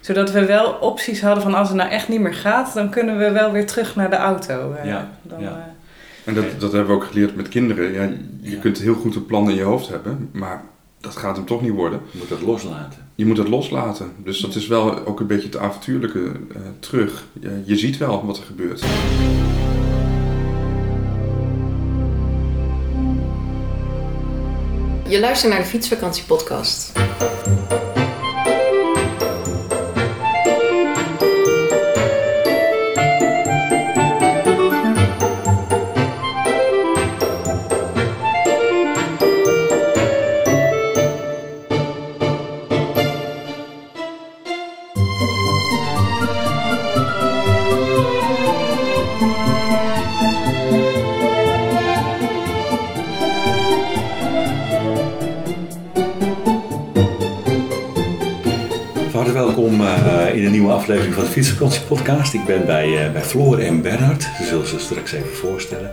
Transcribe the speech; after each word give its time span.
Zodat 0.00 0.30
we 0.30 0.44
wel 0.46 0.70
opties 0.72 1.20
hadden 1.22 1.42
van 1.42 1.54
als 1.54 1.68
het 1.68 1.76
nou 1.76 1.90
echt 1.90 2.08
niet 2.08 2.20
meer 2.20 2.34
gaat, 2.34 2.74
dan 2.74 2.90
kunnen 2.90 3.18
we 3.18 3.30
wel 3.30 3.52
weer 3.52 3.66
terug 3.66 3.96
naar 3.96 4.10
de 4.10 4.16
auto. 4.16 4.72
Eh, 4.72 4.84
Ja, 4.84 5.10
dan, 5.22 5.40
ja. 5.40 5.48
eh, 5.48 5.54
En 6.24 6.34
dat, 6.34 6.44
dat 6.58 6.72
hebben 6.72 6.90
we 6.96 7.02
ook 7.02 7.08
geleerd 7.08 7.36
met 7.36 7.48
kinderen. 7.48 7.92
Ja, 7.92 8.02
je 8.40 8.50
Ja. 8.50 8.60
kunt 8.60 8.78
heel 8.78 8.94
goed 8.94 9.14
een 9.14 9.26
plan 9.26 9.48
in 9.50 9.56
je 9.56 9.62
hoofd 9.62 9.88
hebben, 9.88 10.28
maar 10.32 10.62
dat 11.00 11.16
gaat 11.16 11.36
hem 11.36 11.44
toch 11.44 11.62
niet 11.62 11.72
worden. 11.72 12.00
Je 12.10 12.18
moet 12.18 12.28
dat 12.28 12.40
loslaten. 12.40 12.98
Je 13.14 13.26
moet 13.26 13.36
het 13.38 13.48
loslaten. 13.48 14.12
Dus 14.24 14.38
dat 14.40 14.54
is 14.54 14.66
wel 14.66 15.06
ook 15.06 15.20
een 15.20 15.26
beetje 15.26 15.46
het 15.48 15.56
avontuurlijke 15.56 16.22
eh, 16.54 16.60
terug. 16.80 17.24
Je, 17.40 17.62
je 17.64 17.76
ziet 17.76 17.96
wel 17.98 18.26
wat 18.26 18.36
er 18.38 18.44
gebeurt. 18.44 18.84
Je 25.08 25.20
luistert 25.20 25.52
naar 25.52 25.60
de 25.62 25.66
Fietsvakantie 25.68 26.24
podcast. 26.24 26.92
Aflevering 60.90 61.14
van 61.14 61.24
de 61.24 61.40
Fietsvakantie 61.40 61.82
podcast. 61.82 62.34
Ik 62.34 62.44
ben 62.44 62.66
bij, 62.66 63.06
eh, 63.06 63.12
bij 63.12 63.22
Floor 63.22 63.58
en 63.58 63.82
Bernhard. 63.82 64.22
Ze 64.22 64.44
zullen 64.44 64.66
ze 64.66 64.78
straks 64.78 65.12
even 65.12 65.34
voorstellen. 65.34 65.90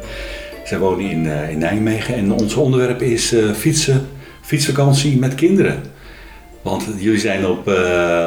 Zij 0.63 0.79
wonen 0.79 1.09
in, 1.09 1.27
eh, 1.27 1.49
in 1.49 1.57
Nijmegen 1.57 2.15
en 2.15 2.31
ons 2.31 2.55
onderwerp 2.55 3.01
is 3.01 3.33
eh, 3.33 3.51
fietsen, 3.51 4.07
fietsvakantie 4.41 5.17
met 5.17 5.35
kinderen. 5.35 5.81
Want 6.61 6.85
jullie 6.97 7.19
zijn 7.19 7.45
op, 7.45 7.67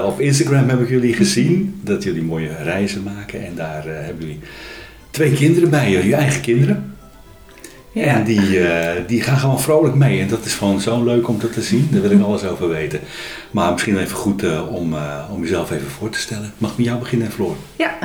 op 0.04 0.20
Instagram, 0.20 0.68
heb 0.68 0.80
ik 0.80 0.88
jullie 0.88 1.14
gezien, 1.14 1.80
dat 1.84 2.02
jullie 2.02 2.22
mooie 2.22 2.50
reizen 2.62 3.02
maken. 3.02 3.46
En 3.46 3.54
daar 3.54 3.82
hebben 3.86 4.26
jullie 4.26 4.40
twee 5.10 5.32
kinderen 5.32 5.70
bij, 5.70 5.90
jullie 5.90 6.14
eigen 6.14 6.40
kinderen. 6.40 6.89
Ja. 7.92 8.04
En 8.04 8.24
die, 8.24 8.68
eh, 8.68 9.02
die 9.06 9.22
gaan 9.22 9.38
gewoon 9.38 9.60
vrolijk 9.60 9.94
mee. 9.94 10.20
En 10.20 10.28
dat 10.28 10.44
is 10.44 10.54
gewoon 10.54 10.80
zo 10.80 11.04
leuk 11.04 11.28
om 11.28 11.38
dat 11.40 11.52
te 11.52 11.62
zien. 11.62 11.88
Daar 11.90 12.00
wil 12.00 12.10
ik 12.10 12.22
alles 12.22 12.44
over 12.44 12.68
weten. 12.68 13.00
Maar 13.50 13.72
misschien 13.72 13.98
even 13.98 14.16
goed 14.16 14.42
eh, 14.42 14.74
om, 14.74 14.94
eh, 14.94 15.24
om 15.30 15.42
jezelf 15.42 15.70
even 15.70 15.90
voor 15.90 16.10
te 16.10 16.18
stellen. 16.18 16.52
Mag 16.58 16.70
ik 16.70 16.76
met 16.76 16.86
jou 16.86 16.98
beginnen, 16.98 17.30
Floor? 17.30 17.56
Ja, 17.76 17.98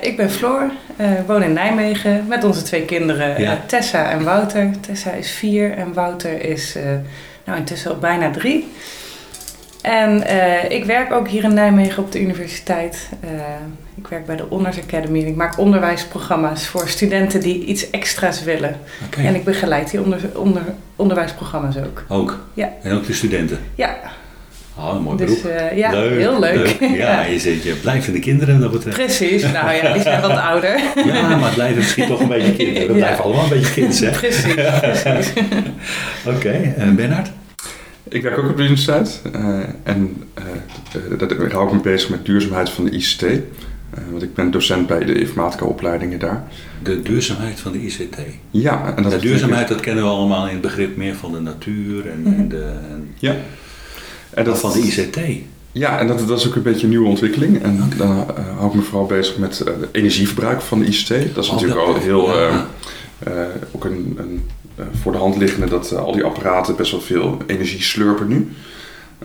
ik 0.00 0.16
ben 0.16 0.30
Floor, 0.30 0.70
woon 1.26 1.42
in 1.42 1.52
Nijmegen 1.52 2.26
met 2.28 2.44
onze 2.44 2.62
twee 2.62 2.84
kinderen 2.84 3.40
Ja. 3.40 3.60
Tessa 3.66 4.10
en 4.10 4.24
Wouter. 4.24 4.70
Tessa 4.80 5.10
is 5.10 5.30
vier 5.30 5.72
en 5.72 5.92
Wouter 5.92 6.44
is 6.44 6.76
nou, 7.44 7.58
intussen 7.58 7.90
al 7.90 7.98
bijna 7.98 8.30
drie. 8.30 8.72
En 9.82 10.24
ik 10.70 10.84
werk 10.84 11.12
ook 11.12 11.28
hier 11.28 11.44
in 11.44 11.54
Nijmegen 11.54 12.02
op 12.02 12.12
de 12.12 12.20
universiteit. 12.20 13.08
Ik 13.94 14.06
werk 14.06 14.26
bij 14.26 14.36
de 14.36 14.44
Honors 14.48 14.78
Academy 14.80 15.20
en 15.20 15.26
ik 15.26 15.36
maak 15.36 15.58
onderwijsprogramma's 15.58 16.66
voor 16.66 16.88
studenten 16.88 17.40
die 17.40 17.64
iets 17.64 17.90
extra's 17.90 18.42
willen. 18.44 18.76
En 19.16 19.34
ik 19.34 19.44
begeleid 19.44 19.90
die 19.90 20.02
onder, 20.02 20.20
onder, 20.34 20.62
onderwijsprogramma's 20.96 21.76
ook. 21.76 22.04
Ook? 22.08 22.38
Ja. 22.54 22.72
En 22.82 22.92
ook 22.92 23.06
de 23.06 23.12
studenten? 23.12 23.58
Ja, 23.74 23.96
Oh, 24.78 24.94
een 24.96 25.02
mooi 25.02 25.16
dus 25.16 25.40
beroep. 25.42 25.56
eh, 25.58 25.76
ja, 25.76 25.90
heel 25.90 26.38
leuk. 26.40 26.76
Ja, 27.04 27.24
je 27.24 27.38
zit 27.38 27.62
je 27.62 27.74
blijvende 27.74 28.18
kinderen 28.18 28.54
wat 28.60 28.62
dat 28.62 28.72
betreft. 28.72 28.96
Precies, 28.96 29.42
nou 29.42 29.72
ja, 29.74 29.92
die 29.92 30.02
zijn 30.02 30.20
wat 30.20 30.30
ouder. 30.38 30.80
Ja, 31.06 31.28
maar 31.36 31.44
het 31.44 31.54
blijven 31.54 31.76
misschien 31.76 32.06
toch 32.06 32.20
een 32.20 32.28
beetje 32.28 32.52
kinderen. 32.64 32.86
We 32.88 32.92
Ja. 32.94 32.98
blijven 32.98 33.24
allemaal 33.24 33.42
een 33.44 33.48
beetje 33.50 33.72
kind, 33.72 34.00
hè? 34.00 34.10
Precies, 34.10 34.54
precies. 34.54 35.32
Oké, 36.26 36.72
en 36.76 36.96
Bernhard? 36.96 37.30
Ik 38.08 38.22
werk 38.22 38.38
ook 38.38 38.48
op 38.50 38.56
de 38.56 38.62
universiteit 38.62 39.22
eh, 39.32 39.58
en 39.82 40.22
dat- 41.18 41.28
daar 41.30 41.50
hou 41.52 41.66
ik 41.66 41.72
me 41.72 41.80
bezig 41.80 42.08
met 42.08 42.24
duurzaamheid 42.26 42.70
van 42.70 42.84
de 42.84 42.90
ICT. 42.90 43.24
Eh, 43.94 44.02
want 44.10 44.22
ik 44.22 44.34
ben 44.34 44.50
docent 44.50 44.86
bij 44.86 45.04
de 45.04 45.20
informatica 45.20 45.64
opleidingen 45.64 46.18
daar. 46.18 46.44
De 46.82 47.02
duurzaamheid 47.02 47.60
van 47.60 47.72
de 47.72 47.78
ICT. 47.78 48.16
Ja, 48.50 48.92
en 48.96 49.02
dat 49.02 49.12
de 49.12 49.18
duurzaamheid, 49.18 49.68
dat 49.68 49.80
kennen 49.80 50.04
we 50.04 50.10
allemaal 50.10 50.46
in 50.46 50.52
het 50.52 50.60
begrip 50.60 50.96
meer 50.96 51.14
van 51.14 51.32
de 51.32 51.40
natuur 51.40 52.08
en, 52.10 52.34
en 52.36 52.48
de, 52.48 52.64
en 52.90 53.14
Ja. 53.18 53.34
En 54.30 54.44
dat 54.44 54.58
van 54.60 54.72
de 54.72 54.78
ICT. 54.78 55.18
Ja, 55.72 55.98
en 55.98 56.06
dat, 56.06 56.28
dat 56.28 56.38
is 56.38 56.46
ook 56.48 56.54
een 56.54 56.62
beetje 56.62 56.82
een 56.82 56.88
nieuwe 56.88 57.08
ontwikkeling. 57.08 57.62
En 57.62 57.76
dan 57.96 58.10
eh, 58.36 58.56
hou 58.56 58.68
ik 58.68 58.74
me 58.74 58.82
vooral 58.82 59.06
bezig 59.06 59.36
met 59.36 59.60
eh, 59.60 59.66
het 59.80 59.88
energieverbruik 59.92 60.60
van 60.60 60.78
de 60.78 60.84
ICT. 60.86 61.08
Dat 61.34 61.44
is 61.44 61.50
Oh, 61.50 61.54
natuurlijk 61.54 61.80
al 61.80 61.94
heel 61.94 62.38
ja. 62.38 62.66
eh, 63.18 63.32
eh, 63.42 63.46
ook 63.72 63.84
een, 63.84 64.16
een 64.18 64.40
voor 65.02 65.12
de 65.12 65.18
hand 65.18 65.36
liggende 65.36 65.66
dat 65.68 65.96
al 65.96 66.12
die 66.12 66.24
apparaten 66.24 66.76
best 66.76 66.90
wel 66.90 67.00
veel 67.00 67.36
energie 67.46 67.82
slurpen 67.82 68.28
nu. 68.28 68.48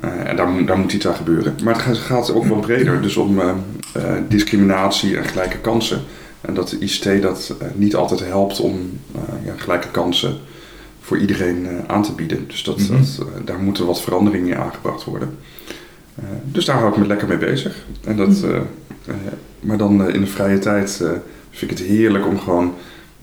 Eh, 0.02 0.30
en 0.30 0.35
daar, 0.35 0.47
moet- 0.47 0.68
daar 0.68 0.78
moet 0.78 0.94
iets 0.94 1.08
aan 1.08 1.16
gebeuren. 1.16 1.56
Maar 1.63 1.85
het 1.88 1.97
gaat, 1.97 2.34
ook 2.34 2.46
wel 2.46 2.59
breder, 2.59 3.02
dus 3.02 3.18
om 3.18 3.40
eh, 3.40 3.50
eh, 3.94 4.03
discriminatie 4.28 5.18
en 5.18 5.24
gelijke 5.25 5.58
kansen. 5.58 6.02
En 6.41 6.53
dat 6.53 6.69
de 6.69 6.78
ICT 6.80 7.22
dat 7.22 7.53
niet 7.75 7.96
altijd 7.96 8.19
helpt 8.25 8.59
om 8.59 9.00
eh, 9.16 9.22
ja, 9.46 9.53
gelijke 9.58 9.88
kansen 9.91 10.38
voor 11.02 11.18
iedereen 11.18 11.66
eh, 11.68 11.74
aan 11.88 12.03
te 12.03 12.12
bieden. 12.12 12.47
Dus 12.47 12.63
dat, 12.63 12.78
Mhm. 12.78 12.91
dat, 12.91 13.25
daar 13.46 13.59
moeten 13.59 13.85
wat 13.85 14.02
veranderingen 14.02 14.47
in 14.47 14.58
aangebracht 14.58 15.03
worden. 15.03 15.38
Eh, 16.16 16.24
dus 16.44 16.66
daar 16.66 16.78
hou 16.78 16.91
ik 16.91 16.97
me 16.97 17.08
lekker 17.08 17.28
mee 17.28 17.38
bezig. 17.38 17.85
En 18.03 18.16
dat, 18.18 18.28
Mhm. 18.29 18.62
maar 19.59 19.78
dan 19.78 20.08
eh, 20.08 20.14
in 20.14 20.22
de 20.22 20.28
vrije 20.28 20.59
tijd 20.59 21.00
eh, 21.02 21.09
vind 21.50 21.72
ik 21.72 21.78
het 21.78 21.88
heerlijk 21.88 22.25
om 22.28 22.40
gewoon 22.40 22.74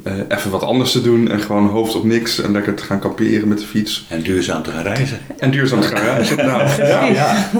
eh, 0.02 0.12
even 0.28 0.50
wat 0.50 0.62
anders 0.62 0.92
te 0.92 1.02
doen. 1.02 1.30
En 1.30 1.40
gewoon 1.40 1.66
hoofd 1.68 1.94
op 1.94 2.04
niks 2.04 2.40
en 2.40 2.52
lekker 2.52 2.74
te 2.74 2.82
gaan 2.84 2.98
kamperen 2.98 3.48
met 3.48 3.58
de 3.58 3.66
fiets. 3.66 4.06
En 4.08 4.22
duurzaam 4.22 4.62
te 4.62 4.70
gaan 4.70 4.82
reizen. 4.82 5.18
En 5.38 5.50
duurzaam 5.50 5.80
te 5.80 5.88
gaan 5.88 6.04
reizen. 6.04 6.36
inderdaad. 6.38 6.76
Ja, 6.76 7.04
ja. 7.04 7.50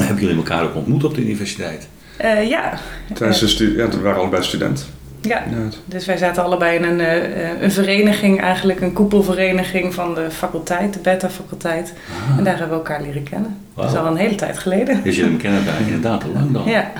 Hebben 0.00 0.20
jullie 0.22 0.36
elkaar 0.36 0.62
ook 0.62 0.74
ontmoet 0.74 1.04
op 1.04 1.14
de 1.14 1.20
universiteit? 1.20 1.88
Eh, 2.16 2.48
ja. 2.48 2.78
Tijdens 3.14 3.56
de 3.56 3.72
ja, 3.72 3.88
we 3.88 4.00
waren 4.00 4.20
allebei 4.20 4.42
student. 4.42 4.86
ja, 5.20 5.44
dus 5.84 6.06
wij 6.06 6.16
zaten 6.16 6.44
allebei 6.44 6.76
in 6.76 6.84
een, 6.84 7.00
eh, 7.00 7.62
een 7.62 7.72
vereniging, 7.72 8.40
eigenlijk 8.40 8.80
een 8.80 8.92
koepelvereniging 8.92 9.94
van 9.94 10.14
de 10.14 10.30
faculteit, 10.30 10.92
de 10.92 10.98
beta-faculteit. 10.98 11.92
Ah. 12.30 12.38
En 12.38 12.44
daar 12.44 12.58
hebben 12.58 12.78
we 12.78 12.84
elkaar 12.84 13.02
leren 13.02 13.22
kennen. 13.22 13.56
Dat 13.74 13.90
is 13.90 13.96
al 13.96 14.06
een 14.06 14.16
hele 14.16 14.34
tijd 14.34 14.58
geleden. 14.58 15.00
Dus 15.04 15.16
jullie 15.16 15.36
kennen 15.36 15.64
elkaar 15.66 15.80
inderdaad 15.86 16.24
al 16.24 16.30
lang 16.32 16.52
dan? 16.52 16.62
Ja, 16.66 16.92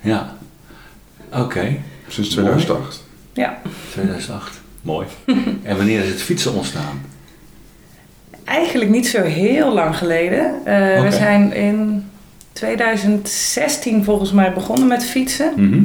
Ja. 0.00 0.34
Oké, 1.32 1.76
sinds 2.08 2.34
Mooi. 2.36 2.48
2008. 2.48 3.04
Ja. 3.36 3.58
2008. 3.90 4.60
Mooi. 4.82 5.06
en 5.62 5.76
wanneer 5.76 6.02
is 6.02 6.08
het 6.08 6.22
fietsen 6.22 6.54
ontstaan? 6.54 7.00
Eigenlijk 8.44 8.90
niet 8.90 9.06
zo 9.08 9.22
heel 9.22 9.72
lang 9.72 9.96
geleden. 9.96 10.54
Eh. 10.64 11.02
We 11.02 11.10
zijn 11.10 11.52
in 11.52 12.04
2016 12.52 14.04
volgens 14.04 14.32
mij 14.32 14.52
begonnen 14.52 14.88
met 14.88 15.04
fietsen. 15.04 15.52
Mhm. 15.56 15.82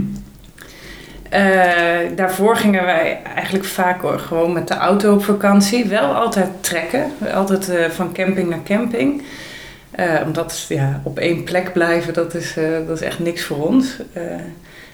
Eh, 1.30 2.16
daarvoor 2.16 2.56
gingen 2.56 2.84
wij 2.84 3.22
eigenlijk 3.36 3.66
vaak 3.66 4.02
hoor, 4.02 4.20
gewoon 4.20 4.54
met 4.54 4.68
de 4.68 4.74
auto 4.74 5.14
op 5.14 5.24
vakantie. 5.24 5.86
Wel 5.86 6.16
altijd 6.16 6.50
trekken, 6.62 7.12
altijd 7.34 7.70
eh, 7.70 7.90
van 7.90 8.14
camping 8.14 8.50
naar 8.50 8.64
camping. 8.64 9.24
Eh, 9.92 10.22
omdat 10.26 10.66
ja, 10.70 11.02
op 11.04 11.20
één 11.20 11.44
plek 11.44 11.74
blijven, 11.74 12.14
dat 12.14 12.34
is, 12.34 12.58
eh, 12.58 12.88
dat 12.88 13.02
is 13.02 13.08
echt 13.08 13.20
niks 13.20 13.44
voor 13.44 13.68
ons. 13.68 13.98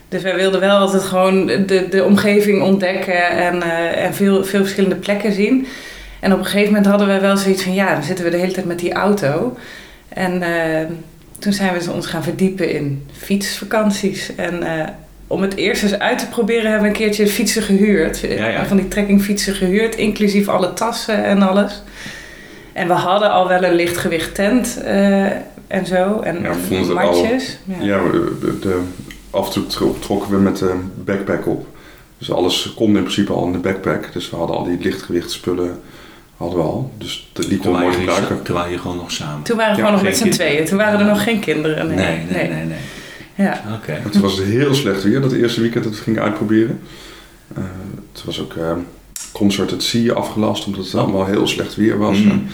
Dus 0.10 0.22
wij 0.22 0.36
wilden 0.36 0.60
wel 0.60 0.78
altijd 0.78 1.04
gewoon 1.04 1.46
de, 1.46 1.86
de 1.90 2.04
omgeving 2.04 2.62
ontdekken 2.62 3.30
en, 3.30 3.62
eh, 3.62 4.06
en 4.06 4.14
veel, 4.14 4.44
veel 4.44 4.62
verschillende 4.62 4.96
plekken 4.96 5.34
zien. 5.34 5.68
En 6.20 6.34
op 6.34 6.40
een 6.40 6.46
gegeven 6.46 6.68
moment 6.68 6.86
hadden 6.86 7.08
wij 7.08 7.22
wel 7.22 7.38
zoiets 7.38 7.64
van, 7.64 7.74
ja, 7.74 7.94
dan 7.94 8.04
zitten 8.04 8.26
we 8.26 8.32
de 8.32 8.38
hele 8.38 8.52
tijd 8.52 8.66
met 8.66 8.80
die 8.80 8.94
auto. 8.94 9.58
En 10.10 10.42
eh, 10.42 10.86
toen 11.40 11.54
zijn 11.54 11.74
we 11.80 11.92
ons 11.92 12.06
gaan 12.08 12.24
verdiepen 12.24 12.72
in 12.72 13.06
fietsvakanties. 13.12 14.36
En 14.36 14.64
eh, 14.64 14.88
om 15.28 15.42
het 15.42 15.56
eerst 15.56 15.84
eens 15.84 16.00
uit 16.00 16.20
te 16.20 16.28
proberen 16.28 16.64
hebben 16.72 16.82
we 16.82 16.88
een 16.88 16.94
keertje 17.02 17.28
fietsen 17.28 17.62
gehuurd. 17.62 18.20
Ja, 18.20 18.48
ja. 18.48 18.66
Van 18.66 18.78
die 18.78 18.88
trekkingfietsen 18.88 19.56
gehuurd, 19.56 19.96
inclusief 19.96 20.48
alle 20.48 20.74
tassen 20.74 21.24
en 21.24 21.42
alles. 21.42 21.82
En 22.74 22.88
we 22.88 22.94
hadden 22.94 23.32
al 23.32 23.48
wel 23.48 23.64
een 23.64 23.74
lichtgewicht 23.76 24.36
tent 24.36 24.82
en 25.68 25.86
zo. 25.86 26.20
En, 26.20 26.42
Ja, 26.42 26.50
al- 26.50 26.94
matjes. 26.94 27.58
Ja. 27.80 27.98
De, 28.62 28.82
af 29.30 29.46
en 29.46 29.52
toe 29.52 29.66
tro- 29.68 29.98
trokken 30.00 30.32
we 30.32 30.38
met 30.38 30.58
de 30.58 30.74
backpack 31.04 31.48
op. 31.48 31.68
Dus 32.18 32.32
alles 32.32 32.74
kon 32.76 32.88
in 32.96 33.02
principe 33.02 33.34
al 33.34 33.46
in 33.46 33.52
de 33.52 33.58
backpack. 33.58 34.14
Dus 34.14 34.30
we 34.30 34.36
hadden 34.36 34.56
al 34.56 34.64
die 34.64 34.78
lichtgewicht 34.80 35.32
spullen 35.32 35.80
hadden 36.38 36.58
we 36.58 36.64
al. 36.64 36.92
Dus 36.98 37.32
die 37.34 37.60
Terwijl 37.60 37.84
mooi 37.84 37.96
gebruiken. 37.98 38.42
terwijl 38.44 38.70
je 38.72 38.78
gewoon 38.78 38.98
nog 38.98 39.12
samen. 39.12 39.44
Toen 39.44 39.58
waren 39.58 39.76
we 39.76 39.82
Ja, 39.82 39.86
gewoon 39.88 40.02
nog 40.04 40.10
met 40.10 40.18
z'n 40.22 40.30
tweeën. 40.30 40.66
Toen 40.66 40.78
waren 40.78 41.00
er 41.00 41.06
nog 41.06 41.24
geen 41.24 41.40
kinderen. 41.40 41.88
Nee, 41.88 41.96
Nee, 41.98 42.26
nee, 42.32 42.48
nee, 42.50 42.66
nee. 42.66 42.78
Ja. 43.36 43.64
Oké. 43.82 44.00
Maar 44.04 44.12
toen 44.12 44.22
was 44.22 44.38
het 44.38 44.46
heel 44.48 44.74
slecht 44.74 45.04
weer, 45.04 45.22
dat 45.22 45.32
eerste 45.32 45.62
weekend 45.62 45.84
dat 45.84 45.96
we 45.96 46.02
gingen 46.02 46.22
uitproberen. 46.22 46.80
Eh 47.56 47.64
het 48.14 48.24
was 48.26 48.42
ook 48.42 48.54
eh, 48.54 48.72
Concert 49.32 49.74
at 49.74 49.84
Sea 49.84 50.14
afgelast, 50.14 50.66
omdat 50.66 50.86
het 50.86 50.94
Oh. 50.96 51.02
allemaal 51.02 51.26
heel 51.26 51.48
slecht 51.48 51.76
weer 51.76 51.98
was. 51.98 52.18
Mm. 52.18 52.30
En 52.32 52.48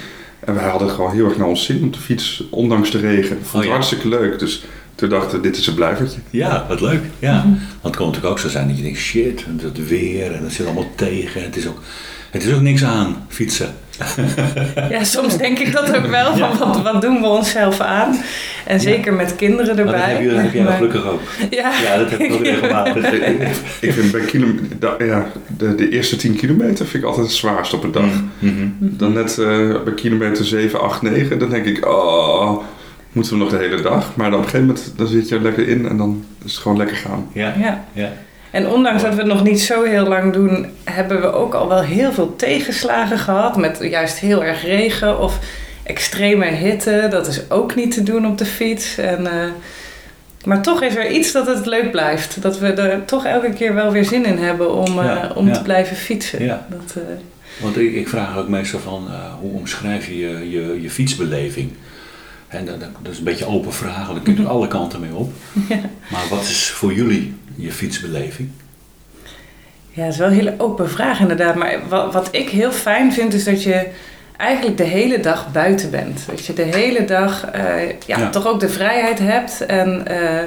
En 0.46 0.54
wij 0.56 0.70
hadden 0.70 0.90
gewoon 0.90 1.12
heel 1.12 1.26
erg 1.26 1.38
naar 1.38 1.48
ons 1.48 1.66
zin 1.66 1.84
op 1.84 1.94
de 1.94 2.00
fiets, 2.00 2.44
ondanks 2.50 2.92
de 2.92 2.98
regen. 3.00 3.38
Ik 3.38 3.46
vond 3.46 3.52
het 3.52 3.56
Oh 3.56 3.64
ja. 3.64 3.72
hartstikke 3.72 4.08
leuk. 4.08 4.40
Dus 4.40 4.64
toen 4.96 5.10
dachten 5.10 5.38
we, 5.38 5.44
dit 5.44 5.58
is 5.58 5.68
een 5.68 5.74
blijvertje. 5.74 6.20
Ja, 6.30 6.66
wat 6.68 6.82
leuk. 6.82 7.02
Ja. 7.20 7.42
Want 7.44 7.58
het 7.82 7.96
kan 7.96 8.06
natuurlijk 8.06 8.34
ook 8.34 8.40
zo 8.40 8.50
zijn 8.50 8.68
dat 8.68 8.78
je 8.78 8.84
denkt, 8.84 9.00
shit, 9.00 9.44
en 9.46 9.60
het 9.64 9.88
weer 9.88 10.32
en 10.32 10.44
het 10.44 10.54
zit 10.54 10.66
allemaal 10.66 10.92
tegen. 10.96 11.44
Het 11.44 11.56
is 11.56 11.68
ook, 11.68 11.82
het 12.34 12.44
is 12.46 12.54
ook 12.54 12.62
niks 12.62 12.84
aan, 12.84 13.26
fietsen. 13.28 13.74
Ja, 14.90 15.04
soms 15.04 15.38
denk 15.38 15.60
ik 15.60 15.72
dat 15.74 15.96
ook 15.98 16.06
wel. 16.06 16.36
Van 16.38 16.58
wat, 16.58 16.82
wat 16.82 17.02
doen 17.02 17.22
we 17.22 17.28
onszelf 17.28 17.80
aan? 17.80 18.22
En 18.66 18.80
zeker 18.80 19.14
met 19.14 19.36
kinderen 19.36 19.76
Maar 19.76 19.86
dat 19.86 19.94
erbij. 19.94 20.12
heb, 20.14 20.22
je, 20.22 20.30
dat 20.30 20.38
heb 20.42 20.54
jij 20.54 20.64
Maar- 20.64 20.74
gelukkig 20.74 21.06
ook. 21.06 21.20
Ja, 21.50 21.72
Ja, 21.84 21.98
dat 21.98 22.10
heb 22.10 22.20
ik 22.20 22.34
ook 22.34 22.44
regelmatig. 22.54 23.12
Ik 23.82 23.94
vind 23.94 24.12
bij 24.12 24.22
kilo, 24.22 24.48
da- 24.80 24.96
ja, 25.00 25.26
de, 25.58 25.76
de 25.76 25.90
eerste 25.90 26.16
10 26.16 26.36
kilometer 26.36 26.86
vind 26.86 27.04
ik 27.04 27.10
altijd 27.10 27.26
het 27.28 27.36
zwaarst 27.36 27.74
op 27.74 27.84
een 27.84 27.92
dag. 27.92 28.10
Mhm. 28.40 28.68
Dan 28.80 29.14
net 29.14 29.38
eh, 29.40 29.84
bij 29.84 29.94
kilometer 29.96 30.46
7, 30.46 30.82
8, 30.82 31.02
9, 31.02 31.40
dan 31.40 31.50
denk 31.50 31.66
ik, 31.66 31.86
oh, 31.88 32.64
moeten 33.12 33.34
we 33.34 33.40
nog 33.40 33.50
de 33.50 33.58
hele 33.58 33.82
dag? 33.82 34.16
Maar 34.16 34.30
dan 34.30 34.40
op 34.40 34.46
een 34.46 34.52
gegeven 34.52 34.74
moment 34.76 34.94
dan 34.98 35.08
zit 35.08 35.30
je 35.30 35.36
er 35.36 35.42
lekker 35.42 35.68
in 35.68 35.88
en 35.88 35.98
dan 35.98 36.26
is 36.46 36.52
het 36.54 36.62
gewoon 36.62 36.78
lekker 36.78 36.98
gaan. 36.98 37.28
Ja, 37.34 37.54
ja. 37.60 37.86
ja. 37.94 38.10
En 38.54 38.68
ondanks 38.68 39.02
dat 39.02 39.14
we 39.14 39.18
het 39.18 39.28
nog 39.28 39.44
niet 39.44 39.62
zo 39.62 39.84
heel 39.84 40.08
lang 40.08 40.34
doen, 40.34 40.68
hebben 40.84 41.22
we 41.22 41.32
ook 41.32 41.54
al 41.54 41.68
wel 41.68 41.82
heel 41.82 42.12
veel 42.12 42.36
tegenslagen 42.36 43.18
gehad. 43.20 43.58
Met 43.58 43.78
juist 43.82 44.20
heel 44.20 44.44
erg 44.44 44.62
regen 44.62 45.20
of 45.20 45.40
extreme 45.84 46.46
hitte. 46.46 47.08
Dat 47.10 47.28
is 47.28 47.50
ook 47.50 47.76
niet 47.76 47.92
te 47.92 48.04
doen 48.04 48.28
op 48.28 48.38
de 48.38 48.46
fiets. 48.46 48.98
En, 48.98 49.28
eh, 49.28 49.50
maar 50.46 50.62
toch 50.62 50.82
is 50.82 50.96
er 50.96 51.12
iets 51.12 51.32
dat 51.32 51.48
het 51.48 51.66
leuk 51.66 51.92
blijft. 51.92 52.42
Dat 52.42 52.60
we 52.60 52.68
er 52.68 53.06
toch 53.06 53.26
elke 53.26 53.54
keer 53.54 53.74
wel 53.74 53.92
weer 53.92 54.06
zin 54.06 54.26
in 54.26 54.38
hebben 54.38 54.74
om, 54.74 55.00
eh, 55.00 55.06
Ja, 55.06 55.32
om 55.36 55.48
ja. 55.48 55.54
te 55.54 55.62
blijven 55.62 55.96
fietsen. 55.96 56.44
Ja. 56.44 56.68
Dat, 56.70 56.96
eh, 56.96 57.04
Want 57.62 57.78
ik, 57.78 57.94
ik 57.94 58.08
vraag 58.08 58.38
ook 58.38 58.48
meestal 58.48 58.80
van, 58.80 59.08
hoe 59.42 59.52
omschrijf 59.52 60.08
je 60.08 60.18
je, 60.18 60.50
je, 60.50 60.82
je 60.82 60.90
fietsbeleving? 60.90 61.72
En 62.48 62.66
dat, 62.66 63.12
is 63.12 63.18
een 63.18 63.24
beetje 63.24 63.46
open 63.46 63.74
vraag, 63.74 64.08
daar 64.08 64.22
kun 64.22 64.36
je 64.36 64.48
alle 64.56 64.68
kanten 64.68 65.00
mee 65.00 65.14
op. 65.14 65.34
Maar 66.12 66.28
wat 66.30 66.42
is 66.42 66.70
voor 66.70 66.94
jullie 66.94 67.34
je 67.56 67.72
fietsbeleving? 67.72 68.50
Ja, 69.90 70.04
dat 70.04 70.12
is 70.14 70.18
wel 70.20 70.28
een 70.28 70.34
hele 70.34 70.54
open 70.58 70.90
vraag 70.90 71.20
inderdaad. 71.20 71.56
Maar 71.56 71.80
wat, 71.90 72.14
wat 72.14 72.28
ik 72.32 72.50
heel 72.50 72.72
fijn 72.72 73.14
vind, 73.14 73.34
is 73.34 73.44
dat 73.44 73.64
je 73.64 73.88
eigenlijk 74.38 74.78
de 74.78 74.84
hele 74.84 75.20
dag 75.20 75.52
buiten 75.52 75.92
bent. 75.92 76.24
Dat 76.30 76.46
je 76.46 76.54
de 76.54 76.62
hele 76.62 77.06
dag 77.06 77.46
eh, 77.52 77.90
ja, 78.06 78.18
Ja. 78.18 78.30
toch 78.30 78.48
ook 78.48 78.60
de 78.60 78.70
vrijheid 78.70 79.20
hebt 79.20 79.66
en 79.66 80.08
eh, 80.08 80.44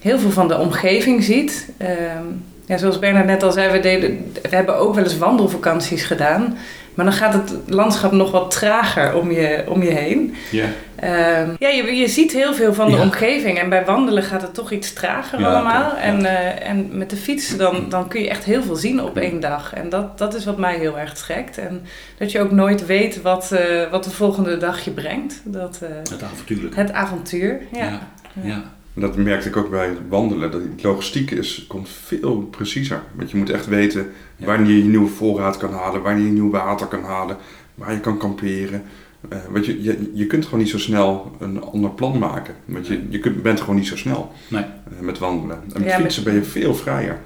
heel 0.00 0.18
veel 0.18 0.30
van 0.30 0.48
de 0.48 0.58
omgeving 0.58 1.24
ziet. 1.24 1.68
Ehm, 1.76 2.24
ja, 2.66 2.76
zoals 2.76 2.98
Bernard 2.98 3.26
net 3.26 3.42
al 3.42 3.52
zei, 3.52 3.72
we, 3.72 3.80
deden, 3.80 4.32
we 4.42 4.56
hebben 4.56 4.76
ook 4.76 4.94
wel 4.94 5.04
eens 5.04 5.18
wandelvakanties 5.18 6.04
gedaan. 6.04 6.58
Maar 6.94 7.04
dan 7.04 7.14
gaat 7.14 7.32
het 7.32 7.52
landschap 7.66 8.12
nog 8.12 8.30
wat 8.30 8.50
trager 8.50 9.14
om 9.14 9.30
je, 9.30 9.64
om 9.68 9.82
je 9.82 9.90
heen. 9.90 10.34
Ja. 10.50 10.64
Ehm, 11.02 11.50
ja, 11.58 11.68
je, 11.68 11.94
je 11.94 12.08
ziet 12.08 12.32
heel 12.32 12.54
veel 12.54 12.74
van 12.74 12.90
de 12.90 12.96
Ja. 12.96 13.02
omgeving. 13.02 13.58
En 13.58 13.68
bij 13.68 13.84
wandelen 13.84 14.22
gaat 14.22 14.42
het 14.42 14.54
toch 14.54 14.70
iets 14.70 14.92
trager 14.92 15.40
Ja, 15.40 15.46
allemaal. 15.52 15.96
en, 15.96 16.24
eh, 16.24 16.68
en 16.68 16.98
met 16.98 17.10
de 17.10 17.16
fiets 17.16 17.56
dan, 17.56 17.88
dan 17.88 18.08
kun 18.08 18.20
je 18.22 18.28
echt 18.28 18.44
heel 18.44 18.62
veel 18.62 18.76
zien 18.76 19.02
op 19.02 19.16
één 19.16 19.40
dag. 19.40 19.74
En 19.74 19.88
dat, 19.88 20.18
dat 20.18 20.34
is 20.34 20.44
wat 20.44 20.58
mij 20.58 20.78
heel 20.78 20.98
erg 20.98 21.14
trekt. 21.14 21.58
En 21.58 21.82
dat 22.18 22.32
je 22.32 22.40
ook 22.40 22.50
nooit 22.50 22.86
weet 22.86 23.22
wat, 23.22 23.52
eh, 23.52 23.90
wat 23.90 24.04
de 24.04 24.10
volgende 24.10 24.56
dag 24.56 24.84
je 24.84 24.90
brengt. 24.90 25.40
Dat, 25.44 25.78
eh, 25.82 25.88
Het 26.12 26.22
avontuurlijke. 26.22 26.80
het 26.80 26.92
avontuur. 26.92 27.60
Ja. 27.72 27.98
Ja. 28.42 28.62
dat 28.94 29.16
merkte 29.16 29.48
ik 29.48 29.56
ook 29.56 29.70
bij 29.70 29.86
het 29.88 29.98
wandelen. 30.08 30.50
Dat 30.50 30.60
logistiek 30.82 31.30
is, 31.30 31.64
komt 31.68 31.88
veel 32.04 32.36
preciezer. 32.36 33.00
Want 33.14 33.30
je 33.30 33.36
moet 33.36 33.50
echt 33.50 33.66
weten 33.66 34.12
wanneer 34.36 34.76
je 34.76 34.84
nieuwe 34.84 35.08
voorraad 35.08 35.56
kan 35.56 35.72
halen, 35.72 36.02
wanneer 36.02 36.24
je 36.24 36.30
nieuw 36.32 36.50
water 36.50 36.86
kan 36.86 37.04
halen, 37.04 37.36
waar 37.74 37.92
je 37.92 38.00
kan 38.00 38.18
kamperen. 38.18 38.82
Eh, 39.28 39.38
want 39.50 39.66
je, 39.66 39.82
je, 39.82 40.10
je 40.14 40.26
kunt 40.26 40.44
gewoon 40.44 40.60
niet 40.60 40.68
zo 40.68 40.78
snel 40.78 41.36
een 41.40 41.62
ander 41.62 41.90
plan 41.90 42.18
maken. 42.18 42.54
Want 42.64 42.86
je, 42.86 43.02
je 43.08 43.18
kunt, 43.18 43.42
bent 43.42 43.60
gewoon 43.60 43.76
niet 43.76 43.86
zo 43.86 43.96
snel 43.96 44.32
Nee, 44.48 44.62
eh, 44.62 45.00
met 45.00 45.18
wandelen. 45.18 45.56
En 45.74 45.80
met 45.80 45.90
Ja, 45.90 45.98
fietsen 46.00 46.24
ben 46.24 46.34
je 46.34 46.42
veel 46.44 46.74
vrijer. 46.74 47.18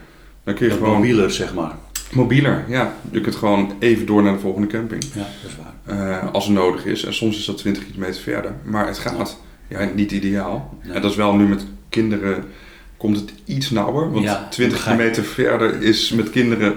Dan 0.44 0.54
kun 0.54 0.66
je 0.66 0.72
gewoon 0.72 0.94
mobieler, 0.94 1.30
zeg 1.30 1.54
maar. 1.54 1.74
mobieler. 2.12 2.64
Ja, 2.68 2.94
je 3.10 3.20
kunt 3.20 3.34
gewoon 3.36 3.72
even 3.78 4.06
door 4.06 4.22
naar 4.22 4.32
de 4.32 4.38
volgende 4.38 4.66
camping. 4.66 5.04
Ja, 5.14 5.26
dat 5.42 5.50
is 5.50 5.56
waar. 5.56 6.22
eh, 6.22 6.32
als 6.32 6.44
het 6.44 6.54
nodig 6.54 6.84
is. 6.86 7.04
En 7.04 7.14
soms 7.14 7.38
is 7.38 7.44
dat 7.44 7.58
20 7.58 7.86
kilometer 7.86 8.20
verder. 8.22 8.52
Maar 8.64 8.86
het 8.86 8.98
gaat. 8.98 9.38
Ja, 9.68 9.90
niet 9.94 10.12
ideaal. 10.12 10.78
Nee. 10.82 10.92
En 10.92 11.02
dat 11.02 11.10
is 11.10 11.16
wel 11.16 11.34
nu 11.34 11.46
met 11.46 11.66
kinderen 11.88 12.44
komt 12.96 13.16
het 13.16 13.32
iets 13.44 13.70
nauwer. 13.70 14.10
Want 14.12 14.24
Ja, 14.24 14.48
20 14.50 14.76
begrijp. 14.76 14.96
kilometer 14.98 15.24
verder 15.24 15.82
is 15.82 16.10
met 16.10 16.30
kinderen. 16.30 16.74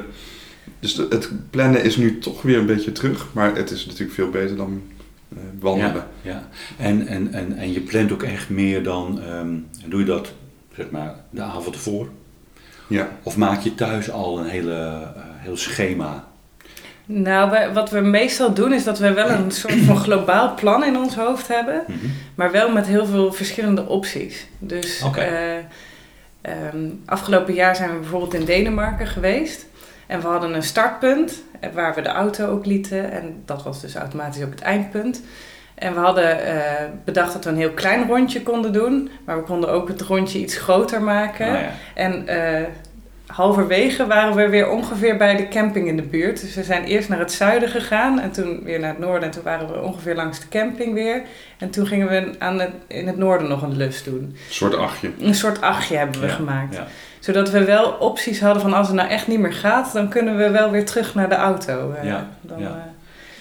Dus 0.80 0.98
het 1.10 1.32
plannen 1.50 1.84
is 1.84 1.98
nu 1.98 2.20
toch 2.20 2.42
weer 2.42 2.58
een 2.58 2.66
beetje 2.66 2.92
terug. 2.92 3.28
Maar 3.34 3.56
het 3.56 3.72
is 3.72 3.86
natuurlijk 3.86 4.14
veel 4.14 4.30
beter 4.30 4.56
dan 4.56 4.82
wandelen. 5.60 6.04
Ja, 6.22 6.32
ja. 6.32 6.44
En, 6.78 7.08
en, 7.08 7.34
en, 7.34 7.58
en 7.58 7.74
je 7.74 7.80
plant 7.82 8.12
ook 8.12 8.24
echt 8.24 8.50
meer 8.50 8.84
dan, 8.84 9.22
ehm, 9.22 9.50
doe 9.90 10.00
je 10.00 10.06
dat 10.06 10.32
zeg 10.76 10.90
maar 10.90 11.16
de 11.30 11.42
avond 11.42 11.76
ervoor? 11.76 12.10
Ja. 12.88 13.10
Of 13.24 13.38
maak 13.38 13.62
je 13.62 13.76
thuis 13.76 14.12
al 14.12 14.40
een 14.40 14.46
hele, 14.50 14.74
eh, 14.76 15.22
heel 15.38 15.58
schema? 15.58 16.28
Nou, 17.06 17.50
wij- 17.50 17.74
wat 17.74 17.90
we 17.90 18.00
meestal 18.00 18.54
doen 18.54 18.74
is 18.74 18.84
dat 18.84 19.00
we 19.00 19.14
wel 19.14 19.30
een 19.30 19.52
soort 19.52 19.74
van 19.74 19.98
globaal 19.98 20.56
plan 20.56 20.84
in 20.84 20.98
ons 20.98 21.16
hoofd 21.16 21.48
hebben. 21.48 21.84
Mhm. 21.88 21.98
Maar 22.36 22.52
wel 22.52 22.72
met 22.72 22.88
heel 22.88 23.06
veel 23.06 23.34
verschillende 23.34 23.88
opties. 23.88 24.48
Dus 24.60 25.02
eh, 25.16 25.58
ehm, 26.42 26.90
afgelopen 27.06 27.54
jaar 27.54 27.76
zijn 27.76 27.92
we 27.94 28.00
bijvoorbeeld 28.00 28.34
in 28.34 28.46
Denemarken 28.46 29.08
geweest. 29.08 29.66
En 30.10 30.22
we 30.22 30.28
hadden 30.28 30.54
een 30.54 30.64
startpunt 30.64 31.44
eh, 31.60 31.70
waar 31.74 31.96
we 31.96 32.02
de 32.02 32.10
auto 32.10 32.48
ook 32.48 32.66
lieten. 32.66 33.12
En 33.12 33.42
dat 33.46 33.64
was 33.64 33.82
dus 33.82 33.96
automatisch 33.96 34.44
ook 34.44 34.52
het 34.52 34.62
eindpunt. 34.62 35.22
En 35.76 35.94
we 35.94 36.00
hadden 36.00 36.46
eh, 36.46 36.86
bedacht 37.06 37.34
dat 37.34 37.44
we 37.44 37.50
een 37.50 37.58
heel 37.58 37.72
klein 37.72 38.08
rondje 38.08 38.44
konden 38.44 38.74
doen. 38.74 39.10
Maar 39.26 39.38
we 39.38 39.44
konden 39.44 39.70
ook 39.70 39.88
het 39.88 40.02
rondje 40.02 40.40
iets 40.40 40.58
groter 40.58 41.02
maken. 41.02 41.48
Ah, 41.48 41.62
ja. 41.62 41.70
En 41.94 42.28
eh, 42.28 42.64
halverwege 43.26 44.08
waren 44.08 44.36
we 44.36 44.50
weer 44.50 44.70
ongeveer 44.70 45.18
bij 45.18 45.36
de 45.36 45.48
camping 45.48 45.88
in 45.88 45.96
de 45.96 46.02
buurt. 46.04 46.42
Dus 46.42 46.56
we 46.56 46.64
zijn 46.64 46.84
eerst 46.84 47.10
naar 47.10 47.20
het 47.20 47.32
zuiden 47.32 47.70
gegaan 47.70 48.20
en 48.20 48.32
toen 48.32 48.64
weer 48.64 48.80
naar 48.80 48.90
het 48.90 49.00
noorden. 49.00 49.24
En 49.24 49.32
toen 49.32 49.44
waren 49.44 49.68
we 49.72 49.82
ongeveer 49.82 50.16
langs 50.16 50.40
de 50.40 50.48
camping 50.50 50.94
weer. 50.94 51.22
En 51.58 51.70
toen 51.70 51.88
gingen 51.88 52.08
we 52.08 52.36
aan 52.40 52.60
het, 52.60 52.72
in 52.88 53.08
het 53.08 53.18
noorden 53.18 53.48
nog 53.50 53.62
een 53.62 53.78
lus 53.78 54.04
doen. 54.04 54.22
Een 54.22 54.36
soort 54.50 54.76
achtje. 54.76 55.12
Een 55.20 55.36
soort 55.36 55.62
achtje 55.62 55.96
hebben 55.98 56.22
we 56.22 56.28
Ja, 56.28 56.34
gemaakt. 56.34 56.76
ja. 56.76 56.88
Zodat 57.20 57.50
we 57.52 57.64
wel 57.64 57.90
opties 57.92 58.40
hadden 58.42 58.62
van 58.62 58.74
als 58.74 58.88
het 58.88 58.96
nou 58.96 59.10
echt 59.10 59.28
niet 59.28 59.40
meer 59.40 59.54
gaat, 59.54 59.94
dan 59.94 60.10
kunnen 60.10 60.38
we 60.38 60.50
wel 60.50 60.72
weer 60.72 60.86
terug 60.86 61.16
naar 61.16 61.30
de 61.30 61.36
auto. 61.36 61.92
Eh, 61.92 62.04
Ja, 62.06 62.30
dan, 62.42 62.60
ja. 62.60 62.68
eh, 62.68 62.74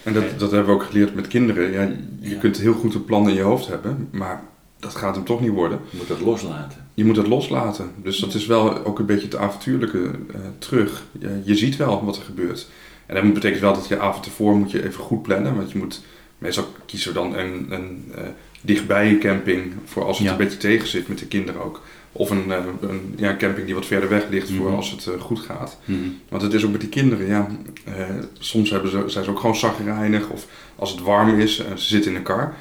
En 0.03 0.13
dat, 0.13 0.23
dat 0.39 0.51
hebben 0.51 0.69
we 0.69 0.81
ook 0.81 0.87
geleerd 0.87 1.15
met 1.15 1.27
kinderen. 1.27 1.71
Ja, 1.71 1.81
je 2.19 2.29
Ja. 2.29 2.39
kunt 2.39 2.57
heel 2.57 2.73
goed 2.73 2.93
een 2.93 3.05
plan 3.05 3.29
in 3.29 3.35
je 3.35 3.41
hoofd 3.41 3.67
hebben. 3.67 4.07
Maar 4.11 4.41
dat 4.79 4.95
gaat 4.95 5.15
hem 5.15 5.23
toch 5.23 5.41
niet 5.41 5.51
worden. 5.51 5.79
Je 5.89 5.97
moet 5.97 6.07
dat 6.07 6.19
loslaten. 6.19 6.85
Je 6.93 7.05
moet 7.05 7.15
het 7.17 7.27
loslaten. 7.27 7.91
Dus 8.03 8.17
dat 8.19 8.33
is 8.33 8.45
wel 8.45 8.85
ook 8.85 8.99
een 8.99 9.05
beetje 9.05 9.25
het 9.27 9.35
avontuurlijke 9.35 10.03
eh, 10.33 10.39
terug. 10.59 11.03
Je, 11.19 11.41
je 11.43 11.55
ziet 11.55 11.75
wel 11.75 12.05
wat 12.05 12.15
er 12.17 12.23
gebeurt. 12.23 12.67
En 13.05 13.15
dat 13.15 13.33
betekent 13.33 13.61
wel 13.61 13.73
dat 13.73 13.87
je 13.87 13.99
avond 13.99 14.25
ervoor 14.25 14.55
moet 14.57 14.71
je 14.71 14.83
even 14.85 15.03
goed 15.03 15.21
plannen. 15.21 15.55
Want 15.55 15.71
je 15.71 15.77
moet 15.77 16.01
meestal 16.37 16.65
kiezen 16.85 17.13
we 17.13 17.19
dan 17.19 17.37
een, 17.37 17.67
een 17.69 18.11
eh, 18.15 18.21
dichtbij 18.61 19.17
camping 19.19 19.73
voor 19.85 20.05
als 20.05 20.17
het 20.17 20.25
Ja. 20.27 20.31
een 20.31 20.37
beetje 20.37 20.57
tegen 20.57 20.87
zit 20.87 21.07
met 21.07 21.19
de 21.19 21.25
kinderen 21.27 21.61
ook. 21.63 21.81
Of 22.11 22.29
een, 22.29 22.51
eh, 22.51 22.57
een, 22.81 23.13
ja, 23.15 23.35
camping 23.35 23.65
die 23.65 23.75
wat 23.75 23.85
verder 23.85 24.09
weg 24.09 24.23
ligt 24.29 24.49
voor 24.51 24.65
Mhm. 24.67 24.75
als 24.75 24.91
het 24.91 25.07
eh, 25.07 25.21
goed 25.21 25.39
gaat. 25.39 25.77
Mhm. 25.85 25.97
Want 26.29 26.41
het 26.41 26.53
is 26.53 26.65
ook 26.65 26.71
met 26.71 26.81
die 26.81 26.89
kinderen, 26.89 27.27
ja. 27.27 27.47
eh, 27.85 27.93
soms 28.39 28.69
hebben 28.69 28.91
ze, 28.91 29.03
zijn 29.05 29.23
ze 29.23 29.29
ook 29.29 29.39
gewoon 29.39 29.55
zagrijnig. 29.55 30.29
Of 30.29 30.45
als 30.75 30.91
het 30.91 31.01
warm 31.01 31.39
is, 31.39 31.55
ze 31.57 31.65
zitten 31.75 32.11
in 32.11 32.17
een 32.17 32.23
kar, 32.23 32.53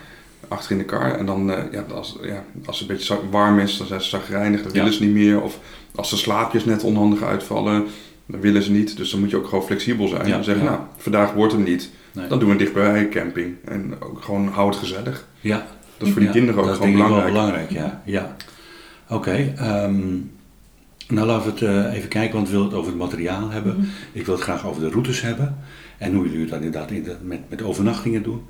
achter 0.48 0.70
in 0.72 0.78
de 0.78 0.84
kar. 0.84 1.14
En 1.18 1.26
dan, 1.26 1.52
ja, 1.72 1.84
als, 1.94 2.16
ja, 2.22 2.44
als 2.66 2.80
het 2.80 2.88
een 2.90 2.96
beetje 2.96 3.16
warm 3.30 3.58
is, 3.58 3.76
dan 3.76 3.86
zijn 3.86 4.00
ze 4.00 4.08
zagrijnig. 4.08 4.62
Dan 4.62 4.70
Ja. 4.72 4.78
willen 4.78 4.92
ze 4.94 5.02
niet 5.04 5.14
meer. 5.14 5.42
Of 5.42 5.58
als 5.94 6.10
de 6.10 6.16
slaapjes 6.16 6.64
net 6.64 6.82
onhandig 6.82 7.22
uitvallen, 7.22 7.84
dan 8.26 8.40
willen 8.40 8.62
ze 8.62 8.70
niet. 8.70 8.96
Dus 8.96 9.10
dan 9.10 9.20
moet 9.20 9.30
je 9.30 9.36
ook 9.36 9.48
gewoon 9.48 9.64
flexibel 9.64 10.08
zijn. 10.08 10.26
Ja, 10.28 10.36
en 10.36 10.44
zeggen, 10.44 10.64
ja. 10.64 10.70
nou, 10.70 10.82
vandaag 10.96 11.32
wordt 11.32 11.52
het 11.52 11.64
niet. 11.64 11.90
Nee. 12.12 12.28
Dan 12.28 12.38
doen 12.38 12.46
we 12.48 12.52
een 12.54 12.60
dichtbij 12.60 13.08
camping. 13.08 13.54
En 13.64 13.94
ook 14.00 14.22
gewoon 14.22 14.48
hou 14.48 14.68
het 14.68 14.78
gezellig. 14.78 15.26
Ja, 15.40 15.66
Dat 15.98 16.06
is 16.06 16.12
voor 16.12 16.22
die 16.22 16.30
kinderen 16.30 16.60
ook 16.60 16.66
dat 16.66 16.74
is 16.74 16.80
gewoon 16.80 16.96
denk 16.96 17.04
ik 17.08 17.14
wel 17.14 17.24
belangrijk. 17.24 17.68
belangrijk, 17.68 18.02
ja. 18.04 18.12
ja. 18.20 18.36
Oké, 19.10 19.52
ehm, 19.56 20.00
nou 21.08 21.26
laten 21.26 21.44
we 21.54 21.66
het 21.66 21.86
eh, 21.86 21.96
even 21.96 22.08
kijken, 22.08 22.34
want 22.34 22.46
we 22.46 22.52
willen 22.52 22.68
het 22.68 22.76
over 22.78 22.90
het 22.90 23.00
materiaal 23.00 23.50
hebben. 23.50 23.74
Mhm. 23.76 23.86
Ik 24.12 24.24
wil 24.26 24.34
het 24.34 24.42
graag 24.42 24.66
over 24.66 24.82
de 24.82 24.88
routes 24.90 25.20
hebben 25.20 25.56
en 25.98 26.14
hoe 26.14 26.30
jullie 26.30 26.46
dat 26.46 26.56
inderdaad 26.60 26.90
in 26.90 27.02
de- 27.02 27.16
met, 27.22 27.40
met 27.48 27.62
overnachtingen 27.62 28.22
doen. 28.22 28.40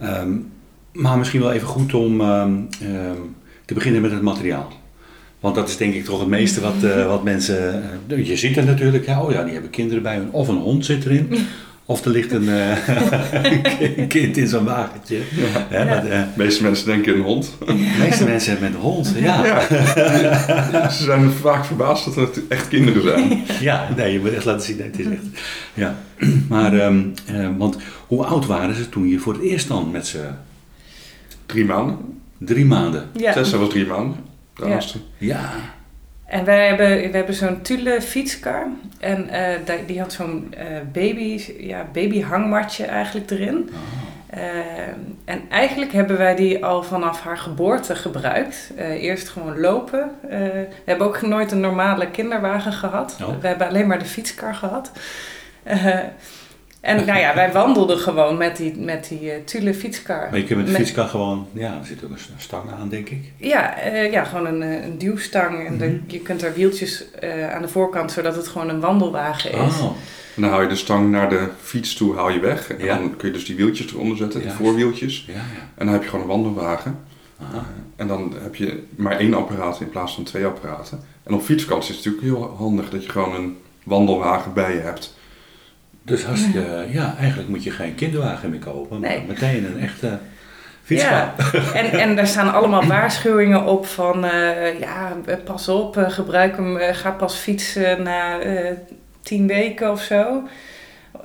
Ehm, 0.00 0.30
maar 0.92 1.18
misschien 1.18 1.40
wel 1.40 1.52
even 1.52 1.68
goed 1.68 1.94
om 1.94 2.20
ehm, 2.20 2.52
te 3.64 3.74
beginnen 3.74 4.02
met 4.02 4.10
het 4.10 4.22
materiaal. 4.22 4.72
Want 5.40 5.54
dat 5.54 5.68
is 5.68 5.76
denk 5.76 5.94
ik 5.94 6.04
toch 6.04 6.18
het 6.20 6.28
meeste 6.28 6.60
wat, 6.60 6.82
eh, 6.82 7.06
wat 7.06 7.22
mensen... 7.24 7.82
eh, 8.08 8.26
je 8.26 8.36
ziet 8.36 8.56
er 8.56 8.64
natuurlijk, 8.64 9.06
ja, 9.06 9.22
oh 9.22 9.32
ja, 9.32 9.42
die 9.44 9.52
hebben 9.52 9.70
kinderen 9.70 10.02
bij 10.02 10.16
hun. 10.16 10.30
Of 10.30 10.48
een 10.48 10.56
hond 10.56 10.84
zit 10.84 11.04
erin. 11.04 11.28
Of 11.86 12.04
er 12.04 12.10
ligt 12.10 12.32
een, 12.32 12.48
eh, 12.48 12.88
een 13.98 14.06
kind 14.08 14.36
in 14.36 14.48
zo'n 14.48 14.64
wagentje. 14.64 15.18
Maar, 15.70 15.86
eh, 16.06 16.10
De 16.10 16.24
meeste 16.36 16.62
mensen 16.62 16.86
denken 16.86 17.14
een 17.14 17.20
hond. 17.22 17.52
de 17.66 17.96
meeste 17.98 18.24
mensen 18.24 18.50
hebben 18.52 18.70
met 18.70 18.78
een 18.80 18.84
hond. 18.86 19.12
Ja. 19.16 19.46
Ja. 19.46 20.88
Ze 20.90 21.04
zijn 21.04 21.30
vaak 21.30 21.64
verbaasd 21.64 22.04
dat 22.04 22.14
het 22.14 22.40
echt 22.48 22.68
kinderen 22.68 23.02
zijn. 23.02 23.42
Ja, 23.60 23.88
nee, 23.96 24.12
je 24.12 24.20
moet 24.20 24.32
echt 24.32 24.44
laten 24.44 24.66
zien. 24.66 24.76
Nee, 24.76 24.86
het 24.86 24.98
is 24.98 25.06
echt. 25.06 25.22
Ja. 25.74 25.94
Maar, 26.48 26.78
ehm, 26.78 27.02
eh, 27.26 27.48
want 27.58 27.76
hoe 28.06 28.24
oud 28.24 28.46
waren 28.46 28.74
ze 28.74 28.88
toen 28.88 29.08
je 29.08 29.18
voor 29.18 29.32
het 29.32 29.42
eerst 29.42 29.68
dan 29.68 29.90
met 29.90 30.06
ze 30.06 30.18
Drie 31.46 31.64
maanden. 31.64 31.96
drie 32.38 32.64
maanden? 32.64 33.08
Ja. 33.16 33.32
Tessa 33.32 33.56
was 33.58 33.68
drie 33.68 33.86
maanden. 33.86 34.16
De 34.54 34.64
Ja. 34.66 34.72
oudste. 34.72 34.98
Ja. 35.18 35.50
En 36.32 36.44
wij 36.44 36.66
hebben, 36.66 37.10
we 37.10 37.16
hebben 37.16 37.34
zo'n 37.34 37.60
Thule 37.62 38.00
fietskar. 38.02 38.66
En 39.00 39.28
eh, 39.28 39.56
die- 39.64 39.84
die 39.86 40.00
had 40.00 40.12
zo'n 40.12 40.54
eh, 40.58 40.66
baby, 40.92 41.42
ja, 41.58 41.86
baby 41.92 42.22
hangmatje 42.22 42.84
eigenlijk 42.84 43.30
erin. 43.30 43.70
Oh. 43.72 44.38
Eh, 44.40 44.48
en 45.24 45.40
eigenlijk 45.50 45.92
hebben 45.92 46.18
wij 46.18 46.34
die 46.36 46.64
al 46.64 46.82
vanaf 46.82 47.20
haar 47.22 47.38
geboorte 47.38 47.94
gebruikt. 47.96 48.70
Eerst 48.76 49.28
gewoon 49.28 49.60
lopen. 49.60 50.10
We 50.28 50.66
hebben 50.84 51.06
ook 51.06 51.22
nooit 51.22 51.52
een 51.52 51.60
normale 51.60 52.10
kinderwagen 52.10 52.72
gehad. 52.72 53.16
Oh. 53.22 53.28
We 53.40 53.46
hebben 53.46 53.68
alleen 53.68 53.86
maar 53.86 53.98
de 53.98 54.04
fietskar 54.04 54.54
gehad. 54.54 54.92
En 56.82 57.06
nou 57.06 57.18
ja, 57.18 57.34
wij 57.34 57.52
wandelden 57.52 57.98
gewoon 57.98 58.36
met 58.36 58.56
die, 58.56 58.76
met 58.78 59.08
die 59.08 59.30
eh, 59.30 59.44
Thule 59.44 59.74
fietskar. 59.74 60.28
Maar 60.30 60.38
je 60.38 60.44
kunt 60.44 60.56
met 60.58 60.66
de 60.66 60.72
Met- 60.72 60.80
fietskar 60.80 61.08
gewoon, 61.08 61.46
ja, 61.52 61.78
er 61.78 61.86
zit 61.86 62.04
ook 62.04 62.10
een 62.10 62.18
stang 62.36 62.62
aan, 62.80 62.88
denk 62.88 63.08
ik. 63.08 63.32
Ja, 63.36 63.78
eh, 63.78 64.12
ja 64.12 64.24
gewoon 64.24 64.46
een, 64.46 64.62
eh, 64.62 64.84
een 64.84 64.98
duwstang. 64.98 65.66
En 65.66 65.78
de- 65.78 65.86
Mhm. 65.86 65.96
je 66.06 66.18
kunt 66.20 66.42
er 66.42 66.54
wieltjes 66.54 67.10
eh, 67.10 67.54
aan 67.54 67.62
de 67.62 67.68
voorkant, 67.68 68.12
zodat 68.12 68.36
het 68.36 68.48
gewoon 68.48 68.68
een 68.68 68.80
wandelwagen 68.80 69.50
is. 69.52 69.58
Oh, 69.58 69.92
En 70.36 70.42
dan 70.42 70.50
haal 70.50 70.62
je 70.62 70.68
de 70.68 70.76
stang 70.76 71.10
naar 71.10 71.28
de 71.28 71.48
fiets 71.60 71.94
toe, 71.94 72.16
haal 72.16 72.30
je 72.30 72.40
weg. 72.40 72.72
En 72.72 72.84
Ja. 72.84 72.96
dan 72.96 73.16
kun 73.16 73.28
je 73.28 73.34
dus 73.34 73.44
die 73.44 73.56
wieltjes 73.56 73.92
eronder 73.92 74.16
zetten, 74.16 74.40
Ja. 74.42 74.46
de 74.48 74.52
voorwieltjes. 74.54 75.24
ja, 75.26 75.32
ja. 75.32 75.40
En 75.74 75.84
dan 75.84 75.88
heb 75.94 76.02
je 76.02 76.08
gewoon 76.08 76.24
een 76.24 76.30
wandelwagen. 76.30 76.98
Aha. 77.42 77.64
En 77.96 78.06
dan 78.06 78.34
heb 78.42 78.54
je 78.54 78.82
maar 78.96 79.18
één 79.18 79.34
apparaat 79.34 79.80
in 79.80 79.88
plaats 79.90 80.14
van 80.14 80.24
twee 80.24 80.44
apparaten. 80.46 81.00
En 81.22 81.34
op 81.34 81.42
fietsvakantie 81.42 81.90
is 81.90 81.96
het 81.96 82.04
natuurlijk 82.04 82.24
heel 82.34 82.54
handig 82.58 82.90
dat 82.90 83.04
je 83.04 83.10
gewoon 83.10 83.34
een 83.34 83.56
wandelwagen 83.84 84.52
bij 84.52 84.74
je 84.74 84.80
hebt. 84.80 85.14
Dus 86.04 86.24
hartstikke, 86.24 86.84
ja, 86.88 87.14
eigenlijk 87.18 87.48
moet 87.48 87.64
je 87.64 87.70
geen 87.70 87.94
kinderwagen 87.94 88.50
meer 88.50 88.58
kopen, 88.58 89.00
maar 89.00 89.10
Nee. 89.10 89.24
meteen 89.26 89.64
een 89.64 89.80
echte 89.80 90.18
fietskar. 90.82 91.34
Ja, 91.52 91.72
en, 91.74 91.90
en 92.00 92.16
daar 92.16 92.26
staan 92.26 92.52
allemaal 92.52 92.86
waarschuwingen 92.86 93.64
op 93.64 93.86
van, 93.86 94.24
eh, 94.24 94.80
ja, 94.80 95.16
pas 95.44 95.68
op, 95.68 95.96
eh, 95.96 96.10
gebruik 96.10 96.56
hem, 96.56 96.76
eh, 96.76 96.94
ga 96.94 97.10
pas 97.10 97.34
fietsen 97.34 98.02
na 98.02 98.38
tien 99.22 99.46
weken 99.46 99.90
of 99.90 100.02
zo. 100.02 100.42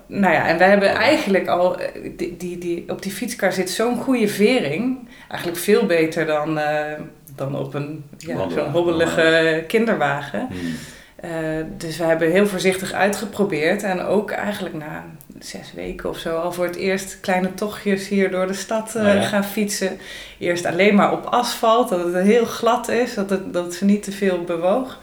Nou 0.06 0.34
ja, 0.34 0.48
en 0.48 0.58
wij 0.58 0.70
hebben 0.70 0.90
eigenlijk 0.90 1.48
al, 1.48 1.78
die, 2.18 2.38
die, 2.38 2.58
die, 2.58 2.86
op 2.88 3.02
die 3.02 3.12
fietskar 3.12 3.54
zit 3.54 3.70
zo'n 3.70 3.98
goede 3.98 4.28
vering, 4.28 5.10
eigenlijk 5.28 5.62
veel 5.62 5.86
beter 5.86 6.26
dan, 6.26 6.60
dan 7.36 7.56
op 7.60 7.74
een 7.74 8.04
ja, 8.18 8.50
zo'n 8.50 8.72
hobbelige 8.72 9.64
kinderwagen. 9.68 10.48
Hmm. 10.50 10.76
Eh, 11.18 11.30
dus 11.78 11.98
we 11.98 12.04
hebben 12.04 12.32
heel 12.32 12.48
voorzichtig 12.48 12.92
uitgeprobeerd. 12.92 13.84
En 13.84 14.02
ook 14.02 14.32
eigenlijk 14.32 14.76
na 14.76 15.06
zes 15.40 15.74
weken 15.74 16.10
of 16.10 16.18
zo 16.18 16.36
al 16.38 16.52
voor 16.52 16.66
het 16.66 16.76
eerst 16.76 17.20
kleine 17.20 17.54
tochtjes 17.54 18.08
hier 18.08 18.32
door 18.32 18.48
de 18.48 18.54
stad 18.54 18.96
Oh 18.96 19.04
ja? 19.04 19.22
gaan 19.22 19.44
fietsen. 19.46 19.98
Eerst 20.40 20.66
alleen 20.66 20.96
maar 20.96 21.12
op 21.12 21.26
asfalt, 21.26 21.90
dat 21.90 22.14
het 22.14 22.24
heel 22.24 22.46
glad 22.46 22.88
is, 22.90 23.14
dat 23.14 23.30
het, 23.30 23.54
dat 23.54 23.74
ze 23.74 23.86
niet 23.86 24.04
te 24.04 24.12
veel 24.12 24.44
bewoog. 24.44 25.00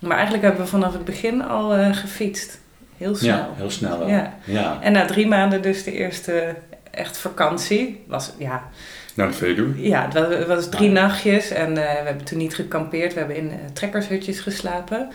Maar 0.00 0.12
eigenlijk 0.16 0.44
hebben 0.44 0.62
we 0.62 0.68
vanaf 0.70 0.92
het 0.92 1.04
begin 1.04 1.42
al 1.42 1.74
eh, 1.74 1.96
gefietst. 1.96 2.58
Heel 2.96 3.16
snel. 3.16 3.36
Ja, 3.36 3.48
heel 3.56 3.70
snel 3.70 3.98
wel. 3.98 4.08
Ja. 4.08 4.34
Ja. 4.44 4.78
En 4.80 4.92
na 4.92 5.04
drie 5.06 5.26
maanden 5.26 5.62
dus 5.62 5.84
de 5.84 5.92
eerste 5.92 6.54
echt 6.90 7.18
vakantie. 7.18 8.04
Was, 8.06 8.32
ja, 8.38 8.68
Naar 9.14 9.26
de 9.28 9.34
Veluwe. 9.34 9.82
ja, 9.88 10.04
het 10.04 10.14
was, 10.14 10.34
het 10.34 10.46
was 10.46 10.68
drie 10.68 10.88
Ah, 10.88 10.94
ja. 10.94 11.00
nachtjes 11.06 11.50
en 11.50 11.74
we 11.74 11.80
hebben 11.80 12.24
toen 12.24 12.38
niet 12.38 12.54
gekampeerd. 12.54 13.12
We 13.12 13.18
hebben 13.18 13.36
in 13.36 13.52
trekkershutjes 13.72 14.40
geslapen. 14.40 15.08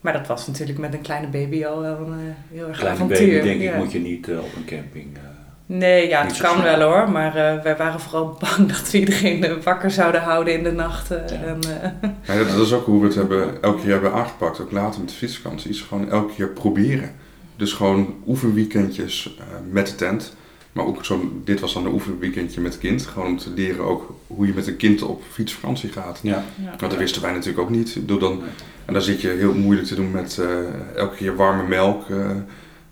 Maar 0.00 0.12
dat 0.12 0.26
was 0.26 0.46
natuurlijk 0.46 0.78
met 0.78 0.94
een 0.94 1.00
kleine 1.00 1.26
baby 1.26 1.64
al 1.64 1.80
wel 1.80 1.96
een 1.98 2.12
eh, 2.12 2.56
heel 2.56 2.68
erg 2.68 2.78
Kleine 2.78 2.96
avontuur. 3.02 3.26
baby, 3.26 3.40
denk 3.42 3.60
ja. 3.60 3.72
ik, 3.72 3.76
moet 3.78 3.92
je 3.92 3.98
niet 4.00 4.28
eh, 4.28 4.38
op 4.38 4.56
een 4.56 4.64
camping. 4.64 5.16
eh, 5.16 5.20
Nee, 5.66 6.08
ja, 6.08 6.22
het 6.26 6.36
kan 6.36 6.62
wel 6.62 6.80
hoor. 6.80 7.10
Maar 7.10 7.36
eh, 7.36 7.62
wij 7.62 7.76
waren 7.76 8.00
vooral 8.00 8.36
bang 8.40 8.68
dat 8.68 8.90
we 8.90 8.98
iedereen 8.98 9.62
wakker 9.62 9.90
zouden 9.90 10.20
houden 10.22 10.54
in 10.54 10.62
de 10.64 10.72
nachten. 10.72 11.22
Ja. 11.28 11.42
En, 11.46 11.58
eh, 11.82 12.10
Ja, 12.36 12.44
dat 12.44 12.66
is 12.66 12.72
ook 12.72 12.84
hoe 12.86 13.00
we 13.00 13.06
het 13.06 13.14
hebben, 13.14 13.62
elke 13.62 13.80
keer 13.82 13.90
hebben 13.90 14.12
aangepakt, 14.12 14.60
ook 14.60 14.70
later 14.70 15.00
met 15.00 15.08
de 15.08 15.14
fietsvakantie. 15.14 15.70
Is 15.70 15.80
gewoon 15.80 16.10
elke 16.10 16.34
keer 16.34 16.48
proberen. 16.48 17.10
Dus 17.56 17.72
gewoon 17.72 18.14
oefenweekendjes 18.26 19.36
eh, 19.38 19.44
met 19.70 19.86
de 19.86 19.94
tent. 19.94 20.36
Maar 20.72 20.84
ook 20.84 21.04
zo'n, 21.04 21.40
dit 21.44 21.60
was 21.60 21.72
dan 21.74 21.86
een 21.86 21.92
oefenweekendje 21.92 22.60
met 22.60 22.78
kind. 22.78 23.06
Gewoon 23.06 23.28
om 23.28 23.38
te 23.38 23.50
leren 23.54 23.84
ook 23.84 24.14
hoe 24.26 24.46
je 24.46 24.52
met 24.54 24.66
een 24.66 24.76
kind 24.76 25.02
op 25.02 25.22
fietsvakantie 25.30 25.88
gaat. 25.92 26.18
ja. 26.22 26.44
ja. 26.62 26.68
Want 26.68 26.80
dat 26.80 26.96
wisten 26.96 27.22
wij 27.22 27.32
natuurlijk 27.32 27.58
ook 27.60 27.70
niet. 27.70 27.96
Door 28.08 28.18
dan, 28.20 28.40
en 28.84 28.92
dan 28.92 29.02
zit 29.02 29.20
je 29.20 29.28
heel 29.28 29.54
moeilijk 29.54 29.86
te 29.86 29.94
doen 29.94 30.10
met 30.10 30.38
eh, 30.38 30.48
elke 30.96 31.16
keer 31.16 31.36
warme 31.36 31.68
melk. 31.68 32.08
eh, 32.10 32.30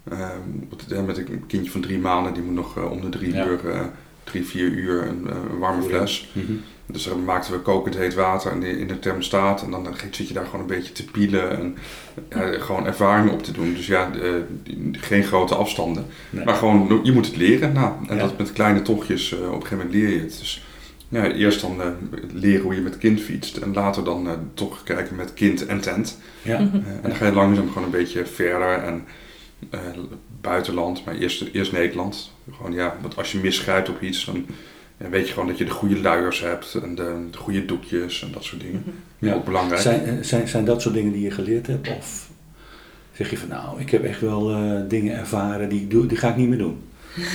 eh, 0.04 0.28
wat- 0.68 1.06
met 1.06 1.18
een 1.18 1.46
kindje 1.46 1.70
van 1.70 1.80
drie 1.80 1.98
maanden, 1.98 2.34
die 2.34 2.42
moet 2.42 2.54
nog 2.54 2.76
om 2.90 3.00
de 3.00 3.08
drie 3.08 3.32
Ja. 3.34 3.46
uur, 3.46 3.70
eh, 3.70 3.80
drie, 4.24 4.44
vier 4.46 4.68
uur 4.70 5.02
een, 5.06 5.26
een 5.52 5.58
warme 5.58 5.82
fles. 5.82 6.30
Mhm. 6.32 6.52
Dus 6.92 7.04
dan 7.04 7.24
maakten 7.24 7.52
we 7.52 7.58
kokend 7.58 7.96
heet 7.96 8.14
water 8.14 8.52
in 8.52 8.60
de, 8.60 8.78
in 8.78 8.86
de 8.88 8.98
thermostaat. 8.98 9.62
En 9.62 9.70
dan 9.70 9.86
zit 10.10 10.28
je 10.28 10.34
daar 10.34 10.44
gewoon 10.44 10.60
een 10.60 10.66
beetje 10.66 10.92
te 10.92 11.04
pielen 11.04 11.58
en 11.58 11.76
ja, 12.30 12.58
gewoon 12.58 12.86
ervaring 12.86 13.30
op 13.30 13.42
te 13.42 13.52
doen. 13.52 13.74
Dus 13.74 13.86
ja, 13.86 14.10
eh, 14.22 14.30
geen 14.92 15.24
grote 15.24 15.54
afstanden. 15.54 16.06
Nee. 16.30 16.44
Maar 16.44 16.54
gewoon, 16.54 17.00
je 17.02 17.12
moet 17.12 17.26
het 17.26 17.36
leren. 17.36 17.72
Nou, 17.72 17.92
en 18.08 18.16
Ja. 18.16 18.22
dat 18.22 18.38
met 18.38 18.52
kleine 18.52 18.82
tochtjes, 18.82 19.32
eh, 19.32 19.38
op 19.38 19.44
een 19.46 19.52
gegeven 19.52 19.76
moment 19.76 19.94
leer 19.94 20.08
je 20.08 20.18
het. 20.20 20.38
Dus 20.38 20.64
ja, 21.08 21.30
eerst 21.32 21.60
dan 21.60 21.82
eh, 21.82 21.88
leren 22.32 22.62
hoe 22.62 22.74
je 22.74 22.80
met 22.80 22.98
kind 22.98 23.20
fietst. 23.20 23.56
En 23.56 23.72
later 23.74 24.04
dan 24.04 24.28
eh, 24.28 24.34
toch 24.54 24.82
kijken 24.82 25.16
met 25.16 25.34
kind 25.34 25.66
en 25.66 25.80
tent. 25.80 26.18
Ja. 26.42 26.58
Mhm. 26.60 26.74
En 26.76 26.98
dan 27.02 27.14
ga 27.14 27.26
je 27.26 27.32
langzaam 27.32 27.68
gewoon 27.68 27.84
een 27.84 27.90
beetje 27.90 28.26
verder 28.26 28.72
en 28.82 29.04
eh, 29.70 29.80
buitenland, 30.40 31.04
maar 31.04 31.14
eerst, 31.14 31.44
eerst 31.52 31.72
Nederland. 31.72 32.32
Gewoon 32.56 32.72
ja, 32.72 32.96
want 33.00 33.16
als 33.16 33.32
je 33.32 33.38
misgrijpt 33.38 33.88
op 33.88 34.02
iets, 34.02 34.24
dan 34.24 34.46
ja, 35.00 35.08
weet 35.08 35.26
je 35.26 35.32
gewoon 35.32 35.48
dat 35.48 35.58
je 35.58 35.64
de 35.64 35.70
goede 35.70 36.00
luiers 36.00 36.40
hebt 36.40 36.74
en 36.82 36.94
de, 36.94 37.26
de 37.30 37.38
goede 37.38 37.64
doekjes 37.64 38.22
en 38.22 38.32
dat 38.32 38.44
soort 38.44 38.60
dingen. 38.60 38.84
Ja. 39.18 39.34
Ook 39.34 39.44
belangrijk. 39.44 39.80
Zijn, 39.80 40.04
eh, 40.04 40.12
zijn, 40.20 40.48
zijn 40.48 40.64
dat 40.64 40.82
soort 40.82 40.94
dingen 40.94 41.12
die 41.12 41.22
je 41.22 41.30
geleerd 41.30 41.66
hebt? 41.66 41.88
Of 41.96 42.28
zeg 43.12 43.30
je 43.30 43.38
van 43.38 43.48
nou, 43.48 43.80
ik 43.80 43.90
heb 43.90 44.04
echt 44.04 44.20
wel 44.20 44.50
eh, 44.50 44.72
dingen 44.88 45.16
ervaren 45.18 45.68
die, 45.68 45.80
ik 45.80 45.90
doe, 45.90 46.06
die 46.06 46.16
ga 46.18 46.28
ik 46.28 46.36
niet 46.36 46.48
meer 46.48 46.58
doen? 46.58 46.78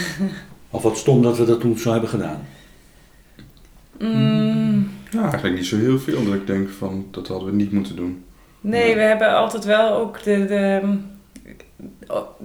of 0.69 0.81
wat 0.83 0.97
stom 0.97 1.21
dat 1.21 1.37
we 1.37 1.45
dat 1.45 1.59
toen 1.59 1.77
zo 1.77 1.91
hebben 1.91 2.09
gedaan? 2.09 2.41
Mm, 3.99 4.89
Ja, 5.11 5.21
eigenlijk 5.21 5.55
niet 5.55 5.65
zo 5.65 5.77
heel 5.77 5.99
veel 5.99 6.25
dat 6.25 6.33
ik 6.33 6.47
denk 6.47 6.69
van 6.69 7.07
dat 7.11 7.27
hadden 7.27 7.49
we 7.49 7.55
niet 7.55 7.71
moeten 7.71 7.95
doen. 7.95 8.23
nee, 8.61 8.89
Ja. 8.89 8.95
we 8.95 9.01
hebben 9.01 9.35
altijd 9.35 9.65
wel 9.65 9.95
ook 9.97 10.23
de, 10.23 10.45
de, 10.45 10.81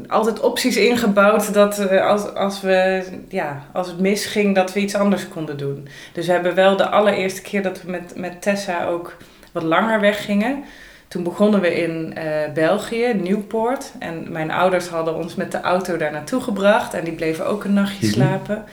altijd 0.07 0.41
opties 0.41 0.77
ingebouwd 0.77 1.55
dat 1.55 1.79
eh, 1.79 2.07
als, 2.07 2.35
als, 2.35 2.61
we, 2.61 3.03
ja, 3.29 3.62
als 3.73 3.87
het 3.87 3.99
misging, 4.00 4.55
dat 4.55 4.73
we 4.73 4.81
iets 4.81 4.95
anders 4.95 5.29
konden 5.29 5.57
doen. 5.57 5.88
Dus 6.12 6.27
we 6.27 6.33
hebben 6.33 6.55
wel 6.55 6.77
de 6.77 6.88
allereerste 6.88 7.43
keer 7.43 7.62
dat 7.62 7.83
we 7.83 7.91
met, 7.91 8.12
met 8.17 8.43
Tessa 8.43 8.87
ook 8.87 9.17
wat 9.53 9.62
langer 9.62 10.00
weggingen. 10.00 10.65
Toen 11.09 11.23
begonnen 11.23 11.61
we 11.61 11.83
in 11.83 12.15
eh, 12.17 12.53
België, 12.55 13.15
Newport. 13.23 13.93
En 13.99 14.33
mijn 14.33 14.50
ouders 14.50 14.88
hadden 14.88 15.15
ons 15.17 15.35
met 15.35 15.53
de 15.53 15.61
auto 15.61 15.97
daar 15.97 16.12
naartoe 16.12 16.41
gebracht. 16.41 16.95
En 16.95 17.05
die 17.05 17.12
bleven 17.12 17.47
ook 17.47 17.65
een 17.65 17.73
nachtje 17.73 18.07
Mhm. 18.07 18.15
slapen. 18.15 18.65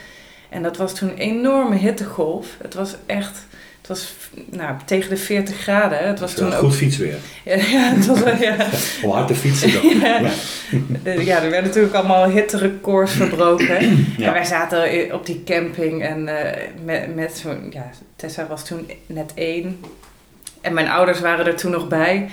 En 0.49 0.63
dat 0.63 0.77
was 0.77 0.93
toen 0.93 1.09
een 1.09 1.17
enorme 1.17 1.75
hittegolf. 1.75 2.47
Het 2.61 2.73
was 2.73 2.95
echt, 3.05 3.45
het 3.87 3.97
was 3.97 4.13
nou, 4.51 4.75
tegen 4.85 5.09
de 5.09 5.17
40 5.17 5.55
graden. 5.57 6.07
Het 6.07 6.19
was 6.19 6.33
toen 6.33 6.47
ook 6.47 6.59
goed 6.59 6.75
fietsweer. 6.75 7.15
ja, 7.45 7.55
ja, 7.55 7.93
het 7.93 8.05
was, 8.05 8.19
wel- 8.19 8.35
ja. 8.41 8.55
Om 9.03 9.11
hard 9.11 9.27
te 9.27 9.35
fietsen 9.35 9.73
dan. 9.73 9.83
Ja. 11.03 11.41
Er 11.43 11.49
werden 11.49 11.63
natuurlijk 11.63 11.93
allemaal 11.93 12.29
hitterecords 12.29 13.11
verbroken. 13.13 13.77
En 14.19 14.33
wij 14.33 14.45
zaten 14.45 15.13
op 15.13 15.25
die 15.25 15.43
camping 15.45 16.03
en 16.03 16.27
eh, 16.27 16.61
met, 16.85 17.15
met 17.15 17.37
zo'n... 17.37 17.67
Ja, 17.69 17.89
Tessa 18.15 18.47
was 18.47 18.65
toen 18.65 18.89
net 19.05 19.31
één. 19.35 19.79
En 20.61 20.73
mijn 20.73 20.89
ouders 20.89 21.19
waren 21.19 21.45
er 21.45 21.55
toen 21.55 21.71
nog 21.71 21.87
bij. 21.87 22.29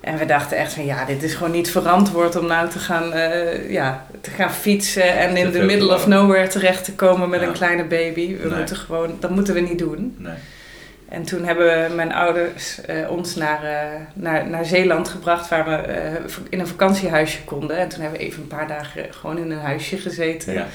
En 0.00 0.18
we 0.18 0.26
dachten 0.26 0.56
echt 0.56 0.72
van 0.72 0.84
ja, 0.84 1.04
dit 1.04 1.22
is 1.22 1.34
gewoon 1.34 1.52
niet 1.52 1.70
verantwoord 1.70 2.36
om 2.36 2.46
nou 2.46 2.68
te 2.70 2.78
gaan, 2.78 3.12
eh, 3.12 3.70
ja, 3.70 4.06
te 4.20 4.30
gaan 4.30 4.52
fietsen 4.52 5.16
en 5.18 5.36
in 5.36 5.52
veel 5.52 5.64
middle 5.64 5.94
of 5.94 6.06
nowhere 6.06 6.46
terecht 6.46 6.84
te 6.84 6.92
komen 6.92 7.28
met 7.28 7.40
Ja. 7.40 7.46
een 7.46 7.52
kleine 7.52 7.84
baby. 7.84 8.36
We 8.36 8.48
Nee. 8.48 8.58
moeten 8.58 8.76
gewoon, 8.76 9.16
dat 9.20 9.30
moeten 9.30 9.54
we 9.54 9.60
niet 9.60 9.78
doen. 9.78 10.14
Nee. 10.18 10.32
En 11.12 11.22
toen 11.22 11.44
hebben 11.44 11.94
mijn 11.94 12.12
ouders 12.12 12.80
eh, 12.80 13.10
ons 13.10 13.34
naar, 13.34 13.64
eh, 13.64 14.00
naar, 14.14 14.48
naar 14.48 14.64
Zeeland 14.64 15.08
gebracht, 15.08 15.48
waar 15.48 15.64
we 15.64 15.74
eh, 15.74 16.12
in 16.50 16.60
een 16.60 16.66
vakantiehuisje 16.66 17.44
konden. 17.44 17.76
En 17.76 17.88
toen 17.88 18.00
hebben 18.00 18.18
we 18.18 18.24
even 18.24 18.42
een 18.42 18.48
paar 18.48 18.68
dagen 18.68 19.14
gewoon 19.14 19.38
in 19.38 19.50
een 19.50 19.58
huisje 19.58 19.96
gezeten. 19.96 20.52
Ja. 20.52 20.66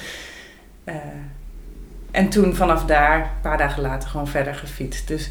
En 2.11 2.29
toen 2.29 2.55
vanaf 2.55 2.85
daar, 2.85 3.19
een 3.19 3.41
paar 3.41 3.57
dagen 3.57 3.81
later, 3.81 4.09
gewoon 4.09 4.27
verder 4.27 4.55
gefietst. 4.55 5.07
Dus 5.07 5.29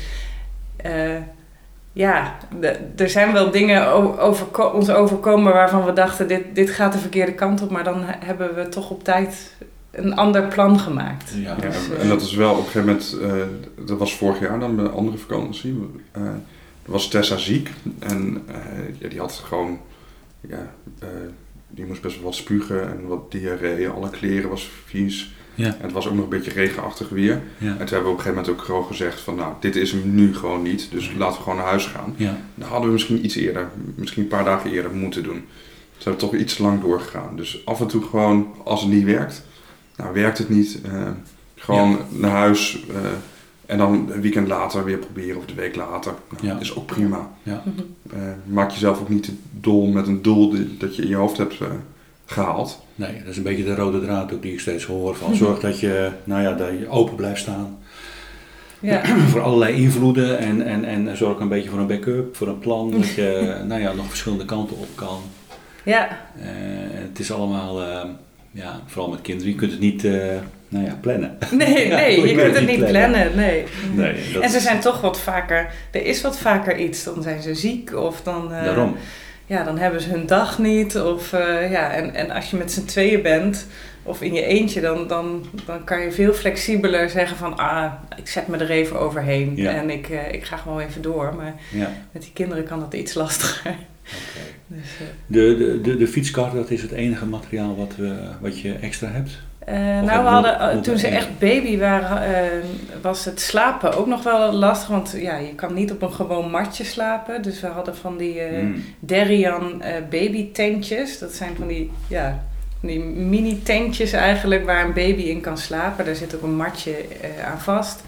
ja, 1.92 2.34
de- 2.60 2.78
er 2.96 3.08
zijn 3.10 3.32
wel 3.32 3.50
dingen 3.50 3.86
o- 3.88 4.18
overko- 4.18 4.70
ons 4.70 4.90
overkomen 4.90 5.52
waarvan 5.52 5.84
we 5.84 5.92
dachten, 5.92 6.28
dit, 6.28 6.54
dit 6.54 6.70
gaat 6.70 6.92
de 6.92 6.98
verkeerde 6.98 7.34
kant 7.34 7.62
op. 7.62 7.70
Maar 7.70 7.84
dan 7.84 8.04
he- 8.04 8.26
hebben 8.26 8.54
we 8.54 8.68
toch 8.68 8.90
op 8.90 9.04
tijd 9.04 9.52
een 9.96 10.14
ander 10.14 10.42
plan 10.42 10.78
gemaakt. 10.78 11.32
Ja. 11.42 11.54
Dus, 11.54 11.88
en- 11.88 11.96
eh, 11.96 12.02
en 12.02 12.08
dat 12.08 12.22
is 12.22 12.32
wel 12.34 12.50
op 12.52 12.56
een 12.58 12.64
gegeven 12.64 12.86
moment, 12.86 13.16
eh, 13.22 13.84
dat 13.86 13.98
was 13.98 14.16
vorig 14.16 14.40
jaar 14.40 14.60
dan 14.60 14.76
bij 14.76 14.84
een 14.84 14.90
andere 14.90 15.18
vakantie. 15.18 15.88
eh 16.12 16.22
er 16.82 16.92
was 16.92 17.08
Tessa 17.08 17.36
ziek 17.36 17.70
en 17.98 18.42
eh, 18.46 18.54
ja, 18.98 19.08
die 19.08 19.18
had 19.18 19.32
gewoon, 19.32 19.78
ja, 20.48 20.72
eh, 20.98 21.08
die 21.68 21.84
moest 21.86 22.02
best 22.02 22.14
wel 22.16 22.24
wat 22.24 22.34
spugen 22.34 22.82
en 22.88 23.06
wat 23.06 23.30
diarree. 23.32 23.88
Alle 23.88 24.10
kleren 24.10 24.50
was 24.50 24.70
vies. 24.84 25.34
Ja. 25.54 25.66
En 25.66 25.76
het 25.82 25.92
was 25.92 26.06
ook 26.08 26.14
nog 26.14 26.22
een 26.24 26.28
beetje 26.30 26.50
regenachtig 26.50 27.08
weer. 27.08 27.42
Ja. 27.58 27.66
En 27.68 27.76
toen 27.76 27.76
hebben 27.76 27.86
we 27.88 27.96
op 27.98 28.04
een 28.04 28.08
gegeven 28.22 28.34
moment 28.34 28.48
ook 28.48 28.62
gewoon 28.62 28.84
gezegd 28.84 29.20
van, 29.20 29.34
nou, 29.34 29.52
dit 29.60 29.76
is 29.76 29.92
hem 29.92 30.14
nu 30.14 30.34
gewoon 30.34 30.62
niet. 30.62 30.88
Dus 30.90 31.12
laten 31.18 31.36
we 31.36 31.42
gewoon 31.42 31.58
naar 31.58 31.66
huis 31.66 31.86
gaan. 31.86 32.14
Ja. 32.16 32.36
Dat 32.54 32.68
hadden 32.68 32.86
we 32.86 32.92
misschien 32.92 33.24
iets 33.24 33.36
eerder, 33.36 33.68
misschien 33.94 34.22
een 34.22 34.28
paar 34.28 34.44
dagen 34.44 34.70
eerder 34.70 34.90
moeten 34.94 35.22
doen. 35.22 35.44
Ze 35.96 36.08
hebben 36.08 36.20
toch 36.28 36.34
iets 36.40 36.58
lang 36.58 36.80
doorgegaan. 36.80 37.36
Dus 37.36 37.62
af 37.64 37.80
en 37.80 37.86
toe 37.86 38.02
gewoon, 38.02 38.54
als 38.64 38.80
het 38.82 38.90
niet 38.92 39.04
werkt, 39.04 39.44
nou 39.96 40.14
werkt 40.14 40.38
het 40.38 40.48
niet, 40.48 40.80
eh, 40.84 41.08
gewoon 41.54 41.98
naar 42.10 42.30
huis 42.30 42.78
eh, 42.90 42.96
en 43.66 43.78
dan 43.78 44.10
een 44.10 44.20
weekend 44.20 44.48
later 44.48 44.84
weer 44.84 44.98
proberen 44.98 45.36
of 45.36 45.44
de 45.46 45.54
week 45.54 45.76
later. 45.76 46.12
Nou, 46.30 46.46
Ja. 46.46 46.60
Is 46.60 46.76
ook 46.76 46.86
prima. 46.86 47.30
mhm. 47.42 47.58
Eh, 48.12 48.20
maak 48.44 48.70
jezelf 48.70 49.00
ook 49.00 49.08
niet 49.08 49.22
te 49.22 49.32
dol 49.50 49.86
met 49.86 50.06
een 50.06 50.22
doel 50.22 50.50
die- 50.50 50.76
dat 50.76 50.96
je 50.96 51.02
in 51.02 51.08
je 51.08 51.14
hoofd 51.16 51.36
hebt 51.36 51.60
eh, 51.60 51.66
gehaald. 52.26 52.82
Nee, 52.94 53.18
dat 53.18 53.26
is 53.28 53.36
een 53.36 53.42
beetje 53.42 53.64
de 53.64 53.74
rode 53.74 54.00
draad 54.00 54.32
ook 54.32 54.42
die 54.42 54.52
ik 54.52 54.60
steeds 54.60 54.84
hoor. 54.84 55.14
Van 55.16 55.34
zorg 55.34 55.60
dat 55.60 55.80
je, 55.80 56.10
nou 56.24 56.42
ja, 56.42 56.52
dat 56.52 56.68
je 56.78 56.88
open 56.88 57.14
blijft 57.16 57.40
staan 57.40 57.78
ja. 58.80 59.02
voor 59.30 59.40
allerlei 59.40 59.74
invloeden 59.74 60.38
en, 60.38 60.62
en, 60.62 60.84
en 60.84 61.16
zorg 61.16 61.38
een 61.40 61.48
beetje 61.48 61.70
voor 61.70 61.78
een 61.78 61.86
backup, 61.86 62.36
voor 62.36 62.48
een 62.48 62.58
plan. 62.58 62.90
Dat 62.90 63.08
je, 63.08 63.54
nou 63.68 63.80
ja, 63.80 63.92
nog 63.92 64.08
verschillende 64.08 64.44
kanten 64.44 64.76
op 64.78 64.88
kan. 64.94 65.20
ja, 65.84 66.08
Eh, 66.38 66.46
het 67.08 67.18
is 67.18 67.32
allemaal, 67.32 67.80
ja, 68.56 68.80
vooral 68.86 69.10
met 69.10 69.20
kinderen, 69.20 69.52
je 69.52 69.58
kunt 69.58 69.70
het 69.70 69.80
niet, 69.80 70.04
eh, 70.04 70.12
nou 70.68 70.84
ja, 70.84 70.98
plannen. 71.00 71.38
nee, 71.50 71.86
Ja, 71.88 71.96
nee, 71.96 72.28
je 72.28 72.34
kunt 72.34 72.54
het 72.54 72.66
niet 72.66 72.86
plannen. 72.86 73.36
Nee. 73.36 73.64
Nee, 73.94 74.14
dat 74.32 74.42
En 74.42 74.50
ze 74.50 74.60
zijn 74.60 74.80
toch 74.80 75.00
wat 75.00 75.20
vaker, 75.20 75.70
er 75.90 76.04
is 76.06 76.20
wat 76.22 76.38
vaker 76.38 76.76
iets. 76.78 77.04
Dan 77.04 77.22
zijn 77.22 77.42
ze 77.42 77.54
ziek 77.54 77.94
of 77.94 78.22
dan, 78.22 78.52
eh, 78.52 78.64
Daarom. 78.64 78.96
ja, 79.46 79.64
dan 79.64 79.78
hebben 79.78 80.00
ze 80.00 80.08
hun 80.10 80.26
dag 80.26 80.58
niet. 80.58 81.00
Of, 81.00 81.32
eh, 81.32 81.70
ja, 81.70 81.90
en, 81.92 82.14
en 82.14 82.30
als 82.30 82.50
je 82.50 82.56
met 82.56 82.72
z'n 82.72 82.84
tweeën 82.84 83.22
bent 83.22 83.66
of 84.02 84.22
in 84.22 84.34
je 84.34 84.42
eentje, 84.44 84.80
dan, 84.80 85.06
dan, 85.08 85.44
dan 85.66 85.84
kan 85.84 86.00
je 86.00 86.12
veel 86.12 86.32
flexibeler 86.32 87.10
zeggen 87.10 87.36
van 87.36 87.56
ah, 87.56 87.92
ik 88.16 88.28
zet 88.28 88.46
me 88.46 88.56
er 88.56 88.70
even 88.70 89.00
overheen 89.00 89.52
Ja. 89.56 89.70
en 89.74 89.90
ik, 89.90 90.08
ik 90.30 90.44
ga 90.44 90.56
gewoon 90.56 90.80
even 90.80 91.02
door. 91.02 91.34
Maar 91.36 91.54
Ja, 91.72 91.90
met 92.12 92.22
die 92.22 92.32
kinderen 92.34 92.64
kan 92.64 92.80
dat 92.80 92.94
iets 92.94 93.14
lastiger. 93.22 93.74
Dus, 94.66 94.84
eh, 95.00 95.06
De, 95.26 95.56
de, 95.56 95.80
de, 95.80 95.96
de 95.96 96.08
fietskar, 96.08 96.54
dat 96.54 96.70
is 96.70 96.82
het 96.82 96.90
enige 96.90 97.26
materiaal 97.26 97.76
wat, 97.76 97.96
we, 97.96 98.14
wat 98.40 98.60
je 98.60 98.72
extra 98.74 99.08
hebt? 99.08 99.38
Eh, 99.58 99.74
nou, 99.76 100.22
we 100.22 100.28
hadden, 100.28 100.60
eh, 100.60 100.78
toen 100.78 100.98
ze 100.98 101.06
echt 101.06 101.38
baby 101.38 101.78
waren, 101.78 102.62
was 103.02 103.24
het 103.24 103.40
slapen 103.40 103.96
ook 103.96 104.06
nog 104.06 104.22
wel 104.22 104.52
lastig. 104.52 104.88
Want 104.88 105.14
ja, 105.16 105.36
je 105.36 105.54
kan 105.54 105.74
niet 105.74 105.92
op 105.92 106.02
een 106.02 106.12
gewoon 106.12 106.50
matje 106.50 106.84
slapen. 106.84 107.42
Dus 107.42 107.60
we 107.60 107.66
hadden 107.66 107.96
van 107.96 108.16
die 108.16 108.40
Mm. 108.62 108.84
Derian 109.00 109.82
baby 110.10 110.52
tentjes. 110.52 111.18
Dat 111.18 111.32
zijn 111.32 111.56
van 111.56 111.66
die, 111.66 111.90
ja, 112.08 112.44
van 112.80 112.88
die 112.88 113.00
mini 113.00 113.62
tentjes 113.62 114.12
eigenlijk 114.12 114.64
waar 114.64 114.84
een 114.84 114.92
baby 114.92 115.22
in 115.22 115.40
kan 115.40 115.58
slapen. 115.58 116.04
Daar 116.04 116.14
zit 116.14 116.34
ook 116.34 116.42
een 116.42 116.56
matje 116.56 116.94
aan 117.44 117.60
vast. 117.60 118.02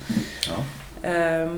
Oh. 0.51 0.59
Ehm, 1.01 1.49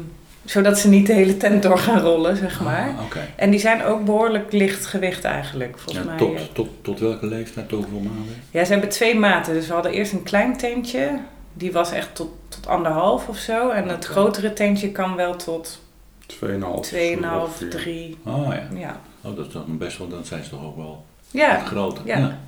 zodat 0.45 0.79
ze 0.79 0.89
niet 0.89 1.07
de 1.07 1.13
hele 1.13 1.37
tent 1.37 1.63
door 1.63 1.79
gaan 1.79 2.01
rollen, 2.01 2.37
zeg 2.37 2.61
maar. 2.61 2.95
Ah, 2.99 3.05
Oké. 3.05 3.19
En 3.37 3.51
die 3.51 3.61
zijn 3.61 3.83
ook 3.85 4.05
behoorlijk 4.05 4.53
licht 4.53 4.87
gewicht 4.87 5.25
eigenlijk, 5.25 5.79
volgens 5.79 6.05
Ja, 6.07 6.11
mij. 6.11 6.17
tot, 6.19 6.55
tot, 6.55 6.69
tot 6.83 7.01
welke 7.01 7.27
leeftijd, 7.27 7.69
tot 7.69 7.79
hoeveel 7.85 8.11
maanden? 8.11 8.35
Ja, 8.51 8.65
ze 8.65 8.73
hebben 8.73 8.91
twee 8.91 9.19
maten. 9.19 9.53
Dus 9.55 9.67
we 9.67 9.73
hadden 9.73 9.93
eerst 9.93 10.13
een 10.13 10.23
klein 10.23 10.57
tentje. 10.57 11.19
Die 11.53 11.73
was 11.73 11.93
echt 11.93 12.15
tot, 12.15 12.29
tot 12.49 12.67
anderhalf 12.67 13.29
of 13.29 13.37
zo. 13.39 13.69
En 13.71 13.89
het 13.89 14.05
grotere 14.05 14.53
tentje 14.53 14.91
kan 14.91 15.17
wel 15.17 15.37
tot 15.37 15.81
2,5. 16.27 16.37
2,5, 16.37 16.55
ongeveer. 16.55 17.71
3. 17.71 18.17
Oh 18.25 18.47
ja, 18.53 18.79
Ja. 18.79 19.01
oh, 19.23 19.37
dat 19.37 19.47
is 19.47 19.53
dan 19.53 19.79
best 19.79 19.99
wel, 19.99 20.09
dan 20.09 20.25
zijn 20.25 20.45
ze 20.45 20.51
toch 20.51 20.65
ook 20.65 20.77
wel 20.77 21.05
ja, 21.31 21.59
groter. 21.59 22.03
ja. 22.07 22.39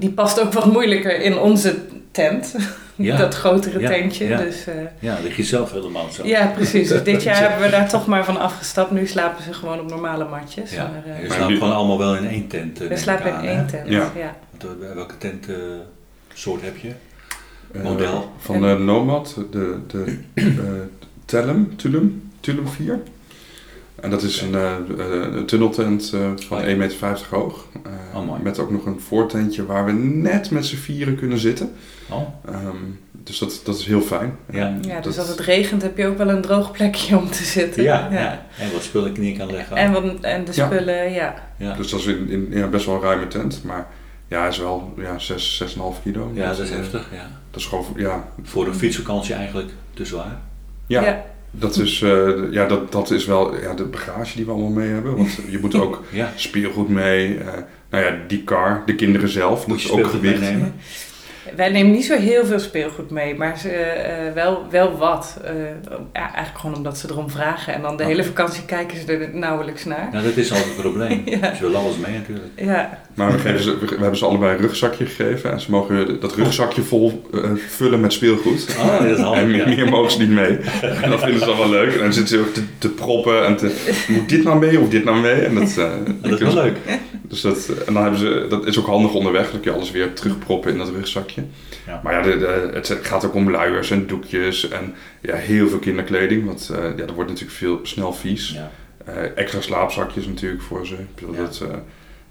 Die 0.00 0.10
past 0.10 0.40
ook 0.40 0.52
wat 0.52 0.72
moeilijker 0.72 1.20
in 1.20 1.38
onze 1.38 1.76
tent. 2.10 2.54
Ja. 2.96 3.16
Dat 3.26 3.34
grotere 3.34 3.78
Ja, 3.80 3.88
tentje. 3.88 4.28
ja. 4.28 4.36
Dus, 4.38 4.66
eh, 4.66 4.74
Ja, 4.98 5.18
lig 5.22 5.36
je 5.36 5.42
zelf 5.42 5.72
helemaal 5.72 6.10
zo. 6.10 6.26
ja, 6.26 6.46
precies. 6.46 6.88
Dus 6.88 7.02
dit 7.12 7.22
jaar 7.22 7.40
hebben 7.40 7.60
we 7.60 7.70
daar 7.70 7.88
toch 7.88 8.06
maar 8.06 8.24
van 8.24 8.40
afgestapt. 8.40 8.90
Nu 8.90 9.06
slapen 9.06 9.44
ze 9.44 9.52
gewoon 9.52 9.80
op 9.80 9.88
normale 9.90 10.24
matjes. 10.28 10.72
Ja, 10.72 10.90
Maar, 11.06 11.14
eh, 11.40 11.46
nu- 11.48 11.54
gewoon 11.56 11.72
allemaal 11.74 11.98
wel 11.98 12.16
in 12.16 12.28
één 12.28 12.46
tent. 12.46 12.80
eh, 12.80 12.88
we 12.88 12.96
slapen 12.96 13.26
in 13.26 13.32
aan, 13.34 13.44
één 13.44 13.66
tent. 13.66 13.88
Ja. 13.88 14.10
Ja. 14.16 14.36
Want, 14.50 14.80
eh, 14.82 14.94
welke 14.94 15.18
tentsoort 15.18 15.58
soort 16.34 16.62
heb 16.62 16.76
je? 16.76 16.90
Eh, 17.72 17.82
Model. 17.82 18.30
van 18.38 18.60
de 18.60 18.66
Nomad, 18.78 19.36
de, 19.50 19.78
de 19.86 20.18
eh, 20.34 20.44
Telum, 21.24 21.76
Tulum, 21.76 22.30
Tulum 22.40 22.68
4. 22.68 22.98
En 24.00 24.10
dat 24.10 24.22
is 24.22 24.40
een, 24.40 24.54
eh, 24.54 24.72
eh, 24.98 25.34
een 25.34 25.46
tunneltent 25.46 26.12
eh, 26.14 26.20
van 26.36 26.58
Oh, 26.58 26.64
ja. 26.64 26.70
1,50 26.70 26.76
meter 26.78 27.26
hoog. 27.30 27.66
Eh, 27.82 27.92
Oh, 28.18 28.26
mooi. 28.26 28.40
met 28.42 28.58
ook 28.58 28.70
nog 28.70 28.86
een 28.86 29.00
voortentje 29.00 29.66
waar 29.66 29.84
we 29.84 29.92
net 29.92 30.50
met 30.50 30.66
z'n 30.66 30.76
vieren 30.76 31.16
kunnen 31.16 31.38
zitten. 31.38 31.72
Oh, 32.10 32.28
Ehm, 32.48 32.76
dus 33.12 33.38
dat, 33.38 33.60
dat 33.64 33.78
is 33.78 33.86
heel 33.86 34.00
fijn. 34.00 34.36
ja. 34.52 34.76
ja, 34.80 35.00
dus 35.00 35.14
Dat- 35.14 35.18
als 35.18 35.28
het 35.36 35.40
regent 35.46 35.82
heb 35.82 35.96
je 35.96 36.06
ook 36.06 36.18
wel 36.18 36.28
een 36.28 36.40
droog 36.40 36.70
plekje 36.70 37.16
om 37.18 37.30
te 37.30 37.44
zitten. 37.44 37.82
Ja, 37.82 38.08
ja. 38.12 38.46
En 38.58 38.72
wat 38.72 38.82
spullen 38.82 39.10
ik 39.10 39.18
neer 39.18 39.36
kan 39.38 39.50
leggen. 39.52 39.76
En, 39.76 39.92
wat, 39.92 40.20
en 40.20 40.44
de 40.44 40.52
spullen, 40.52 41.12
ja. 41.12 41.34
ja. 41.56 41.74
Dus 41.74 41.90
dat 41.90 42.00
is 42.00 42.06
in, 42.06 42.28
in, 42.28 42.46
ja, 42.50 42.66
best 42.66 42.86
wel 42.86 42.94
een 42.94 43.00
ruime 43.00 43.26
tent. 43.26 43.62
Maar 43.64 43.86
ja, 44.28 44.40
hij 44.40 44.48
is 44.48 44.58
wel 44.58 44.92
ja, 44.96 45.18
6, 45.18 45.62
6,5 45.76 46.02
kilo. 46.02 46.30
ja, 46.34 46.46
dat 46.48 46.58
is 46.58 46.70
heftig. 46.70 47.08
Ja. 47.12 47.28
Dat 47.50 47.60
is 47.60 47.66
gewoon, 47.66 47.84
ja, 47.96 48.28
Voor 48.42 48.66
een 48.66 48.74
fietsvakantie 48.74 49.34
eigenlijk 49.34 49.70
te 49.94 50.04
zwaar. 50.04 50.38
ja, 50.86 51.02
ja. 51.04 51.24
Dat, 51.50 51.76
is, 51.76 52.02
eh, 52.02 52.30
ja 52.50 52.66
dat, 52.66 52.92
dat 52.92 53.10
is 53.10 53.24
wel 53.26 53.60
ja, 53.60 53.74
de 53.74 53.84
bagage 53.84 54.36
die 54.36 54.44
we 54.44 54.50
allemaal 54.50 54.70
mee 54.70 54.88
hebben. 54.88 55.16
Want 55.16 55.38
je 55.48 55.58
moet 55.60 55.74
ook 55.74 56.02
Ja, 56.12 56.32
speelgoed 56.36 56.88
mee. 56.88 57.38
eh, 57.38 57.46
nou 57.90 58.04
ja, 58.04 58.16
die 58.28 58.44
car, 58.44 58.82
de 58.86 58.94
kinderen 58.94 59.28
zelf, 59.28 59.66
moet 59.66 59.82
dat 59.82 59.86
je 59.86 59.98
is 59.98 60.04
ook 60.04 60.10
gewicht. 60.10 60.40
meenemen. 60.40 60.74
Wij 61.56 61.68
nemen 61.68 61.92
niet 61.92 62.04
zo 62.04 62.16
heel 62.16 62.46
veel 62.46 62.58
speelgoed 62.58 63.10
mee, 63.10 63.34
maar 63.34 63.58
ze, 63.58 63.68
eh, 63.68 64.32
wel, 64.34 64.64
wel 64.70 64.96
wat. 64.96 65.40
Eh, 65.44 65.52
ja, 66.12 66.34
eigenlijk 66.34 66.58
gewoon 66.58 66.76
omdat 66.76 66.98
ze 66.98 67.06
erom 67.10 67.30
vragen. 67.30 67.74
En 67.74 67.82
dan 67.82 67.96
de 67.96 68.04
hele 68.04 68.24
vakantie 68.24 68.64
kijken 68.64 68.98
ze 68.98 69.12
er 69.12 69.28
nauwelijks 69.32 69.84
naar. 69.84 70.08
Nou, 70.12 70.24
dat 70.24 70.36
is 70.36 70.50
altijd 70.50 70.68
het 70.68 70.80
probleem. 70.80 71.22
Ja. 71.40 71.54
Ze 71.54 71.62
willen 71.62 71.80
alles 71.80 71.96
mee 71.96 72.14
natuurlijk. 72.18 72.48
Ja, 72.56 72.98
Maar 73.14 73.32
we, 73.32 73.38
geven 73.38 73.62
ze, 73.62 73.78
we 73.78 73.86
hebben 73.86 74.16
ze 74.16 74.24
allebei 74.24 74.54
een 74.54 74.60
rugzakje 74.60 75.06
gegeven. 75.06 75.52
En 75.52 75.60
ze 75.60 75.70
mogen 75.70 76.20
dat 76.20 76.34
rugzakje 76.34 76.82
vol 76.82 77.28
eh, 77.34 77.50
vullen 77.68 78.00
met 78.00 78.12
speelgoed. 78.12 78.76
Oh, 78.78 78.98
dat 78.98 79.18
is 79.18 79.18
handig, 79.18 79.42
en 79.42 79.50
meer, 79.50 79.68
ja. 79.68 79.74
meer 79.74 79.88
mogen 79.88 80.10
ze 80.10 80.18
niet 80.18 80.30
mee. 80.30 80.58
En 81.02 81.10
dat 81.10 81.20
vinden 81.20 81.38
ze 81.38 81.46
dan 81.46 81.56
wel 81.56 81.68
leuk. 81.68 81.92
En 81.94 81.98
dan 81.98 82.12
zitten 82.12 82.38
ze 82.38 82.44
ook 82.44 82.54
te, 82.54 82.62
te 82.78 82.88
proppen 82.88 83.46
en 83.46 83.56
te... 83.56 84.04
Moet 84.08 84.28
dit 84.28 84.44
nou 84.44 84.58
mee 84.58 84.80
of 84.80 84.88
dit 84.88 85.04
nou 85.04 85.20
mee? 85.20 85.40
En 85.40 85.54
dat, 85.54 85.76
eh, 85.76 85.90
Dat 86.22 86.32
is 86.32 86.54
wel 86.54 86.54
leuk. 86.54 86.76
Dus 87.30 87.40
dat, 87.40 87.68
en 87.86 87.92
dan 87.94 88.02
hebben 88.02 88.20
ze, 88.20 88.46
dat 88.48 88.66
is 88.66 88.78
ook 88.78 88.86
handig 88.86 89.14
onderweg, 89.14 89.50
dan 89.50 89.60
kun 89.60 89.70
je 89.70 89.76
alles 89.76 89.90
weer 89.90 90.12
terugproppen 90.12 90.72
in 90.72 90.78
dat 90.78 90.88
rugzakje. 90.88 91.42
Ja. 91.86 92.00
Maar 92.04 92.12
ja, 92.14 92.22
de, 92.22 92.38
de- 92.38 92.70
het 92.72 92.98
gaat 93.02 93.24
ook 93.24 93.34
om 93.34 93.50
luiers 93.50 93.90
en 93.90 94.06
doekjes 94.06 94.68
en 94.68 94.94
ja, 95.20 95.34
heel 95.34 95.68
veel 95.68 95.78
kinderkleding, 95.78 96.44
want 96.46 96.70
eh 96.74 96.82
ja, 96.96 97.04
dat 97.06 97.14
wordt 97.14 97.30
natuurlijk 97.30 97.58
veel 97.58 97.80
snel 97.82 98.12
vies. 98.12 98.50
Ja. 98.50 98.70
Eh, 99.04 99.36
extra 99.36 99.60
slaapzakjes 99.60 100.26
natuurlijk 100.26 100.62
voor 100.62 100.86
ze. 100.86 100.94
Ja. 101.32 101.36
dat, 101.36 101.60
eh, 101.70 101.76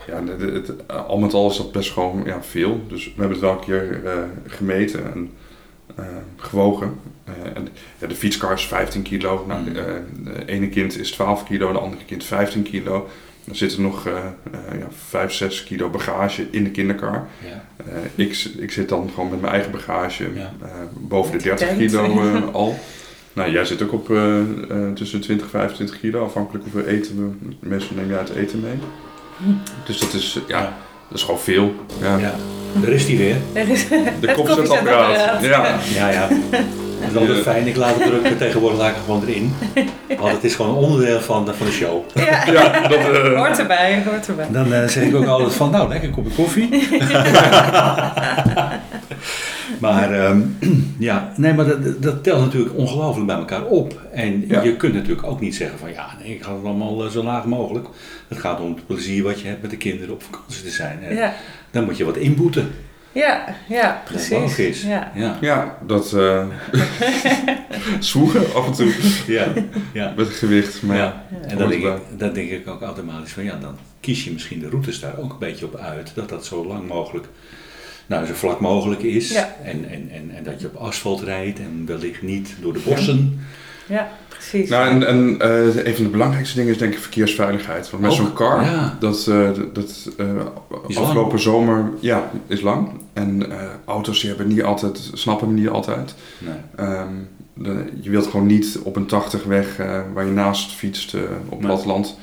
ja, 0.08 0.24
het, 0.54 0.88
al 1.08 1.18
met 1.18 1.34
al 1.34 1.50
is 1.50 1.58
dat 1.58 1.72
best 1.72 1.92
gewoon 1.92 2.22
ja, 2.26 2.44
veel. 2.44 2.84
Dus 2.88 3.06
we 3.06 3.12
hebben 3.16 3.32
het 3.32 3.40
wel 3.40 3.52
een 3.52 3.60
keer 3.60 4.02
gemeten 4.48 5.14
en 5.14 5.32
gewogen. 6.38 7.00
En, 7.56 7.68
ja, 8.00 8.08
de 8.08 8.16
fietskar 8.16 8.54
is 8.54 8.66
15 8.66 9.02
kilo. 9.02 9.46
Nou, 9.48 9.60
Mm. 9.62 9.74
de, 9.74 10.02
de 10.24 10.46
ene 10.46 10.70
kind 10.70 11.00
is 11.00 11.12
12 11.12 11.44
kilo, 11.46 11.72
de 11.72 11.80
andere 11.80 12.06
kind 12.06 12.24
15 12.24 12.64
kilo. 12.64 13.10
Er 13.50 13.56
nog 13.78 14.08
eh 14.08 14.14
eh, 14.14 14.80
ja, 14.80 14.88
5, 15.08 15.32
6 15.34 15.64
kilo 15.64 15.90
bagage 15.90 16.46
in 16.52 16.64
de 16.64 16.70
kinderkar. 16.72 17.28
Ja. 17.50 17.64
Eh, 17.86 18.26
ik, 18.26 18.38
ik 18.58 18.72
zit 18.72 18.90
dan 18.90 19.10
gewoon 19.14 19.30
met 19.30 19.42
mijn 19.42 19.54
eigen 19.54 19.72
bagage 19.72 20.24
Ja. 20.34 20.52
eh, 20.62 20.70
boven 20.94 21.32
de 21.40 21.50
Met 21.50 21.60
de 21.60 21.66
30 21.66 21.68
tent. 21.68 21.92
kilo 21.92 22.22
eh, 22.48 22.54
al. 22.54 22.80
Nou, 23.34 23.52
jij 23.52 23.66
zit 23.66 23.82
ook 23.82 23.94
op 23.94 24.10
eh, 24.12 24.40
eh, 24.40 24.46
tussen 24.94 25.20
20 25.22 25.46
en 25.46 25.52
25 25.52 26.00
kilo, 26.00 26.26
afhankelijk 26.26 26.64
hoeveel 26.72 26.92
eten 26.92 27.38
we. 27.60 27.68
Neem 27.96 28.10
je 28.10 28.18
uit 28.18 28.30
eten 28.36 28.60
mee. 28.60 28.76
Dus 29.86 30.00
dat 30.00 30.14
is, 30.14 30.40
ja, 30.48 30.60
Ja. 30.60 30.78
dat 31.10 31.18
is 31.18 31.24
gewoon 31.24 31.40
veel. 31.40 31.74
Ja. 32.02 32.18
ja. 32.18 32.36
Daar 32.82 32.92
is 32.92 33.06
die 33.06 33.18
weer. 33.18 33.36
er 33.54 33.70
is 33.70 33.88
De 33.88 33.96
het 34.22 34.34
kopzetapparaat. 34.34 35.42
Ja. 35.44 35.80
Ja, 35.96 36.10
ja. 36.10 36.28
Dat 37.00 37.10
is 37.10 37.16
altijd 37.16 37.38
Ja. 37.38 37.44
fijn. 37.44 37.68
Ik 37.68 37.76
laat 37.76 37.96
het 37.96 38.04
er 38.12 38.18
ook 38.18 38.38
tegenwoordig 38.38 38.80
laat 38.80 38.90
ik 38.90 38.96
het 38.96 39.04
gewoon 39.04 39.24
erin. 39.28 39.54
Want 40.20 40.32
het 40.32 40.44
is 40.44 40.56
gewoon 40.56 40.72
een 40.78 40.84
onderdeel 40.84 41.20
van 41.22 41.46
de, 41.46 41.54
van 41.54 41.66
de 41.66 41.72
show. 41.72 42.04
Ja, 42.14 42.46
ja, 42.54 42.88
dat, 42.88 42.98
eh, 43.00 43.38
hoort 43.38 43.60
erbij, 43.60 44.04
hoort 44.06 44.28
erbij. 44.28 44.48
Dan 44.52 44.74
eh, 44.74 44.88
zeg 44.88 45.04
ik 45.04 45.16
ook 45.16 45.26
altijd 45.36 45.54
van, 45.54 45.72
nou, 45.72 45.90
lekker 45.90 46.10
kopje 46.10 46.32
koffie. 46.36 46.70
Maar 49.80 50.12
ehm, 50.14 50.40
ja, 51.10 51.32
nee, 51.36 51.54
maar 51.54 51.66
dat, 51.66 52.02
dat- 52.04 52.24
telt 52.24 52.40
natuurlijk 52.42 52.78
ongelooflijk 52.78 53.28
bij 53.28 53.36
elkaar 53.36 53.64
op. 53.66 54.02
En 54.14 54.46
Ja. 54.48 54.62
je 54.62 54.76
kunt 54.76 54.94
natuurlijk 54.94 55.28
ook 55.28 55.40
niet 55.40 55.56
zeggen 55.56 55.80
van 55.80 55.92
ja, 55.92 56.08
nee, 56.24 56.34
ik 56.34 56.44
ga 56.44 56.56
het 56.56 56.66
allemaal 56.66 57.04
eh, 57.06 57.10
zo 57.12 57.24
laag 57.24 57.46
mogelijk. 57.46 57.88
Het 58.28 58.38
gaat 58.40 58.60
om 58.60 58.74
het 58.76 58.88
plezier 58.88 59.24
wat 59.24 59.42
je 59.42 59.48
hebt 59.48 59.62
met 59.62 59.72
de 59.72 59.78
kinderen 59.78 60.14
op 60.14 60.24
vakantie 60.24 60.64
te 60.64 60.70
zijn. 60.70 61.00
Ja, 61.10 61.34
Dan 61.72 61.84
moet 61.84 61.98
je 61.98 62.06
wat 62.06 62.18
inboeten. 62.18 62.72
Ja, 63.12 63.56
ja 63.68 63.92
Dat 63.92 64.04
precies. 64.04 64.30
logisch. 64.30 64.82
Ja. 64.82 65.12
Ja, 65.16 65.38
Ja, 65.42 65.78
dat 65.86 66.14
eh 66.14 66.46
zwoegen 68.00 68.54
af 68.54 68.68
en 68.68 68.74
toe 68.74 68.94
ja, 69.28 69.48
ja. 69.94 70.14
met 70.16 70.28
het 70.28 70.36
gewicht. 70.36 70.82
Maar 70.82 70.98
ja. 70.98 71.26
En 71.42 71.58
dan 71.58 71.68
hoort 71.68 71.82
denk, 71.82 71.84
ik, 71.84 72.20
dan 72.20 72.34
denk 72.34 72.50
ik 72.50 72.68
ook 72.68 72.82
automatisch 72.82 73.32
van 73.32 73.44
ja, 73.44 73.58
dan 73.62 73.78
kies 74.00 74.24
je 74.24 74.32
misschien 74.32 74.60
de 74.60 74.70
routes 74.70 75.00
daar 75.00 75.18
ook 75.18 75.32
een 75.32 75.40
beetje 75.40 75.66
op 75.66 75.76
uit. 75.76 76.12
Dat 76.16 76.30
dat 76.30 76.46
zo 76.46 76.66
lang 76.66 76.88
mogelijk, 76.88 77.28
nou 78.10 78.26
zo 78.26 78.34
vlak 78.34 78.60
mogelijk 78.60 79.02
is. 79.04 79.30
Ja. 79.32 79.56
En, 79.64 79.90
en, 79.90 80.10
en, 80.12 80.32
en 80.36 80.44
dat 80.44 80.62
je 80.62 80.68
op 80.68 80.76
asfalt 80.76 81.22
rijdt 81.22 81.60
en 81.60 81.84
wellicht 81.86 82.22
niet 82.22 82.56
door 82.62 82.74
de 82.74 82.82
bossen. 82.86 83.40
ja, 83.88 84.10
precies. 84.28 84.70
Nou, 84.70 84.90
en, 84.90 85.08
en 85.08 85.40
eh, 85.42 85.86
een 85.86 85.96
van 85.96 86.04
de 86.04 86.10
belangrijkste 86.10 86.56
dingen 86.56 86.72
is 86.74 86.78
denk 86.78 86.94
ik 86.94 87.00
verkeersveiligheid. 87.00 87.90
Want 87.90 88.04
met 88.04 88.14
zo'n 88.14 88.34
car, 88.34 88.64
ja. 88.64 88.98
dat, 89.00 89.28
eh, 89.28 89.50
dat 89.74 90.10
eh, 90.18 90.46
afgelopen 90.98 91.40
zomer, 91.40 91.92
ja, 92.00 92.32
is 92.48 92.62
lang. 92.62 92.90
En 93.14 93.52
eh, 93.52 93.68
auto's 93.86 94.20
die 94.20 94.30
hebben 94.30 94.48
niet 94.48 94.64
altijd, 94.64 95.10
snappen 95.14 95.48
hem 95.48 95.56
niet 95.56 95.70
altijd. 95.70 96.16
Nee. 96.38 96.54
Ehm, 96.88 97.08
de- 97.54 97.86
je 98.02 98.10
wilt 98.10 98.28
gewoon 98.28 98.46
niet 98.46 98.80
op 98.84 98.96
een 98.96 99.06
80 99.06 99.44
weg 99.44 99.80
eh, 99.80 100.00
waar 100.14 100.26
je 100.26 100.32
naast 100.32 100.72
fietst 100.76 101.14
op 101.50 101.58
Nee. 101.60 101.68
platteland. 101.68 102.18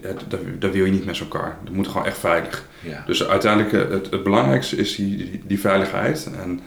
Dat, 0.00 0.40
dat 0.58 0.72
wil 0.72 0.84
je 0.84 0.90
niet 0.90 1.04
met 1.04 1.28
car. 1.28 1.56
Dat 1.64 1.72
moet 1.72 1.88
gewoon 1.88 2.06
echt 2.06 2.18
veilig. 2.18 2.66
Ja. 2.80 3.02
Dus 3.06 3.24
uiteindelijk 3.24 3.72
eh, 3.72 3.90
het, 3.90 4.10
het 4.10 4.22
belangrijkste 4.22 4.76
is 4.76 4.96
die, 4.96 5.16
die, 5.16 5.42
die 5.46 5.60
veiligheid. 5.60 6.30
En 6.42 6.60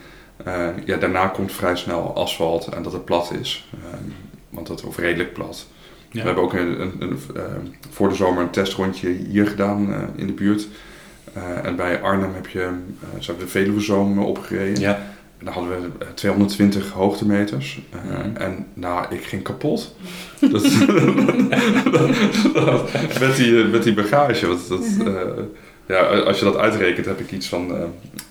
eh, 0.45 0.67
ja, 0.85 0.97
daarna 0.97 1.27
komt 1.27 1.51
vrij 1.51 1.75
snel 1.75 2.15
asfalt 2.15 2.67
en 2.67 2.83
dat 2.83 2.93
het 2.93 3.05
plat 3.05 3.33
is. 3.41 3.69
Ehm, 3.73 4.03
want 4.49 4.67
dat 4.67 4.83
of 4.83 4.97
redelijk 4.97 5.33
plat. 5.33 5.67
Ja. 6.11 6.19
We 6.19 6.25
hebben 6.25 6.43
ook 6.43 6.53
een, 6.53 6.81
een, 6.81 6.93
een, 6.99 7.17
eh, 7.35 7.43
voor 7.89 8.09
de 8.09 8.15
zomer 8.15 8.43
een 8.43 8.49
testrondje 8.49 9.09
hier 9.09 9.47
gedaan 9.47 9.93
eh, 9.93 10.01
in 10.15 10.27
de 10.27 10.33
buurt. 10.33 10.67
En 11.63 11.75
bij 11.75 12.01
Arnhem 12.01 12.33
heb 12.33 12.47
je, 12.47 12.69
ze 13.19 13.25
hebben 13.25 13.45
de 13.45 13.51
Veluwezoom 13.51 14.19
opgereden. 14.19 14.81
Ja. 14.81 15.01
En 15.41 15.47
daar 15.47 15.53
hadden 15.55 15.81
we 15.81 16.05
eh, 16.05 16.11
220 16.13 16.91
hoogtemeters. 16.91 17.79
Eh, 17.89 17.99
Mhm. 18.17 18.35
En 18.37 18.67
nou, 18.73 19.05
ik 19.09 19.23
ging 19.23 19.43
kapot. 19.43 19.95
Dat, 22.53 22.91
met, 23.19 23.35
die, 23.35 23.51
met 23.63 23.83
die 23.83 23.93
bagage. 23.93 24.47
Want 24.47 24.67
dat, 24.67 24.85
eh, 25.05 25.21
ja, 25.91 25.99
als 26.01 26.39
je 26.39 26.45
dat 26.45 26.57
uitrekent, 26.57 27.05
heb 27.05 27.19
ik 27.19 27.31
iets 27.31 27.47
van 27.47 27.75
eh, 27.75 27.81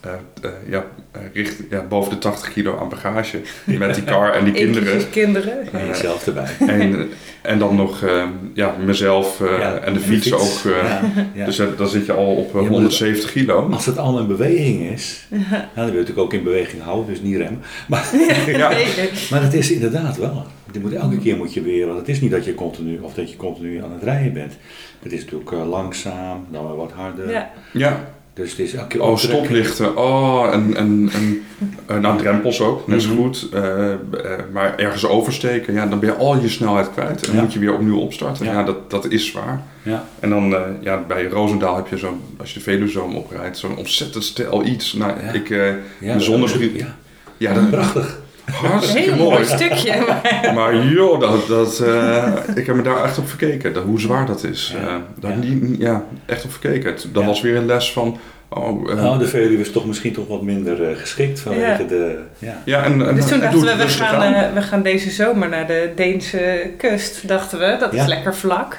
eh, 0.01 0.11
eh, 0.43 0.51
ja, 0.69 0.85
eh, 1.13 1.21
richt, 1.33 1.57
ja, 1.71 1.83
boven 1.89 2.11
de 2.11 2.19
80 2.19 2.53
kilo 2.53 2.79
aan 2.79 2.89
bagage. 2.89 3.41
Met 3.65 3.95
die 3.95 4.05
car 4.05 4.33
en 4.33 4.45
die 4.45 4.53
kinderen. 4.63 5.11
Kinderen. 5.11 5.73
En 5.73 5.87
jezelf 5.87 6.27
erbij. 6.27 6.49
En, 6.67 7.09
en 7.43 7.59
dan 7.59 7.77
nog 7.77 8.03
eh, 8.03 8.25
ja, 8.55 8.75
mezelf 8.85 9.41
eh, 9.41 9.59
Ja, 9.59 9.77
en 9.79 9.93
de 9.93 10.01
fiets, 10.01 10.33
ook. 10.33 10.73
eh, 10.73 10.83
Ja, 10.83 11.01
ja. 11.35 11.45
Dus 11.45 11.59
eh, 11.59 11.67
dan 11.77 11.89
zit 11.89 12.07
je 12.07 12.13
al 12.13 12.35
op 12.35 12.49
eh, 12.49 12.55
Ja, 12.55 12.61
maar 12.61 12.71
170 12.71 13.33
kilo. 13.33 13.69
Als 13.73 13.87
het 13.87 13.99
al 13.99 14.19
in 14.19 14.27
beweging 14.27 14.91
is, 14.91 15.27
nou, 15.29 15.41
dan 15.75 15.85
wil 15.85 15.85
je 15.85 15.91
natuurlijk 15.93 16.19
ook 16.19 16.33
in 16.33 16.43
beweging 16.45 16.83
houden, 16.83 17.07
dus 17.07 17.21
niet 17.23 17.37
remmen. 17.37 17.63
Maar, 17.89 18.11
maar 19.31 19.43
het 19.43 19.55
is 19.55 19.71
inderdaad 19.71 20.17
wel. 20.17 20.47
Je 20.73 20.81
moet, 20.81 20.93
elke 20.93 21.19
keer 21.19 21.37
moet 21.37 21.55
je 21.55 21.63
weer, 21.63 21.87
want 21.87 21.99
het 21.99 22.09
is 22.09 22.21
niet 22.21 22.31
dat 22.31 22.45
je 22.45 22.55
continu, 22.55 22.99
of 23.03 23.15
dat 23.15 23.31
je 23.31 23.37
continu 23.37 23.83
aan 23.83 23.93
het 23.93 24.03
rijden 24.03 24.33
bent. 24.33 24.53
Het 25.03 25.13
is 25.13 25.21
natuurlijk 25.25 25.53
eh, 25.53 25.69
langzaam, 25.69 26.47
dan 26.51 26.67
weer 26.67 26.77
wat 26.77 26.93
harder. 26.95 27.31
ja. 27.31 27.51
Ja, 27.73 28.01
Dus 28.35 28.51
het 28.51 28.59
is 28.59 28.75
elke 28.75 28.87
keer 28.89 29.03
Oh, 29.03 29.17
stoplichten. 29.17 29.97
Oh, 29.97 30.49
en, 30.53 30.77
en, 30.77 31.11
en 31.87 32.01
nou, 32.01 32.19
drempels 32.19 32.61
ook, 32.61 32.87
net 32.87 33.03
zo 33.03 33.09
Mhm. 33.13 33.17
goed. 33.23 33.49
Eh, 33.53 33.93
eh, 33.93 33.99
maar 34.53 34.77
ergens 34.79 35.07
oversteken, 35.07 35.75
ja, 35.75 35.87
dan 35.87 35.99
ben 35.99 36.09
je 36.09 36.15
al 36.17 36.37
je 36.41 36.49
snelheid 36.49 36.91
kwijt. 36.93 37.21
En 37.21 37.27
dan 37.27 37.35
Ja. 37.37 37.41
moet 37.43 37.53
je 37.53 37.59
weer 37.59 37.75
opnieuw 37.75 37.99
opstarten. 37.99 38.45
Ja. 38.47 38.53
Ja, 38.53 38.63
dat, 38.63 38.91
dat 38.91 39.09
is 39.11 39.27
zwaar. 39.27 39.63
Ja. 39.83 40.05
En 40.21 40.31
dan 40.31 40.55
eh, 40.55 40.61
ja, 40.81 41.05
bij 41.09 41.25
Roosendaal 41.29 41.77
heb 41.77 41.87
je 41.89 41.97
zo'n, 41.99 42.21
als 42.39 42.53
je 42.53 42.59
de 42.59 42.65
Veluwezoom 42.65 43.17
oprijdt, 43.17 43.59
zo'n 43.59 43.77
ontzettend 43.77 44.25
stijl 44.25 44.65
iets. 44.67 44.93
Nou, 44.93 45.13
Ja. 45.25 45.33
ik, 45.33 45.51
eh, 45.51 45.69
is- 45.69 46.27
Ja, 46.27 46.87
Ja, 47.37 47.55
dat 47.55 47.71
prachtig. 47.71 48.19
Een 48.63 48.69
hartstikke 48.71 49.11
heel 49.11 49.17
mooi 49.25 49.31
mooi. 49.35 49.45
stukje. 49.45 50.05
maar- 50.07 50.55
Maar 50.55 50.77
joh, 50.87 51.21
dat, 51.21 51.47
dat, 51.47 51.79
eh, 51.81 52.33
ik 52.55 52.67
heb 52.67 52.77
me 52.77 52.83
daar 52.83 53.05
echt 53.05 53.19
op 53.19 53.29
verkeken, 53.29 53.73
dat, 53.73 53.83
hoe 53.85 54.01
zwaar 54.01 54.27
dat 54.27 54.45
is. 54.45 54.75
Ja. 54.81 54.89
Eh, 54.89 54.95
daar 55.21 55.31
Ja. 55.31 55.37
niet- 55.37 55.81
ja, 55.81 56.05
echt 56.27 56.45
op 56.45 56.51
verkeken. 56.51 56.95
Dat 57.13 57.23
Ja. 57.23 57.29
was 57.29 57.41
weer 57.41 57.57
een 57.57 57.67
les 57.67 57.93
van, 57.93 58.19
oh, 58.49 58.91
eh, 58.91 58.97
Nou, 58.97 59.19
de 59.19 59.27
Veluwe 59.27 59.61
is 59.61 59.73
toch 59.73 59.87
misschien 59.87 60.13
toch 60.13 60.29
wat 60.29 60.43
minder 60.43 60.97
geschikt 60.97 61.41
vanwege 61.41 61.83
Ja. 61.83 61.89
de... 61.89 62.19
Ja. 62.39 62.63
ja, 62.65 62.83
en, 62.85 63.09
en, 63.09 63.15
Dus 63.15 63.25
toen 63.25 63.35
en 63.35 63.41
dachten 63.41 63.61
we, 63.61 63.77
we 63.85 63.89
gaan, 63.89 64.35
aan. 64.35 64.55
we 64.55 64.63
gaan 64.63 64.83
deze 64.83 65.11
zomer 65.11 65.49
naar 65.49 65.67
de 65.67 65.93
Deense 65.97 66.71
kust, 66.79 67.29
dachten 67.29 67.59
we. 67.59 67.77
Dat 67.81 67.93
Ja. 67.93 68.03
is 68.03 68.09
lekker 68.09 68.35
vlak. 68.35 68.79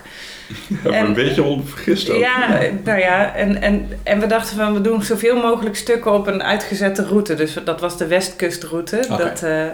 We 0.83 0.89
en- 0.89 1.05
een 1.05 1.13
beetje 1.13 1.41
al 1.41 1.61
vergist 1.65 2.09
ook. 2.09 2.19
Ja, 2.19 2.59
nou 2.83 2.99
ja, 2.99 3.35
en, 3.35 3.61
en, 3.61 3.87
en 4.03 4.19
we 4.19 4.25
dachten 4.27 4.55
van 4.57 4.73
we 4.73 4.81
doen 4.81 5.03
zoveel 5.03 5.35
mogelijk 5.41 5.75
stukken 5.75 6.13
op 6.13 6.27
een 6.27 6.43
uitgezette 6.43 7.05
route. 7.05 7.35
Dus 7.35 7.57
dat 7.65 7.79
was 7.79 7.97
de 7.97 8.07
westkustroute. 8.07 9.05
Dat, 9.09 9.43
eh, 9.43 9.65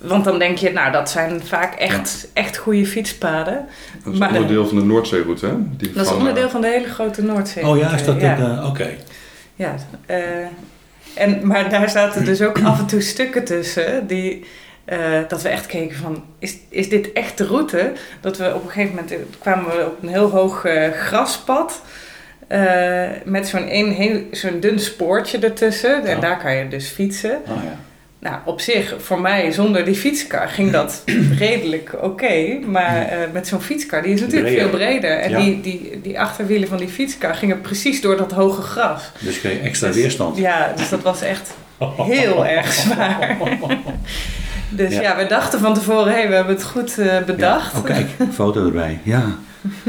want 0.00 0.24
dan 0.24 0.38
denk 0.38 0.58
je, 0.58 0.72
nou 0.72 0.92
dat 0.92 1.10
zijn 1.10 1.42
vaak 1.44 1.74
echt, 1.74 2.28
echt 2.32 2.56
goede 2.56 2.86
fietspaden. 2.86 3.66
Dat 4.04 4.12
is 4.12 4.18
Maar- 4.18 4.28
onderdeel 4.28 4.66
van 4.66 4.78
de 4.78 4.84
Noordzeeroute, 4.84 5.46
hè? 5.46 5.52
Die 5.76 5.92
Dat 5.92 6.06
is 6.06 6.12
onderdeel 6.12 6.44
eh, 6.44 6.50
van 6.50 6.60
de 6.60 6.66
hele 6.68 6.88
grote 6.88 7.22
Noordzee. 7.22 7.66
Oh 7.66 7.78
ja, 7.78 7.92
is 7.94 8.04
dat 8.04 8.20
ja. 8.20 8.38
eh, 8.38 8.66
Oké. 8.68 8.88
Ja, 9.54 9.74
eh, 10.06 10.16
en, 11.14 11.46
maar 11.46 11.70
daar 11.70 11.90
zaten 11.90 12.24
dus 12.24 12.42
ook 12.42 12.62
af 12.62 12.78
en 12.78 12.86
toe 12.86 13.00
stukken 13.00 13.44
tussen 13.44 14.06
die, 14.06 14.44
eh, 14.84 14.98
dat 15.28 15.42
we 15.42 15.48
echt 15.48 15.66
keken 15.66 15.96
van, 15.96 16.24
is, 16.38 16.56
is 16.68 16.88
dit 16.88 17.12
echt 17.12 17.38
de 17.38 17.44
route? 17.46 17.92
Dat 18.20 18.36
we 18.36 18.54
op 18.54 18.64
een 18.64 18.70
gegeven 18.70 18.94
moment 18.94 19.12
eh, 19.12 19.18
kwamen 19.38 19.64
we 19.76 19.86
op 19.86 20.02
een 20.02 20.08
heel 20.08 20.30
hoog 20.30 20.64
eh, 20.64 20.90
graspad. 20.92 21.82
met 23.24 23.48
zo'n 23.48 23.68
één 23.68 23.90
heel, 23.90 24.20
zo'n 24.30 24.60
dun 24.60 24.78
spoortje 24.80 25.38
ertussen. 25.38 26.04
En 26.06 26.20
daar 26.20 26.38
kan 26.38 26.54
je 26.56 26.68
dus 26.68 26.88
fietsen. 26.88 27.40
Oh 27.48 27.62
ja. 27.64 27.76
Nou, 28.18 28.36
op 28.44 28.60
zich, 28.60 28.94
voor 28.98 29.20
mij, 29.20 29.50
zonder 29.50 29.84
die 29.84 29.94
fietskar, 29.94 30.48
ging 30.48 30.70
dat 30.70 31.02
redelijk 31.38 31.90
oké. 32.00 32.58
Maar 32.66 33.08
met 33.32 33.48
zo'n 33.48 33.60
fietskar, 33.60 34.02
die 34.02 34.12
is 34.12 34.20
natuurlijk 34.20 34.54
Breder. 34.54 34.68
veel 34.70 34.78
breder. 34.78 35.18
En 35.18 35.30
Ja. 35.30 35.38
die, 35.38 35.60
die, 35.60 36.00
die 36.02 36.20
achterwielen 36.20 36.68
van 36.68 36.78
die 36.78 36.88
fietskar 36.88 37.34
gingen 37.34 37.60
precies 37.60 38.00
door 38.00 38.16
dat 38.16 38.32
hoge 38.32 38.62
gras. 38.62 39.02
Dus 39.18 39.40
kreeg 39.40 39.52
je 39.52 39.58
extra 39.60 39.86
Dus- 39.86 39.96
weerstand. 39.96 40.36
Ja, 40.36 40.72
dus 40.76 40.88
dat 40.88 41.02
was 41.02 41.22
echt 41.22 41.54
heel 41.96 42.46
erg 42.46 42.72
zwaar. 42.72 43.36
Dus 44.76 44.92
Ja. 44.94 45.00
ja. 45.00 45.16
we 45.16 45.26
dachten 45.26 45.60
van 45.60 45.74
tevoren, 45.74 46.12
hé, 46.12 46.18
hey, 46.18 46.28
we 46.28 46.34
hebben 46.34 46.54
het 46.54 46.64
goed 46.64 46.98
eh, 46.98 47.24
bedacht. 47.24 47.72
Ja. 47.72 47.78
Oh 47.78 47.84
kijk, 47.84 48.08
foto 48.32 48.64
erbij. 48.66 49.00
Ja. 49.02 49.24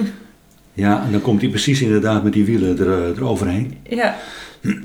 Ja, 0.73 1.03
en 1.05 1.11
dan 1.11 1.21
komt 1.21 1.41
hij 1.41 1.49
precies 1.49 1.81
inderdaad 1.81 2.23
met 2.23 2.33
die 2.33 2.45
wielen 2.45 2.79
er, 2.79 2.91
eh, 2.91 3.17
eroverheen. 3.17 3.77
Ja, 3.89 4.15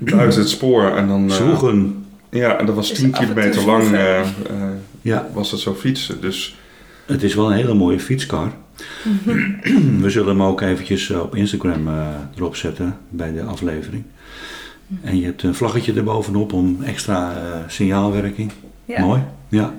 buiten 0.01 0.41
het 0.41 0.49
spoor. 0.49 0.97
En 0.97 1.09
dan, 1.09 1.29
eh, 1.31 1.35
Zwoegen. 1.37 2.05
ja, 2.31 2.57
en 2.59 2.67
dat 2.67 2.75
was 2.75 2.91
Is 2.91 2.99
10 2.99 3.15
af 3.15 3.21
en 3.21 3.27
toe 3.27 3.35
kilometer 3.35 3.65
lang 3.65 3.93
eh, 3.93 4.21
eh, 4.21 4.27
Ja, 5.03 5.29
was 5.33 5.51
dat 5.51 5.61
zo 5.61 5.75
fietsen. 5.75 6.21
Dus 6.21 6.57
het 7.07 7.23
is 7.23 7.35
wel 7.35 7.47
een 7.51 7.57
hele 7.57 7.75
mooie 7.75 8.01
fietskar. 8.01 8.53
We 10.01 10.11
zullen 10.11 10.29
hem 10.29 10.43
ook 10.43 10.61
eventjes 10.61 11.11
op 11.11 11.35
Instagram 11.37 11.89
eh, 11.89 12.07
erop 12.37 12.57
zetten 12.57 12.97
bij 13.09 13.33
de 13.33 13.43
aflevering. 13.43 14.03
En 15.03 15.19
je 15.19 15.25
hebt 15.25 15.43
een 15.43 15.55
vlaggetje 15.55 15.93
erbovenop 15.95 16.53
om 16.53 16.79
extra 16.83 17.33
eh, 17.33 17.59
signaalwerking. 17.67 18.51
Ja. 18.97 19.05
Mooi. 19.05 19.21
Ja. 19.49 19.73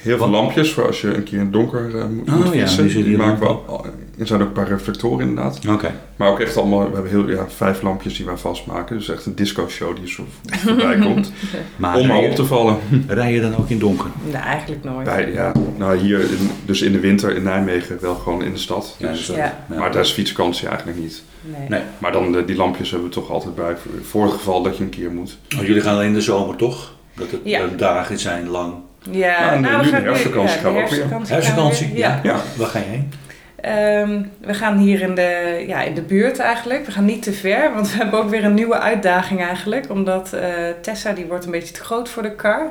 heel 0.00 0.16
veel 0.16 0.18
Wat- 0.18 0.28
lampjes 0.28 0.72
voor 0.72 0.86
als 0.86 1.00
je 1.00 1.14
een 1.14 1.22
keer 1.22 1.34
in 1.38 1.44
het 1.44 1.52
donker 1.52 1.98
eh, 1.98 2.04
moet, 2.06 2.28
Oh, 2.28 2.34
moet 2.34 2.44
ja, 2.54 2.60
fietsen. 2.60 2.86
die 2.86 3.04
die 3.04 3.16
maken 3.16 3.38
we 3.40 3.46
al- 3.46 3.86
Er 4.18 4.26
zijn 4.26 4.40
ook 4.40 4.46
een 4.46 4.52
paar 4.52 4.68
reflectoren 4.68 5.28
inderdaad. 5.28 5.60
Oké. 5.68 5.94
Maar 6.16 6.30
ook 6.30 6.40
echt 6.40 6.56
allemaal, 6.56 6.78
we 6.88 6.94
hebben 6.94 7.10
heel, 7.10 7.28
ja, 7.28 7.44
vijf 7.48 7.82
lampjes 7.82 8.16
die 8.16 8.26
wij 8.26 8.36
vastmaken. 8.36 8.96
Dus 8.96 9.08
echt 9.08 9.26
een 9.26 9.34
disco 9.34 9.68
show 9.68 9.96
die 9.96 10.08
zo 10.08 10.24
voorbij 10.48 10.98
komt. 11.06 11.32
Maar 11.76 11.96
om 11.96 12.06
maar 12.06 12.18
op 12.18 12.34
te 12.34 12.44
vallen. 12.44 12.76
rij 13.06 13.32
je 13.32 13.40
dan 13.40 13.56
ook 13.56 13.68
in 13.68 13.78
donker? 13.78 14.10
Nou, 14.30 14.44
eigenlijk 14.44 14.84
nooit. 14.84 15.04
Bij, 15.04 15.32
ja, 15.32 15.52
nou 15.76 15.96
hier, 15.96 16.20
in, 16.20 16.50
dus 16.66 16.82
in 16.82 16.92
de 16.92 17.00
winter 17.00 17.36
in 17.36 17.42
Nijmegen 17.42 17.98
wel 18.00 18.14
gewoon 18.14 18.42
in 18.42 18.52
de 18.52 18.58
stad. 18.58 18.96
Ja, 18.98 19.08
Dus, 19.12 19.26
Ja. 19.26 19.64
Maar 19.66 19.92
daar 19.92 20.02
is 20.02 20.10
fietsvakantie 20.12 20.68
eigenlijk 20.68 20.98
niet. 20.98 21.22
Nee. 21.42 21.68
Nee. 21.68 21.80
Maar 21.98 22.12
dan 22.12 22.36
eh, 22.36 22.46
die 22.46 22.56
lampjes 22.56 22.90
hebben 22.90 23.08
we 23.08 23.14
toch 23.14 23.30
altijd 23.30 23.54
bij. 23.54 23.76
Voor, 23.76 23.92
voor 24.04 24.22
het 24.24 24.32
geval 24.32 24.62
dat 24.62 24.76
je 24.76 24.82
een 24.84 24.90
keer 24.90 25.10
moet. 25.10 25.38
Oh, 25.58 25.64
jullie 25.66 25.80
gaan 25.82 25.94
alleen 25.94 26.06
in 26.06 26.12
de 26.14 26.20
zomer 26.20 26.56
toch? 26.56 26.96
Dat 27.18 27.30
het 27.30 27.40
Ja. 27.44 27.60
eh, 27.60 27.64
dagen 27.76 28.18
zijn 28.18 28.48
lang. 28.48 28.74
Ja, 29.10 29.40
Nou, 29.40 29.52
en 29.54 29.60
nou, 29.60 29.84
nu 29.84 29.90
de 29.90 29.96
herfstvakantie 29.96 30.56
ja, 30.56 30.62
gaan 30.62 30.74
we 30.74 30.80
ook 30.82 30.88
weer. 30.88 30.98
herfstvakantie 30.98 31.10
gaan 31.10 31.20
we 31.26 31.32
Herfstvakantie? 31.32 31.88
weer. 31.88 31.98
Ja. 31.98 32.20
Ja. 32.22 32.36
Waar 32.56 32.68
ga 32.68 32.78
je 32.78 32.84
heen? 32.84 33.12
Ehm, 33.60 34.22
we 34.40 34.54
gaan 34.54 34.78
hier 34.78 35.00
in 35.00 35.14
de, 35.14 35.64
ja, 35.66 35.82
in 35.82 35.94
de 35.94 36.02
buurt 36.02 36.38
eigenlijk. 36.38 36.86
We 36.86 36.92
gaan 36.92 37.04
niet 37.04 37.22
te 37.22 37.32
ver, 37.32 37.74
want 37.74 37.90
we 37.90 37.96
hebben 37.96 38.18
ook 38.20 38.28
weer 38.30 38.44
een 38.44 38.54
nieuwe 38.54 38.78
uitdaging 38.78 39.40
eigenlijk. 39.40 39.90
Omdat 39.90 40.32
eh, 40.32 40.48
Tessa, 40.82 41.12
die 41.12 41.24
wordt 41.26 41.44
een 41.44 41.50
beetje 41.50 41.74
te 41.74 41.84
groot 41.84 42.08
voor 42.08 42.22
de 42.22 42.34
kar. 42.34 42.70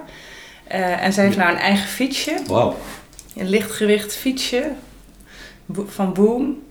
Eh, 0.67 1.03
en 1.03 1.13
zij 1.13 1.23
heeft 1.25 1.37
nou 1.37 1.51
een 1.51 1.57
eigen 1.59 1.87
fietsje. 1.87 2.33
Wauw. 2.47 2.77
Een 3.37 3.49
lichtgewicht 3.49 4.15
fietsje 4.15 4.63
van 5.87 6.13
Boom. 6.13 6.65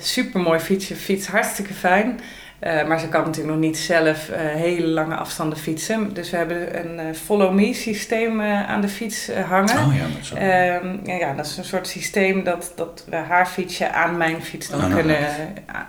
Super 0.00 0.40
mooi 0.40 0.58
fietsje, 0.58 0.94
fiets 0.96 1.26
hartstikke 1.26 1.74
fijn. 1.74 2.20
Eh, 2.60 2.86
maar 2.86 3.00
ze 3.00 3.08
kan 3.08 3.24
natuurlijk 3.24 3.54
nog 3.54 3.64
niet 3.64 3.78
zelf 3.78 4.28
eh, 4.28 4.40
hele 4.40 4.86
lange 4.86 5.14
afstanden 5.14 5.58
fietsen. 5.58 6.14
Dus 6.14 6.30
we 6.30 6.36
hebben 6.36 6.78
een 6.78 6.98
eh, 6.98 7.04
follow 7.24 7.52
me 7.54 7.74
systeem 7.74 8.42
aan 8.42 8.80
de 8.80 8.88
fiets 8.88 9.30
hangen. 9.48 9.86
Oh 9.86 9.94
ja, 9.96 10.06
met 10.14 10.26
zo. 10.26 10.34
Ehm, 10.34 10.96
ja, 11.04 11.14
ja, 11.14 11.34
dat 11.34 11.46
is 11.46 11.56
een 11.56 11.64
soort 11.64 11.88
systeem 11.88 12.44
dat, 12.44 12.72
dat 12.76 13.04
we 13.08 13.16
haar 13.16 13.46
fietsje 13.46 13.92
aan 13.92 14.16
mijn 14.16 14.42
fiets 14.42 14.68
dan 14.68 14.80
Aanhaken. 14.80 15.04
kunnen 15.04 15.28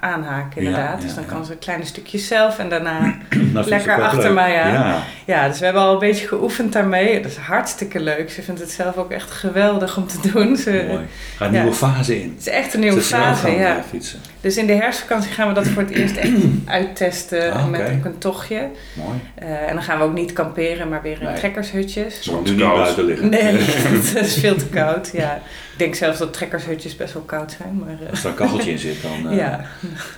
aanhaken, 0.01 0.62
inderdaad. 0.62 0.99
ja, 0.99 1.05
dus 1.05 1.15
dan 1.15 1.25
kan 1.25 1.45
ze 1.45 1.55
kleine 1.55 1.86
stukjes 1.86 2.27
zelf 2.27 2.60
en 2.60 2.69
daarna... 2.69 3.15
Lekker 3.53 4.01
achter 4.01 4.23
leuk. 4.23 4.34
mij 4.34 4.62
aan. 4.62 4.73
Ja, 4.73 5.03
Ja, 5.25 5.47
dus 5.47 5.60
we 5.60 5.65
hebben 5.65 5.84
al 5.84 5.93
een 5.93 5.99
beetje 5.99 6.27
geoefend 6.27 6.73
daarmee. 6.73 7.21
Dat 7.21 7.31
is 7.31 7.38
hartstikke 7.38 7.99
leuk. 7.99 8.31
Ze 8.31 8.41
vindt 8.41 8.60
het 8.60 8.71
zelf 8.71 8.97
ook 8.97 9.12
echt 9.12 9.31
geweldig 9.31 9.97
om 9.97 10.07
te 10.07 10.31
doen. 10.31 10.57
Ze, 10.57 10.86
mooi. 10.88 11.05
Ga 11.36 11.45
een 11.45 11.51
nieuwe 11.51 11.73
fase 11.73 12.21
in. 12.21 12.29
het 12.29 12.47
is 12.47 12.53
echt 12.53 12.73
een 12.73 12.79
nieuwe 12.79 13.01
fase, 13.01 13.49
ja. 13.49 13.84
fietsen. 13.89 14.19
Dus 14.41 14.57
in 14.57 14.67
de 14.67 14.73
herfstvakantie 14.73 15.31
gaan 15.31 15.47
we 15.47 15.53
dat 15.53 15.67
voor 15.67 15.81
het 15.81 15.91
eerst 15.91 16.15
echt 16.15 16.31
uittesten 16.65 17.54
Ah, 17.54 17.67
met 17.69 17.82
ook 17.82 18.06
een 18.06 18.17
tochtje. 18.17 18.67
Mooi. 18.93 19.19
Eh, 19.36 19.67
en 19.69 19.74
dan 19.74 19.84
gaan 19.84 19.97
we 19.97 20.04
ook 20.04 20.13
niet 20.13 20.34
kamperen, 20.34 20.89
maar 20.89 21.02
weer 21.02 21.17
in 21.21 21.26
Nee. 21.28 21.36
trekkershutjes. 21.36 22.21
Zo 22.21 22.38
Nu 22.39 22.43
te 22.45 22.52
niet 22.52 22.62
koud. 22.62 22.76
buiten 22.76 23.04
liggen. 23.06 23.30
Nee, 23.30 23.41
het 23.97 24.15
is 24.15 24.34
veel 24.38 24.56
te 24.56 24.65
koud. 24.65 25.10
Ja. 25.13 25.36
Ik 25.71 25.78
denk 25.78 25.95
zelfs 25.95 26.17
dat 26.19 26.34
trekkershutjes 26.34 26.95
best 26.95 27.13
wel 27.13 27.21
koud 27.24 27.56
zijn. 27.58 27.78
Maar, 27.86 27.95
eh, 28.04 28.10
Als 28.10 28.24
er 28.24 28.30
een 28.30 28.36
kacheltje 28.36 28.71
in 28.71 28.80
zit, 28.80 29.02
dan... 29.02 29.30
eh, 29.32 29.38
ja. 29.38 29.65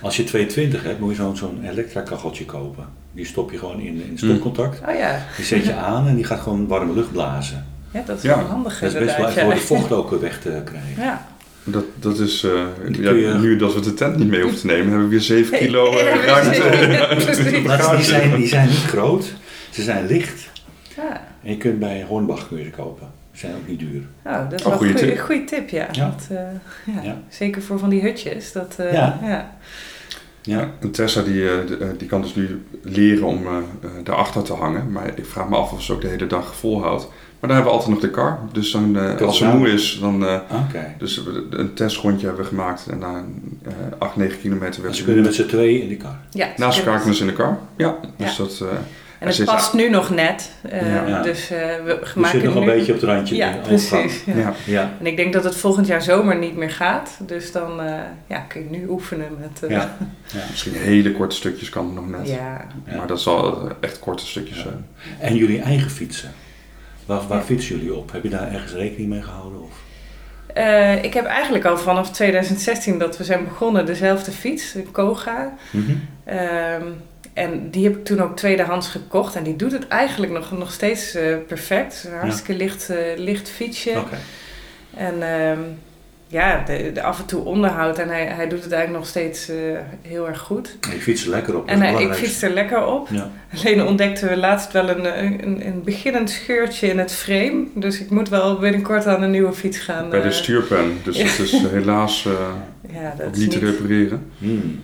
Als 0.02 0.16
je 0.16 0.24
220 0.24 0.82
hebt, 0.82 1.00
moet 1.00 1.10
je 1.10 1.16
zo'n 1.16 1.36
zo'n 1.36 1.64
elektra-kacheltje 1.70 2.44
kopen. 2.44 2.84
Die 3.12 3.26
stop 3.26 3.50
je 3.50 3.58
gewoon 3.58 3.80
in, 3.80 4.04
in 4.10 4.18
stopcontact. 4.18 4.80
Oh 4.88 4.94
ja. 4.98 5.18
Die 5.36 5.44
zet 5.44 5.64
je 5.64 5.74
aan 5.74 6.08
en 6.08 6.14
die 6.14 6.24
gaat 6.24 6.40
gewoon 6.40 6.66
warme 6.66 6.92
lucht 6.94 7.12
blazen. 7.12 7.66
ja, 7.90 8.02
dat 8.06 8.16
is 8.16 8.22
Ja, 8.22 8.36
wel 8.36 8.46
handig 8.46 8.78
Dat 8.80 8.92
is 8.94 8.98
best 8.98 9.16
wel 9.16 9.30
voor 9.30 9.52
het 9.52 9.60
vocht 9.60 9.92
ook 9.92 10.20
weg 10.20 10.40
te 10.40 10.62
krijgen. 10.64 11.02
Ja. 11.02 11.26
Dat, 11.64 11.84
dat 12.00 12.18
is, 12.18 12.44
eh, 12.44 12.62
ja, 13.00 13.36
nu 13.38 13.56
dat 13.56 13.74
we 13.74 13.80
de 13.80 13.94
tent 13.94 14.16
niet 14.16 14.28
mee 14.28 14.40
hoeven 14.42 14.60
te 14.60 14.66
nemen, 14.66 14.84
hebben 14.86 15.02
we 15.04 15.08
weer 15.08 15.20
7 15.20 15.58
kilo 15.58 15.96
eh, 15.98 16.04
Ja, 16.26 16.32
ruimte. 16.32 17.60
Maar 17.66 17.96
die, 17.96 18.04
zijn, 18.04 18.36
die 18.36 18.46
zijn 18.46 18.68
niet 18.68 18.76
groot, 18.86 19.32
ze 19.70 19.82
zijn 19.82 20.06
licht. 20.06 20.50
Ja. 20.96 21.26
En 21.42 21.50
je 21.50 21.56
kunt 21.56 21.78
bij 21.78 22.04
Hornbach 22.08 22.48
kun 22.48 22.58
je 22.58 22.64
ze 22.64 22.70
kopen. 22.70 23.06
Ze 23.32 23.38
zijn 23.40 23.52
ook 23.54 23.68
niet 23.68 23.78
duur. 23.78 24.02
Nou, 24.24 24.48
dat 24.48 24.60
is 24.60 24.66
Oh, 24.66 24.78
wel 24.78 24.88
een 24.88 25.18
goede 25.18 25.44
tip. 25.44 25.68
ja. 25.68 25.88
Ja. 25.92 26.04
Dat, 26.16 26.26
eh, 26.30 26.94
ja. 26.94 27.02
Ja. 27.02 27.18
Zeker 27.28 27.62
voor 27.62 27.78
van 27.78 27.88
die 27.88 28.00
hutjes. 28.00 28.52
Dat, 28.52 28.74
eh, 28.78 28.92
Ja. 28.92 29.18
ja. 29.22 29.56
Ja, 30.42 30.70
en 30.80 30.90
Tessa 30.90 31.22
die, 31.22 31.44
die 31.98 32.08
kan 32.08 32.22
dus 32.22 32.34
nu 32.34 32.62
leren 32.82 33.26
om 33.26 33.46
daarachter 34.02 34.42
te 34.42 34.52
hangen. 34.52 34.92
Maar 34.92 35.06
ik 35.14 35.26
vraag 35.26 35.48
me 35.48 35.56
af 35.56 35.72
of 35.72 35.82
ze 35.82 35.92
ook 35.92 36.00
de 36.00 36.08
hele 36.08 36.26
dag 36.26 36.56
volhoudt. 36.56 37.08
Maar 37.44 37.52
dan 37.54 37.62
hebben 37.62 37.80
we 37.80 37.80
altijd 37.88 38.02
nog 38.02 38.10
de 38.10 38.20
kar. 38.20 38.38
Dus 38.52 38.70
dan, 38.70 38.98
eh, 38.98 39.20
als 39.26 39.38
ze 39.38 39.46
moe 39.46 39.68
is, 39.68 39.98
dan... 40.00 40.26
eh, 40.26 40.34
Oké. 40.66 40.94
dus 40.98 41.22
we- 41.24 41.46
een 41.50 41.74
testrondje 41.74 42.26
hebben 42.26 42.42
we 42.44 42.48
gemaakt. 42.50 42.86
En 42.90 42.98
na 42.98 43.24
eh 43.64 43.72
8, 43.98 44.16
9 44.16 44.40
kilometer 44.40 44.74
En 44.76 44.82
werd 44.82 44.94
ze 44.94 45.00
ze 45.00 45.06
kunnen 45.06 45.24
met 45.24 45.34
z'n 45.34 45.46
tweeën 45.46 45.82
in 45.82 45.88
die 45.88 45.96
kar. 45.96 46.16
Ja, 46.30 46.48
Naast 46.56 46.78
elkaar 46.78 46.96
kunnen- 46.98 47.14
ze 47.14 47.20
in 47.22 47.26
de 47.28 47.34
kar. 47.34 47.58
Ja, 47.76 47.94
dus 48.16 48.36
Ja. 48.36 48.42
dat... 48.44 48.58
eh, 48.62 48.68
En 49.18 49.26
het 49.28 49.44
past 49.44 49.72
nu 49.74 49.90
nog 49.90 50.10
net. 50.10 50.50
eh, 50.62 51.08
Ja. 51.08 51.22
Dus 51.22 51.50
eh, 51.50 51.58
we 51.84 51.98
Je 52.14 52.20
maken 52.20 52.40
zit 52.40 52.44
nog 52.54 52.54
nu... 52.54 52.60
een 52.60 52.66
beetje 52.76 52.92
op 52.94 53.00
het 53.00 53.10
randje. 53.10 53.36
Ja, 53.36 53.52
de 53.52 53.58
precies. 53.58 54.24
Ja. 54.24 54.34
ja. 54.36 54.52
Ja, 54.66 54.92
En 55.00 55.06
ik 55.06 55.16
denk 55.16 55.32
dat 55.32 55.44
het 55.44 55.56
volgend 55.56 55.86
jaar 55.86 56.02
zomer 56.02 56.36
niet 56.38 56.56
meer 56.56 56.70
gaat. 56.70 57.10
Dus 57.26 57.52
dan 57.52 57.80
eh, 57.80 57.94
ja, 58.26 58.38
kun 58.38 58.60
je 58.70 58.78
nu 58.78 58.86
oefenen 58.88 59.28
met... 59.40 59.62
eh, 59.62 59.70
ja. 59.70 59.96
ja. 60.34 60.40
Misschien 60.50 60.72
hele 60.74 61.12
korte 61.12 61.36
stukjes 61.36 61.68
kan 61.68 61.84
het 61.86 61.94
nog 61.94 62.08
net. 62.08 62.28
ja. 62.28 62.64
Ja. 62.86 62.96
Maar 62.96 63.06
dat 63.06 63.20
zal 63.20 63.60
eh, 63.68 63.70
echt 63.80 63.98
korte 63.98 64.26
stukjes 64.26 64.56
Ja. 64.56 64.62
zijn. 64.62 64.86
En 65.18 65.36
jullie 65.36 65.60
eigen 65.60 65.90
fietsen. 65.90 66.30
Waar, 67.06 67.26
waar 67.26 67.42
fietsen 67.42 67.76
jullie 67.76 67.94
op? 67.94 68.12
Heb 68.12 68.22
je 68.22 68.28
daar 68.28 68.52
ergens 68.52 68.72
rekening 68.72 69.08
mee 69.08 69.22
gehouden? 69.22 69.62
Of? 69.62 69.82
Eh, 70.54 71.04
ik 71.04 71.14
heb 71.14 71.24
eigenlijk 71.24 71.64
al 71.64 71.78
vanaf 71.78 72.10
2016 72.10 72.98
dat 72.98 73.16
we 73.16 73.24
zijn 73.24 73.44
begonnen 73.44 73.86
dezelfde 73.86 74.30
fiets, 74.30 74.72
de 74.72 74.82
Koga. 74.82 75.54
Ehm, 76.24 76.86
en 77.32 77.70
die 77.70 77.84
heb 77.84 77.96
ik 77.96 78.04
toen 78.04 78.20
ook 78.20 78.36
tweedehands 78.36 78.88
gekocht. 78.88 79.36
En 79.36 79.42
die 79.42 79.56
doet 79.56 79.72
het 79.72 79.88
eigenlijk 79.88 80.32
nog, 80.32 80.58
nog 80.58 80.72
steeds 80.72 81.14
eh, 81.14 81.36
perfect. 81.46 82.04
Een 82.06 82.18
hartstikke 82.18 82.54
licht, 82.54 82.90
eh, 82.90 82.98
licht 83.16 83.50
fietsje. 83.50 83.90
Oké. 83.90 84.16
En 84.96 85.22
ehm, 85.22 85.60
ja, 86.26 86.62
de, 86.66 86.90
de 86.92 87.02
af 87.02 87.18
en 87.18 87.26
toe 87.26 87.44
onderhoud. 87.44 87.98
En 87.98 88.08
hij, 88.08 88.26
hij 88.26 88.48
doet 88.48 88.62
het 88.62 88.72
eigenlijk 88.72 89.02
nog 89.02 89.10
steeds 89.10 89.48
eh, 89.48 89.56
heel 90.02 90.28
erg 90.28 90.38
goed. 90.38 90.76
En 90.80 90.94
je 90.94 91.00
fietst 91.00 91.24
er 91.24 91.30
lekker 91.30 91.56
op. 91.56 91.68
En 91.68 91.80
hij, 91.80 92.02
ik 92.02 92.12
fiets 92.12 92.42
er 92.42 92.50
lekker 92.50 92.86
op. 92.86 93.08
Ja. 93.10 93.30
Alleen 93.56 93.86
ontdekten 93.86 94.28
we 94.28 94.36
laatst 94.36 94.72
wel 94.72 94.88
een, 94.88 95.24
een, 95.24 95.66
een 95.66 95.82
beginnend 95.84 96.30
scheurtje 96.30 96.86
in 96.86 96.98
het 96.98 97.12
frame. 97.12 97.66
Dus 97.74 98.00
ik 98.00 98.10
moet 98.10 98.28
wel 98.28 98.58
binnenkort 98.58 99.06
aan 99.06 99.22
een 99.22 99.30
nieuwe 99.30 99.52
fiets 99.52 99.78
gaan. 99.78 100.10
Bij 100.10 100.20
de 100.20 100.28
eh, 100.28 100.32
stuurpen. 100.32 100.98
Dus 101.02 101.16
ja. 101.16 101.24
dat 101.24 101.38
is 101.38 101.52
eh, 101.52 101.70
helaas 101.78 102.26
eh, 102.26 102.32
Ja, 102.92 103.14
dat 103.16 103.26
ook 103.26 103.32
is 103.32 103.38
niet 103.38 103.50
te 103.50 103.58
repareren. 103.58 104.30
Hmm. 104.38 104.82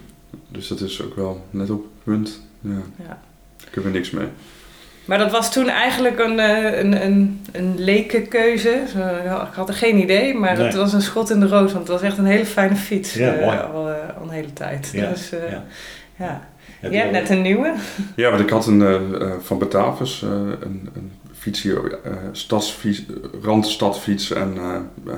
Dus 0.48 0.68
dat 0.68 0.80
is 0.80 1.02
ook 1.02 1.16
wel 1.16 1.46
net 1.50 1.70
op 1.70 1.82
het 1.82 2.04
punt. 2.04 2.40
Ja. 2.60 2.70
Ja. 2.96 3.18
Daar 3.56 3.70
kunnen 3.70 3.92
we 3.92 3.96
niks 3.96 4.10
mee. 4.10 4.26
Maar 5.10 5.18
dat 5.18 5.30
was 5.30 5.52
toen 5.52 5.68
eigenlijk 5.68 6.18
een, 6.18 6.38
eh, 6.38 6.78
een, 6.78 7.04
een, 7.04 7.40
een 7.52 7.74
leke 7.78 8.20
keuze. 8.22 8.82
Zo, 8.92 8.98
Ik 9.44 9.54
had 9.54 9.68
er 9.68 9.74
geen 9.74 9.98
idee, 9.98 10.34
maar 10.34 10.56
Nee. 10.56 10.66
het 10.66 10.74
was 10.74 10.92
een 10.92 11.02
schot 11.02 11.30
in 11.30 11.40
de 11.40 11.46
roos. 11.48 11.72
Want 11.72 11.88
het 11.88 11.88
was 11.88 12.02
echt 12.02 12.18
een 12.18 12.24
hele 12.24 12.46
fijne 12.46 12.76
fiets. 12.76 13.14
Ja, 13.14 13.32
eh, 13.34 13.44
mooi. 13.46 13.58
al, 13.58 13.88
eh, 13.88 14.16
al 14.16 14.22
een 14.22 14.30
hele 14.30 14.52
tijd. 14.52 14.90
Ja, 14.92 15.08
Dus 15.08 15.32
eh, 15.32 15.50
ja. 15.50 15.64
ja. 16.16 16.48
Heb 16.80 16.90
Je 16.92 16.96
hebt 16.98 17.14
je- 17.14 17.20
net 17.20 17.30
een 17.30 17.42
nieuwe. 17.42 17.74
Ja, 18.16 18.28
want 18.30 18.40
ik 18.42 18.50
had 18.50 18.66
een 18.66 19.00
van 19.42 19.58
Batavus, 19.58 20.22
eh, 20.22 20.30
een, 20.30 20.88
een 20.94 21.12
fiets 21.32 21.62
hier, 21.62 21.98
eh 22.04 22.12
stadsfiets, 22.32 23.02
randstadfiets 23.42 24.32
en 24.32 24.52
eh, 24.56 24.74
eh, 25.06 25.14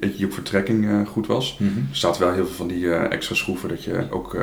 eentje 0.00 0.16
die 0.16 0.26
op 0.26 0.32
vertrekking 0.32 0.88
eh, 0.88 1.06
goed 1.06 1.26
was. 1.26 1.56
Mhm. 1.58 1.70
Er 1.90 1.96
staat 1.96 2.18
wel 2.18 2.32
heel 2.32 2.46
veel 2.46 2.54
van 2.56 2.68
die 2.68 2.94
eh, 2.94 3.12
extra 3.12 3.34
schroeven 3.34 3.68
dat 3.68 3.84
je 3.84 4.06
ook 4.10 4.36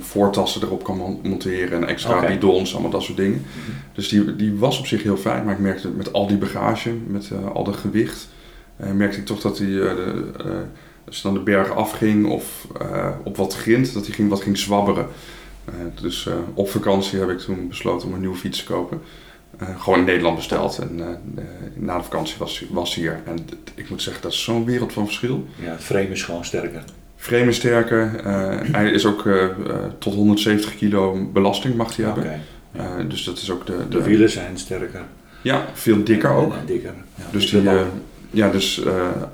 voortassen 0.00 0.62
erop 0.62 0.84
kan 0.84 0.96
mon- 0.96 1.20
monteren 1.22 1.82
en 1.82 1.88
extra 1.88 2.20
bidons, 2.28 2.72
allemaal 2.72 2.90
dat 2.90 3.02
soort 3.02 3.16
dingen. 3.16 3.38
Mhm. 3.40 3.70
Dus 3.92 4.08
die, 4.08 4.36
die 4.36 4.54
was 4.58 4.78
op 4.78 4.86
zich 4.86 5.02
heel 5.02 5.16
fijn, 5.16 5.44
maar 5.44 5.54
ik 5.54 5.60
merkte 5.60 5.88
met 5.88 6.12
al 6.12 6.26
die 6.26 6.36
bagage, 6.36 6.90
met 7.06 7.30
eh, 7.32 7.50
al 7.52 7.64
dat 7.64 7.76
gewicht, 7.76 8.28
eh, 8.76 8.90
merkte 8.92 9.18
ik 9.18 9.26
toch 9.26 9.40
dat 9.40 9.56
die, 9.56 9.88
eh, 9.88 9.94
de, 9.96 10.64
als 11.06 11.16
je 11.16 11.22
dan 11.22 11.34
de 11.34 11.40
bergen 11.40 11.76
afging 11.76 12.26
of 12.26 12.66
op 13.24 13.36
wat 13.36 13.54
grind, 13.54 13.94
dat 13.94 14.04
die 14.04 14.14
ging, 14.14 14.28
wat 14.28 14.40
ging 14.42 14.58
zwabberen. 14.58 15.06
Dus 16.00 16.28
op 16.54 16.70
vakantie 16.70 17.18
heb 17.18 17.30
ik 17.30 17.38
toen 17.38 17.68
besloten 17.68 18.08
om 18.08 18.14
een 18.14 18.20
nieuwe 18.20 18.36
fiets 18.36 18.58
te 18.58 18.72
kopen. 18.72 19.00
Gewoon 19.78 19.98
in 19.98 20.04
Nederland 20.04 20.36
besteld 20.36 20.78
en 20.78 21.00
na 21.74 21.96
de 21.96 22.02
vakantie 22.02 22.34
was, 22.38 22.64
was 22.70 22.94
hier. 22.94 23.22
En 23.26 23.36
d- 23.36 23.54
ik 23.74 23.90
moet 23.90 24.02
zeggen, 24.02 24.22
dat 24.22 24.32
is 24.32 24.42
zo'n 24.42 24.64
wereld 24.64 24.92
van 24.92 25.04
verschil. 25.04 25.44
Ja, 25.62 25.70
het 25.70 25.80
frame 25.82 26.08
is 26.08 26.22
gewoon 26.22 26.44
sterker. 26.44 26.84
Frame 27.24 27.44
is 27.46 27.56
sterker, 27.56 28.10
eh, 28.24 28.48
hij 28.72 28.90
is 28.90 29.06
ook 29.06 29.26
eh, 29.26 29.44
eh, 29.44 29.50
tot 29.98 30.14
170 30.14 30.76
kilo 30.76 31.28
belasting 31.32 31.74
mag 31.74 31.96
hij 31.96 32.06
Oké. 32.06 32.40
hebben. 32.72 33.08
Dus 33.08 33.24
dat 33.24 33.38
is 33.38 33.50
ook 33.50 33.66
de, 33.66 33.76
De 33.88 34.02
wielen 34.02 34.30
zijn 34.30 34.58
sterker. 34.58 35.02
Ja, 35.42 35.64
veel 35.72 36.04
dikker 36.04 36.30
ook. 36.30 36.52
En 36.54 36.66
dikker. 36.66 36.92
Ja, 37.14 37.24
Dus 37.30 37.50
die, 37.50 37.68
eh, 37.68 37.80
ja, 38.30 38.50
dus 38.50 38.82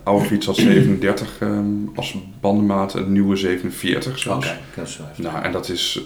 oude 0.03 0.25
fiets 0.25 0.47
had 0.47 0.57
37 0.57 1.37
ehm, 1.41 1.65
als 1.95 2.17
bandenmaat, 2.41 2.95
een 2.95 3.13
nieuwe 3.13 3.37
47 3.37 4.13
Oké, 4.13 4.19
zelfs. 4.21 4.97
wel 4.97 5.07
even. 5.13 5.23
Nou, 5.23 5.43
en 5.45 5.53
dat 5.53 5.69
is, 5.69 6.01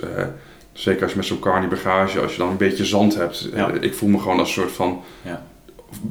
zeker 0.73 1.03
als 1.03 1.11
je 1.11 1.17
met 1.17 1.27
zo'n 1.27 1.39
carny 1.39 1.69
bagage, 1.69 2.21
als 2.21 2.33
je 2.33 2.39
dan 2.39 2.51
een 2.51 2.57
beetje 2.57 2.85
zand 2.85 3.15
hebt. 3.15 3.49
Ja. 3.55 3.71
ik 3.81 3.95
voel 3.95 4.09
me 4.09 4.19
gewoon 4.19 4.39
als 4.39 4.49
een 4.49 4.55
soort 4.63 4.73
van, 4.73 5.01
Ja. 5.23 5.43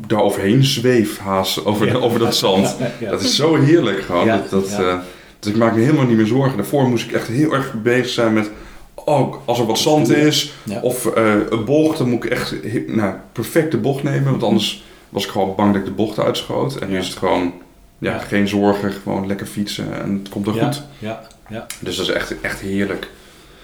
daar 0.08 0.22
overheen 0.22 0.64
zweef 0.64 1.18
haast 1.20 1.66
over, 1.66 1.86
Ja. 1.88 1.94
over 1.94 2.20
dat 2.20 2.36
zand. 2.36 2.76
Ja. 3.00 3.10
Dat 3.10 3.22
is 3.22 3.36
zo 3.36 3.56
heerlijk 3.56 4.02
gewoon. 4.02 4.26
Ja, 4.26 4.38
Dat, 4.38 4.50
dat, 4.50 4.70
ja. 4.70 5.04
Dus 5.44 5.52
ik 5.52 5.58
maak 5.58 5.76
me 5.76 5.82
helemaal 5.82 6.06
niet 6.06 6.18
meer 6.18 6.26
zorgen. 6.28 6.58
Daarvoor 6.58 6.88
moest 6.90 7.06
ik 7.06 7.12
echt 7.12 7.28
heel 7.28 7.54
erg 7.54 7.74
bezig 7.82 8.08
zijn 8.10 8.34
met, 8.34 8.50
oh, 8.94 9.36
als 9.46 9.60
er 9.60 9.66
wat 9.66 9.78
zand 9.80 10.10
is, 10.10 10.54
Ja. 10.64 10.80
of 10.82 11.06
eh, 11.06 11.34
een 11.50 11.66
bocht, 11.66 11.98
dan 11.98 12.10
moet 12.10 12.24
ik 12.24 12.32
echt 12.32 12.56
nou, 12.88 13.14
perfect 13.32 13.72
de 13.72 13.78
bocht 13.78 14.04
nemen. 14.04 14.32
Want 14.32 14.44
anders 14.44 14.84
was 15.10 15.24
ik 15.26 15.30
gewoon 15.32 15.56
bang 15.56 15.72
dat 15.72 15.82
ik 15.82 15.88
de 15.88 15.94
bocht 15.94 16.20
uitschoot. 16.20 16.76
En 16.76 16.90
nu 16.90 16.98
is 16.98 17.08
het 17.08 17.18
gewoon, 17.18 17.54
ja, 17.98 18.12
Ja. 18.12 18.20
geen 18.20 18.48
zorgen, 18.48 18.92
gewoon 18.92 19.28
lekker 19.28 19.46
fietsen 19.46 20.02
en 20.04 20.14
het 20.20 20.30
komt 20.30 20.46
wel 20.46 20.56
ja, 20.56 20.66
goed. 20.66 20.84
Ja, 21.00 21.22
ja, 21.50 21.66
Dus 21.80 21.96
dat 21.96 22.08
is 22.08 22.14
echt, 22.14 22.42
echt 22.42 22.60
heerlijk. 22.60 23.10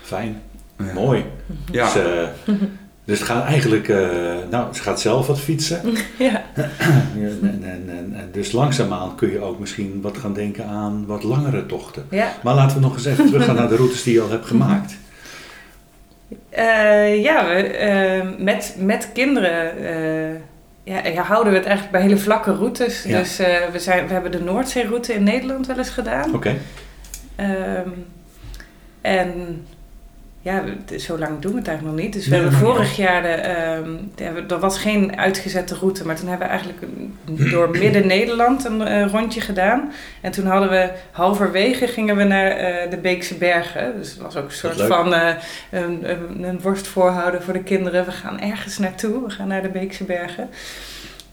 fijn. 0.02 0.42
Ja. 0.78 0.94
Mooi. 0.94 1.26
Ja. 1.72 1.94
Dus, 1.94 2.04
eh, 2.04 2.28
dus 3.10 3.20
het 3.20 3.28
gaat 3.28 3.46
eigenlijk, 3.46 3.88
eh, 3.88 4.00
nou, 4.50 4.74
ze 4.74 4.82
gaat 4.82 5.02
zelf 5.02 5.28
wat 5.28 5.40
fietsen. 5.40 5.82
Ja. 6.18 6.44
en, 6.54 7.60
en, 7.64 7.90
en, 8.14 8.30
dus 8.32 8.52
langzaamaan 8.52 9.16
kun 9.16 9.32
je 9.32 9.42
ook 9.42 9.60
misschien 9.60 10.02
wat 10.02 10.18
gaan 10.18 10.34
denken 10.34 10.66
aan 10.66 11.06
wat 11.06 11.24
langere 11.24 11.66
tochten. 11.66 12.06
Ja. 12.10 12.34
Maar 12.44 12.56
laten 12.56 12.76
we 12.76 12.84
nog 12.84 12.94
eens 12.94 13.06
even 13.06 13.26
teruggaan 13.26 13.56
naar 13.56 13.68
de 13.68 13.76
routes 13.76 14.04
die 14.04 14.14
je 14.14 14.22
al 14.22 14.30
hebt 14.30 14.46
gemaakt. 14.46 14.98
Eh, 16.50 17.24
ja, 17.24 17.48
we, 17.48 17.54
eh, 17.54 18.28
met, 18.38 18.76
met 18.80 19.10
kinderen 19.14 19.72
ja, 20.84 21.06
ja, 21.06 21.24
houden 21.24 21.52
we 21.52 21.58
het 21.58 21.68
eigenlijk 21.68 21.98
bij 21.98 22.02
hele 22.08 22.22
vlakke 22.22 22.52
routes. 22.52 23.04
Ja. 23.04 23.18
Dus 23.18 23.38
we, 23.72 23.80
zijn, 23.80 24.08
we 24.08 24.14
hebben 24.14 24.32
de 24.32 24.44
Noordzeeroute 24.44 25.14
in 25.14 25.24
Nederland 25.24 25.68
wel 25.68 25.78
eens 25.78 25.90
gedaan. 25.90 26.34
Oké. 26.34 26.56
Ehm, 27.36 27.90
en 29.02 29.62
ja, 30.42 30.64
zo 30.98 31.18
lang 31.18 31.40
doen 31.40 31.52
we 31.52 31.58
het 31.58 31.68
eigenlijk 31.68 31.98
nog 31.98 32.06
niet. 32.06 32.14
Dus 32.14 32.28
we 32.28 32.32
Nee, 32.32 32.42
hebben 32.42 32.60
vorig 32.60 32.96
jaar, 32.96 33.22
de, 33.22 33.28
ehm, 33.28 34.52
er 34.52 34.60
was 34.60 34.78
geen 34.78 35.18
uitgezette 35.18 35.76
route, 35.76 36.06
maar 36.06 36.16
toen 36.16 36.28
hebben 36.28 36.48
we 36.48 36.54
eigenlijk 36.54 36.84
door 37.54 37.70
midden-Nederland 37.70 38.66
een 38.66 38.82
eh, 38.82 39.06
rondje 39.12 39.42
gedaan. 39.42 39.92
En 40.22 40.32
toen 40.32 40.46
hadden 40.46 40.70
we, 40.70 40.90
halverwege 41.12 41.88
gingen 41.88 42.16
we 42.16 42.24
naar 42.24 42.52
eh, 42.52 42.90
de 42.90 42.98
Beekse 42.98 43.36
Bergen. 43.36 43.98
Dus 43.98 44.10
het 44.10 44.20
was 44.22 44.36
ook 44.36 44.46
een 44.46 44.52
soort 44.52 44.82
van 44.82 45.14
eh, 45.14 45.36
een, 45.72 46.10
een, 46.10 46.44
een 46.44 46.62
worst 46.62 46.88
voorhouden 46.88 47.44
voor 47.44 47.54
de 47.54 47.64
kinderen. 47.64 48.06
We 48.06 48.12
gaan 48.12 48.40
ergens 48.40 48.78
naartoe, 48.78 49.24
we 49.24 49.30
gaan 49.30 49.48
naar 49.48 49.62
de 49.62 49.70
Beekse 49.70 50.04
Bergen. 50.04 50.50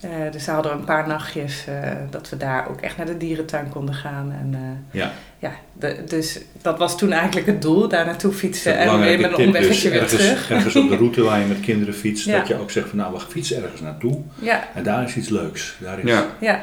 Eh, 0.00 0.10
dus 0.32 0.44
daar 0.44 0.54
hadden 0.54 0.72
we 0.72 0.78
een 0.78 0.84
paar 0.84 1.06
nachtjes 1.08 1.64
eh, 1.66 1.90
dat 2.10 2.28
we 2.28 2.36
daar 2.36 2.68
ook 2.68 2.80
echt 2.80 2.96
naar 2.96 3.06
de 3.06 3.16
dierentuin 3.16 3.68
konden 3.68 3.94
gaan. 3.94 4.32
En, 4.40 4.50
eh, 4.54 5.00
Ja. 5.00 5.12
ja, 5.38 5.52
de- 5.72 6.04
dus 6.08 6.38
dat 6.62 6.78
was 6.78 6.98
toen 6.98 7.12
eigenlijk 7.12 7.46
het 7.46 7.62
doel, 7.62 7.88
daar 7.88 8.06
naartoe 8.06 8.32
fietsen 8.32 8.78
en 8.78 9.00
weer 9.00 9.20
met 9.20 9.30
een 9.38 9.46
omweggetje 9.46 9.72
dus 9.72 9.82
weer 9.82 10.02
ergens, 10.02 10.20
terug. 10.22 10.50
ergens 10.50 10.76
op 10.76 10.88
de 10.88 10.96
route 11.02 11.22
waar 11.22 11.38
je 11.40 11.46
met 11.46 11.60
kinderen 11.60 11.94
fietst, 11.94 12.24
Ja. 12.24 12.38
dat 12.38 12.48
je 12.48 12.60
ook 12.60 12.70
zegt 12.70 12.88
van 12.88 12.98
nou, 12.98 13.12
we 13.14 13.20
fietsen 13.20 13.62
ergens 13.62 13.80
naartoe 13.80 14.18
Ja, 14.38 14.68
en 14.74 14.82
daar 14.82 15.04
is 15.04 15.16
iets 15.16 15.28
leuks. 15.28 15.76
Daar 15.80 15.98
is, 15.98 16.10
Ja, 16.10 16.26
ja. 16.40 16.60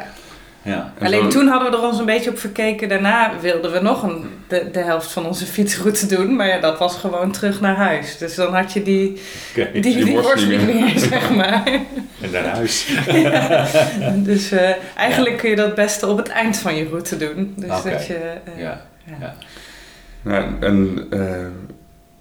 Ja. 0.64 0.94
En 1.00 1.06
alleen 1.06 1.22
zo- 1.32 1.40
toen 1.40 1.48
hadden 1.48 1.72
we 1.72 1.78
er 1.78 1.84
ons 1.84 2.00
een 2.00 2.06
beetje 2.06 2.30
op 2.30 2.38
verkeken. 2.40 2.90
Daarna 2.90 3.32
wilden 3.42 3.72
we 3.72 3.80
nog 3.80 4.04
een, 4.04 4.26
de, 4.48 4.70
de 4.72 4.80
helft 4.80 5.12
van 5.12 5.26
onze 5.26 5.46
fietsroute 5.46 6.06
doen, 6.06 6.36
maar 6.36 6.48
ja, 6.48 6.60
dat 6.60 6.78
was 6.80 6.96
gewoon 6.98 7.32
terug 7.32 7.62
naar 7.62 7.76
huis. 7.76 8.18
Dus 8.18 8.36
dan 8.36 8.56
had 8.56 8.74
je 8.74 8.84
die, 8.84 9.22
Oké. 9.58 9.70
die, 9.72 9.82
die, 9.82 10.04
die 10.04 10.14
worst 10.14 10.28
worst 10.28 10.48
niet 10.48 10.66
niet 10.66 10.74
meer. 10.76 10.84
meer, 10.84 11.00
zeg 11.00 11.36
maar. 11.36 11.64
En 12.22 12.32
naar 12.32 12.46
huis. 12.46 12.88
dus 14.30 14.52
eh, 14.52 14.70
eigenlijk 14.96 15.38
kun 15.38 15.50
je 15.50 15.56
dat 15.56 15.76
beste 15.76 16.08
op 16.08 16.18
het 16.18 16.28
eind 16.30 16.58
van 16.58 16.76
je 16.76 16.88
route 16.90 17.18
doen. 17.18 17.54
Dus 17.58 17.68
dat 17.84 18.06
je... 18.08 18.14
eh, 18.16 18.62
Ja. 18.62 18.82
ja. 19.06 19.16
Ja. 19.20 19.34
Ja, 20.26 20.48
en 20.60 21.08
eh, 21.10 21.20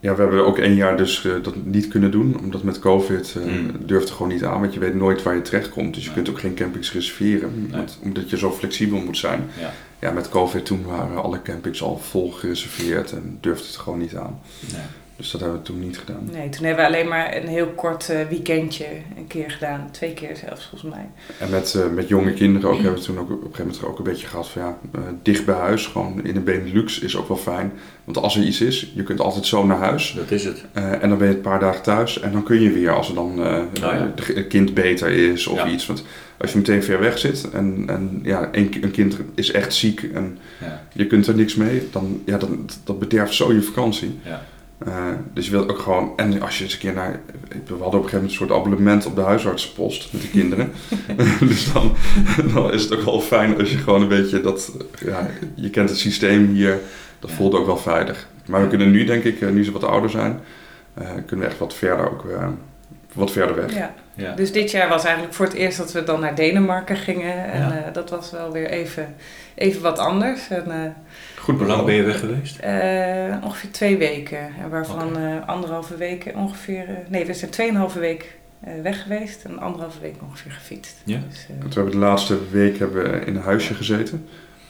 ja, 0.02 0.14
we 0.14 0.20
hebben 0.22 0.46
ook 0.46 0.58
één 0.58 0.74
jaar 0.74 0.96
dus 0.96 1.24
eh, 1.24 1.32
dat 1.42 1.54
niet 1.64 1.88
kunnen 1.88 2.10
doen, 2.10 2.38
omdat 2.40 2.62
met 2.62 2.78
COVID 2.78 3.36
eh 3.36 3.44
Mm. 3.52 3.70
durfde 3.86 4.12
gewoon 4.12 4.32
niet 4.32 4.44
aan, 4.44 4.60
want 4.60 4.74
je 4.74 4.80
weet 4.80 4.94
nooit 4.94 5.22
waar 5.22 5.34
je 5.34 5.42
terecht 5.42 5.68
komt. 5.68 5.94
Dus 5.94 6.02
je 6.02 6.08
Nee. 6.08 6.16
kunt 6.22 6.28
ook 6.34 6.40
geen 6.40 6.54
campings 6.54 6.92
reserveren, 6.92 7.68
want, 7.70 7.98
omdat 8.02 8.30
je 8.30 8.36
zo 8.38 8.50
flexibel 8.50 8.98
moet 8.98 9.18
zijn. 9.18 9.44
Ja. 9.60 9.72
Ja, 9.98 10.10
met 10.10 10.28
COVID 10.28 10.64
toen 10.66 10.84
waren 10.84 11.22
alle 11.22 11.42
campings 11.42 11.82
al 11.82 11.98
vol 11.98 12.30
gereserveerd 12.30 13.12
en 13.12 13.38
durfde 13.40 13.66
het 13.66 13.76
gewoon 13.76 13.98
niet 13.98 14.16
aan. 14.16 14.40
Nee. 14.72 14.80
Dus 15.22 15.30
dat 15.30 15.40
hebben 15.40 15.58
we 15.58 15.64
toen 15.64 15.80
niet 15.80 15.98
gedaan. 15.98 16.28
Nee, 16.32 16.48
toen 16.48 16.64
hebben 16.64 16.84
we 16.84 16.90
alleen 16.90 17.08
maar 17.08 17.36
een 17.36 17.48
heel 17.48 17.66
kort 17.66 18.08
eh, 18.08 18.18
weekendje 18.28 18.86
een 19.16 19.26
keer 19.26 19.50
gedaan. 19.50 19.88
Twee 19.90 20.12
keer 20.12 20.36
zelfs, 20.36 20.66
volgens 20.70 20.92
mij. 20.94 21.06
En 21.38 21.50
met, 21.50 21.74
eh, 21.74 21.88
met 21.94 22.08
jonge 22.08 22.32
kinderen 22.32 22.70
ook 22.70 22.80
hebben 22.80 22.94
we 23.00 23.04
toen 23.06 23.18
ook 23.18 23.30
op 23.30 23.36
een 23.36 23.42
gegeven 23.42 23.64
moment 23.66 23.84
ook 23.84 23.98
een 23.98 24.04
beetje 24.04 24.26
gehad 24.26 24.48
van 24.48 24.62
ja, 24.62 24.78
eh, 24.94 25.00
dicht 25.22 25.44
bij 25.44 25.54
huis, 25.54 25.86
gewoon 25.86 26.24
in 26.24 26.36
een 26.36 26.44
Benelux 26.44 26.98
is 26.98 27.16
ook 27.16 27.28
wel 27.28 27.36
fijn. 27.36 27.72
Want 28.04 28.16
als 28.18 28.36
er 28.36 28.42
iets 28.42 28.60
is, 28.60 28.92
je 28.94 29.02
kunt 29.02 29.20
altijd 29.20 29.46
zo 29.46 29.66
naar 29.66 29.78
huis. 29.78 30.12
Dat 30.16 30.30
is 30.30 30.44
het. 30.44 30.64
Eh, 30.72 31.02
en 31.02 31.08
dan 31.08 31.18
ben 31.18 31.28
je 31.28 31.34
een 31.34 31.40
paar 31.40 31.60
dagen 31.60 31.82
thuis 31.82 32.20
en 32.20 32.32
dan 32.32 32.42
kun 32.42 32.60
je 32.60 32.70
weer 32.72 32.90
als 32.94 33.08
er 33.08 33.14
dan 33.14 33.44
eh, 33.44 33.58
Oh 33.58 33.64
ja. 33.74 34.12
het 34.16 34.46
kind 34.46 34.74
beter 34.74 35.08
is 35.10 35.46
of 35.46 35.56
Ja. 35.58 35.68
iets. 35.68 35.86
Want 35.86 36.04
als 36.38 36.52
je 36.52 36.58
meteen 36.58 36.82
ver 36.82 37.00
weg 37.00 37.18
zit 37.18 37.50
en, 37.50 37.84
en 37.86 38.20
ja, 38.22 38.48
een, 38.52 38.68
ki- 38.68 38.82
een 38.82 38.90
kind 38.90 39.16
is 39.34 39.50
echt 39.50 39.74
ziek 39.74 40.02
en 40.14 40.38
Ja. 40.60 40.82
je 40.92 41.06
kunt 41.06 41.26
er 41.26 41.34
niks 41.34 41.54
mee, 41.54 41.88
dan 41.92 42.22
ja, 42.26 42.38
dan, 42.38 42.68
dat 42.84 42.98
bederft 42.98 43.34
zo 43.34 43.52
je 43.52 43.62
vakantie. 43.62 44.18
Ja. 44.24 44.42
Eh, 44.86 44.94
dus 45.34 45.44
je 45.44 45.50
wilt 45.50 45.70
ook 45.70 45.78
gewoon, 45.78 46.12
en 46.16 46.42
als 46.42 46.58
je 46.58 46.64
eens 46.64 46.72
een 46.72 46.78
keer 46.78 46.92
naar, 46.92 47.20
we 47.48 47.56
hadden 47.68 47.78
op 47.78 47.84
een 47.84 47.92
gegeven 47.92 48.12
moment 48.14 48.30
een 48.30 48.36
soort 48.46 48.50
abonnement 48.50 49.06
op 49.06 49.14
de 49.14 49.20
huisartsenpost 49.20 50.12
met 50.12 50.22
de 50.22 50.28
kinderen. 50.28 50.72
dus 51.40 51.72
dan, 51.72 51.92
dan 52.54 52.72
is 52.72 52.82
het 52.82 52.94
ook 52.96 53.02
wel 53.04 53.20
fijn 53.20 53.58
als 53.58 53.70
je 53.70 53.78
gewoon 53.78 54.02
een 54.02 54.08
beetje 54.08 54.40
dat, 54.40 54.72
ja, 55.04 55.26
je 55.54 55.70
kent 55.70 55.88
het 55.88 55.98
systeem 55.98 56.46
hier, 56.48 56.78
dat 57.18 57.30
Ja. 57.30 57.36
voelt 57.36 57.54
ook 57.54 57.66
wel 57.66 57.76
veilig. 57.78 58.28
Maar 58.46 58.60
we 58.62 58.68
kunnen 58.68 58.90
nu, 58.90 59.04
denk 59.04 59.24
ik, 59.24 59.40
eh, 59.40 59.48
nu 59.48 59.64
ze 59.64 59.72
wat 59.72 59.84
ouder 59.84 60.10
zijn, 60.10 60.40
eh, 60.94 61.08
kunnen 61.26 61.44
we 61.46 61.50
echt 61.50 61.60
wat 61.60 61.74
verder 61.74 62.10
ook, 62.10 62.24
eh, 62.30 62.46
wat 63.12 63.30
verder 63.30 63.56
weg. 63.56 63.74
Ja. 63.74 63.94
Ja. 64.14 64.34
Dus 64.34 64.52
dit 64.52 64.70
jaar 64.70 64.88
was 64.88 65.04
eigenlijk 65.04 65.34
voor 65.34 65.44
het 65.46 65.54
eerst 65.54 65.78
dat 65.78 65.92
we 65.92 66.04
dan 66.04 66.20
naar 66.20 66.34
Denemarken 66.34 66.96
gingen. 66.96 67.44
En 67.52 67.60
Ja. 67.60 67.84
eh, 67.86 67.92
dat 67.94 68.10
was 68.10 68.30
wel 68.30 68.52
weer 68.52 68.66
even, 68.70 69.14
even 69.54 69.82
wat 69.82 69.98
anders. 69.98 70.48
En, 70.48 70.70
eh, 70.70 70.90
Goed 71.42 71.58
Hoe 71.58 71.66
lang 71.66 71.84
ben 71.84 71.94
je 71.94 72.02
weg 72.02 72.18
geweest? 72.20 72.58
eh, 72.58 73.36
ongeveer 73.44 73.70
twee 73.70 73.96
weken. 73.96 74.38
En 74.62 74.70
waarvan 74.70 75.08
Oké. 75.08 75.18
eh, 75.42 75.48
anderhalve 75.48 75.96
week 75.96 76.32
ongeveer... 76.34 76.88
eh, 76.88 76.94
nee, 77.08 77.24
we 77.26 77.34
zijn 77.34 77.50
tweeënhalve 77.50 77.98
week 77.98 78.36
eh, 78.60 78.72
weg 78.82 79.02
geweest. 79.02 79.44
En 79.44 79.58
anderhalve 79.58 80.00
week 80.00 80.14
ongeveer 80.28 80.50
gefietst. 80.52 80.96
Ja. 81.04 81.18
Dus, 81.28 81.38
eh, 81.48 81.60
Want 81.60 81.74
we 81.74 81.80
hebben 81.80 82.00
de 82.00 82.06
laatste 82.06 82.38
week 82.50 82.78
hebben 82.78 83.02
we 83.02 83.18
in 83.26 83.36
een 83.36 83.42
huisje 83.42 83.74
gezeten. 83.74 84.26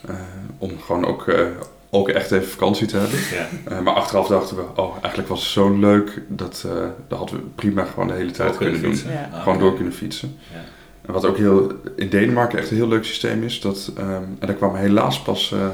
eh, 0.08 0.14
om 0.58 0.70
gewoon 0.80 1.04
ook, 1.06 1.28
eh, 1.28 1.46
ook 1.90 2.08
echt 2.08 2.30
even 2.32 2.48
vakantie 2.48 2.86
te 2.86 2.96
hebben. 2.96 3.18
Ja. 3.32 3.76
Eh, 3.76 3.80
maar 3.84 3.94
achteraf 3.94 4.26
dachten 4.26 4.56
we, 4.56 4.62
oh, 4.76 4.92
eigenlijk 5.00 5.28
was 5.28 5.40
het 5.40 5.48
zo 5.50 5.78
leuk 5.78 6.20
dat, 6.28 6.64
eh 6.66 6.72
dat 7.08 7.18
hadden 7.18 7.36
we 7.36 7.42
prima 7.54 7.84
gewoon 7.84 8.08
de 8.08 8.14
hele 8.14 8.30
tijd 8.30 8.56
kunnen 8.56 8.82
doen. 8.82 8.94
Ja. 9.08 9.28
Ah, 9.32 9.38
Gewoon 9.42 9.54
oké. 9.56 9.64
door 9.64 9.74
kunnen 9.74 9.92
fietsen. 9.92 10.36
Ja. 10.52 10.58
En 11.06 11.12
wat 11.12 11.24
ook 11.26 11.36
heel, 11.36 11.72
in 11.96 12.08
Denemarken 12.08 12.58
echt 12.58 12.70
een 12.70 12.76
heel 12.76 12.88
leuk 12.88 13.04
systeem 13.04 13.42
is, 13.42 13.60
dat, 13.60 13.92
ehm, 13.96 14.06
en 14.38 14.46
daar 14.46 14.54
kwam 14.54 14.74
helaas 14.74 15.22
pas 15.22 15.52
eh, 15.52 15.66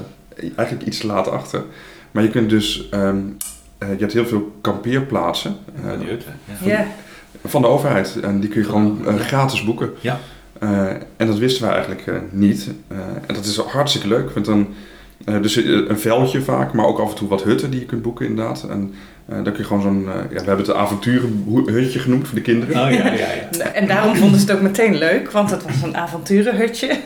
eigenlijk 0.56 0.86
iets 0.88 0.98
te 0.98 1.06
laat 1.06 1.28
achter. 1.30 1.62
Maar 2.10 2.22
je 2.22 2.30
kunt 2.30 2.50
dus, 2.50 2.88
ehm, 2.90 3.16
eh, 3.78 3.88
je 3.92 3.98
hebt 3.98 4.12
heel 4.12 4.26
veel 4.26 4.52
kampeerplaatsen 4.60 5.56
eh, 5.84 5.98
Die 5.98 6.08
hutten, 6.08 6.32
ja. 6.62 6.68
ja, 6.78 6.86
van 7.44 7.62
de 7.62 7.68
overheid. 7.68 8.20
En 8.22 8.40
die 8.40 8.48
kun 8.50 8.60
je 8.60 8.66
gewoon 8.66 9.06
eh, 9.06 9.16
Ja. 9.16 9.22
gratis 9.22 9.64
boeken. 9.64 9.90
Ja. 10.00 10.18
Eh, 10.58 10.86
en 11.16 11.26
dat 11.26 11.38
wisten 11.38 11.62
we 11.66 11.72
eigenlijk 11.72 12.06
eh, 12.06 12.14
niet. 12.30 12.70
Eh, 12.88 12.98
en 13.26 13.34
dat 13.34 13.44
is 13.44 13.56
hartstikke 13.56 14.08
leuk. 14.08 14.30
Want 14.30 14.46
dan, 14.46 14.68
eh, 15.24 15.42
dus 15.42 15.56
een 15.56 15.98
veldje 15.98 16.40
vaak, 16.42 16.72
maar 16.72 16.86
ook 16.86 16.98
af 16.98 17.10
en 17.10 17.16
toe 17.16 17.28
wat 17.28 17.42
hutten 17.42 17.70
die 17.70 17.80
je 17.80 17.86
kunt 17.86 18.02
boeken 18.02 18.26
inderdaad. 18.26 18.66
En 18.70 18.94
eh, 19.26 19.34
dan 19.34 19.44
kun 19.44 19.56
je 19.56 19.64
gewoon 19.64 19.82
zo'n, 19.82 20.08
eh, 20.08 20.14
ja, 20.14 20.28
we 20.28 20.34
hebben 20.46 20.58
het 20.58 20.68
een 20.68 20.74
avonturenhutje 20.74 21.98
genoemd 21.98 22.26
voor 22.26 22.34
de 22.34 22.40
kinderen. 22.42 22.84
Oh 22.86 22.92
ja, 22.92 23.06
ja, 23.12 23.12
ja. 23.50 23.64
en 23.80 23.86
daarom 23.86 24.16
vonden 24.16 24.40
ze 24.40 24.46
het 24.46 24.54
ook 24.56 24.62
meteen 24.62 24.98
leuk. 24.98 25.30
Want 25.30 25.50
het 25.50 25.62
was 25.64 25.82
een 25.82 25.96
avonturenhutje. 25.96 26.96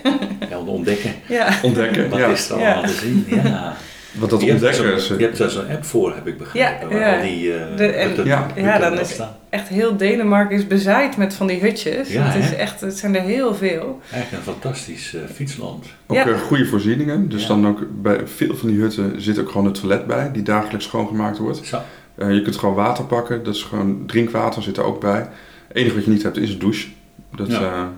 Ja, 0.50 0.58
om 0.58 0.68
ontdekken. 0.68 1.12
ja. 1.28 1.48
Ontdekken. 1.62 2.08
Wat 2.10 2.18
ja. 2.18 2.26
is 2.26 2.48
er 2.50 2.58
Ja. 2.58 2.72
allemaal 2.72 2.90
te 2.90 2.96
zien? 2.96 3.24
Ja. 3.28 3.76
Want 4.18 4.30
dat 4.30 4.40
je, 4.40 4.46
hebt 4.50 4.62
ontdekken 4.62 5.18
je 5.18 5.24
hebt 5.24 5.38
daar 5.38 5.50
zo'n 5.50 5.68
app 5.70 5.84
voor, 5.84 6.14
heb 6.14 6.26
ik 6.26 6.38
begrepen. 6.38 6.88
Ja, 6.88 6.88
waar 6.88 7.00
ja. 7.00 7.16
al 7.16 7.22
die 7.22 7.54
eh, 7.54 7.76
De- 7.76 7.86
en- 7.86 8.06
hutten- 8.06 8.24
Ja. 8.26 8.42
hutten 8.46 8.62
Ja, 8.64 8.78
dan 8.78 8.98
is-. 8.98 9.20
Echt 9.50 9.68
heel 9.68 9.96
Denemarken 9.96 10.56
is 10.56 10.66
bezaaid 10.66 11.16
met 11.16 11.34
van 11.34 11.46
die 11.46 11.60
hutjes. 11.60 12.12
Ja, 12.12 12.22
het, 12.22 12.42
is 12.44 12.50
hè? 12.50 12.54
echt, 12.56 12.80
het 12.80 12.98
zijn 12.98 13.14
er 13.16 13.22
heel 13.22 13.54
veel. 13.54 14.00
Eigenlijk 14.12 14.46
een 14.46 14.52
fantastisch 14.52 15.14
eh, 15.14 15.20
fietsland. 15.34 15.86
Ook 16.06 16.16
Ja. 16.16 16.26
eh, 16.28 16.40
goede 16.40 16.66
voorzieningen. 16.66 17.28
Dus 17.28 17.42
Ja. 17.42 17.48
dan 17.48 17.66
ook 17.66 17.80
bij 18.02 18.26
veel 18.26 18.56
van 18.56 18.68
die 18.68 18.80
hutten 18.80 19.22
zit 19.22 19.38
ook 19.38 19.50
gewoon 19.50 19.66
een 19.66 19.72
toilet 19.72 20.06
bij, 20.06 20.30
die 20.32 20.42
dagelijks 20.42 20.84
schoongemaakt 20.84 21.38
wordt. 21.38 21.66
Zo. 21.66 21.80
Eh, 22.14 22.32
je 22.34 22.42
kunt 22.42 22.56
gewoon 22.56 22.74
water 22.74 23.04
pakken, 23.04 23.44
dat 23.44 23.54
is 23.54 23.62
gewoon 23.62 24.02
drinkwater 24.06 24.62
zit 24.62 24.76
er 24.76 24.84
ook 24.84 25.00
bij. 25.00 25.28
Het 25.68 25.76
enige 25.76 25.94
wat 25.94 26.04
je 26.04 26.10
niet 26.10 26.22
hebt 26.22 26.36
is 26.36 26.50
een 26.52 26.58
douche. 26.58 26.88
Dat, 27.36 27.50
Ja. 27.50 27.92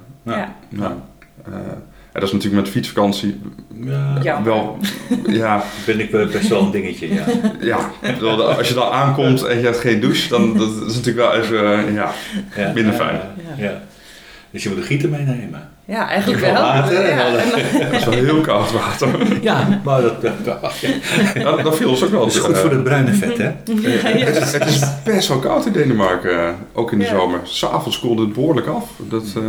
Eh, 2.14 2.20
Ja. 2.20 2.20
Ja. 2.20 2.20
eh, 2.20 2.20
en 2.20 2.20
dat 2.20 2.22
is 2.22 2.32
natuurlijk 2.32 2.62
met 2.62 2.72
fietsvakantie 2.72 3.40
Ja, 3.84 4.18
Ja. 4.22 4.42
wel, 4.42 4.78
ja, 5.26 5.62
ben 5.86 6.00
ik 6.00 6.10
wel 6.10 6.26
best 6.26 6.48
wel 6.48 6.60
een 6.60 6.70
dingetje, 6.70 7.14
ja. 7.14 7.24
ja. 7.60 7.90
Als 8.56 8.68
je 8.68 8.74
dan 8.74 8.90
aankomt 8.90 9.42
en 9.44 9.58
je 9.58 9.64
hebt 9.64 9.78
geen 9.80 10.00
douche, 10.00 10.28
dan 10.28 10.56
dat 10.56 10.68
is 10.88 10.94
natuurlijk 10.94 11.16
wel 11.16 11.34
even, 11.34 11.72
eh, 11.88 11.94
ja. 11.94 12.12
ja. 12.56 12.72
Minder 12.74 12.92
ja, 12.92 12.98
fijn. 12.98 13.20
Ja. 13.56 13.64
ja. 13.64 13.82
Dus 14.50 14.62
je 14.62 14.68
moet 14.68 14.78
een 14.78 14.84
gieter 14.84 15.08
meenemen. 15.08 15.68
Ja, 15.84 16.08
eigenlijk 16.08 16.40
wel. 16.40 16.52
water 16.52 17.08
ja, 17.08 17.30
Dat 17.90 17.92
is 17.92 18.04
wel 18.04 18.14
heel 18.14 18.40
koud 18.40 18.72
water. 18.72 19.42
Ja, 19.42 19.80
maar 19.84 20.02
dat, 20.02 20.22
dat, 20.22 20.34
ja. 20.80 20.88
Ja, 21.34 21.72
viel 21.72 21.88
ons 21.88 22.04
ook 22.04 22.10
wel. 22.10 22.20
dat 22.20 22.34
is 22.34 22.38
goed 22.38 22.54
eh, 22.54 22.60
voor 22.60 22.70
het 22.70 22.84
bruine 22.84 23.12
vet, 23.12 23.38
hè? 23.38 23.44
Het 24.24 24.36
is, 24.36 24.52
het 24.52 24.66
is 24.66 24.80
best 25.04 25.28
wel 25.28 25.38
koud 25.38 25.66
in 25.66 25.72
Denemarken, 25.72 26.46
eh, 26.46 26.52
ook 26.72 26.92
in 26.92 26.98
de 26.98 27.04
Ja. 27.04 27.10
zomer. 27.10 27.40
S'avonds 27.42 28.00
koelde 28.00 28.22
het 28.22 28.32
behoorlijk 28.32 28.66
af. 28.66 28.90
Dat, 28.98 29.24
eh, 29.36 29.42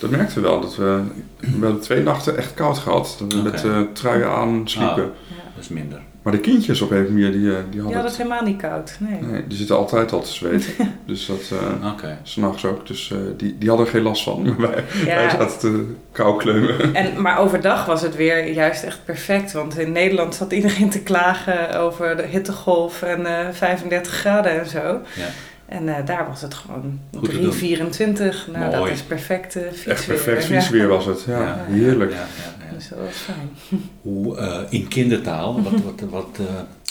dat 0.00 0.10
merkten 0.10 0.42
we 0.42 0.48
wel. 0.48 0.60
Dat 0.60 0.76
we, 0.76 1.02
we 1.38 1.46
hebben 1.60 1.80
twee 1.80 2.02
nachten 2.02 2.36
echt 2.36 2.54
koud 2.54 2.78
gehad. 2.78 3.16
Dat 3.18 3.32
we 3.32 3.42
met 3.42 3.64
eh, 3.64 3.80
truien 3.92 4.30
aan 4.30 4.60
sliepen. 4.68 5.12
Dat 5.54 5.64
is 5.64 5.68
minder. 5.68 6.00
Maar 6.22 6.32
de 6.32 6.42
kindjes 6.42 6.80
op 6.80 6.90
een 6.90 6.96
of 7.02 7.06
andere 7.08 7.22
manier, 7.24 7.40
die, 7.40 7.50
eh, 7.56 7.62
die 7.70 7.76
ja, 7.78 7.82
hadden 7.84 8.02
dat 8.02 8.10
is 8.10 8.16
helemaal 8.16 8.42
niet 8.42 8.56
koud. 8.60 8.96
Nee. 9.00 9.20
nee, 9.22 9.46
die 9.46 9.58
zitten 9.58 9.76
altijd 9.76 10.12
al 10.12 10.20
te 10.22 10.32
zweten. 10.32 10.72
dus 11.06 11.26
dat, 11.26 11.40
eh 11.82 11.90
Oké. 11.92 12.18
s'nachts 12.22 12.64
ook. 12.64 12.86
Dus 12.86 13.10
eh, 13.10 13.18
die, 13.36 13.58
die 13.58 13.68
hadden 13.68 13.86
er 13.86 13.92
geen 13.92 14.02
last 14.02 14.22
van. 14.22 14.42
Maar 14.58 14.70
wij, 14.70 14.84
wij 15.04 15.22
Ja, 15.24 15.30
zaten 15.30 15.58
te 15.58 15.94
kou 16.12 16.38
kleumen. 16.38 16.94
en, 16.94 17.20
maar 17.22 17.38
overdag 17.38 17.84
was 17.86 18.02
het 18.02 18.16
weer 18.16 18.52
juist 18.52 18.82
echt 18.82 19.04
perfect. 19.04 19.52
Want 19.52 19.78
in 19.78 19.92
Nederland 19.92 20.34
zat 20.34 20.52
iedereen 20.52 20.90
te 20.90 21.02
klagen 21.02 21.80
over 21.80 22.16
de 22.16 22.26
hittegolf 22.26 23.02
en 23.02 23.26
eh 23.26 23.48
35 23.52 24.12
graden 24.12 24.60
en 24.60 24.66
zo. 24.66 24.78
Ja. 25.16 25.26
En 25.68 25.96
eh, 25.96 26.06
daar 26.06 26.26
was 26.28 26.42
het 26.42 26.54
gewoon 26.54 27.00
Goed 27.12 27.24
te 27.24 27.30
3, 27.30 27.42
doen. 27.42 27.52
24. 27.52 28.48
Nou, 28.52 28.70
dat 28.72 28.88
is 28.88 29.02
perfect 29.02 29.56
uh, 29.56 29.62
fietsweer. 29.62 29.94
Echt 29.94 30.06
perfect 30.06 30.46
Ja. 30.46 30.54
fietsweer 30.60 30.88
was 30.88 31.04
het. 31.06 31.24
Ja, 31.26 31.40
Ja, 31.40 31.64
heerlijk. 31.68 32.10
Ja, 32.12 32.16
ja, 32.16 32.66
ja. 32.68 32.74
Dus 32.74 32.88
dat 32.88 32.98
was 32.98 33.16
fijn. 33.16 33.50
Hoe, 34.02 34.36
eh, 34.36 34.60
in 34.68 34.88
kindertaal, 34.88 35.62
wat, 35.62 35.72
wat, 35.72 36.00
wat, 36.10 36.38
eh, 36.38 36.44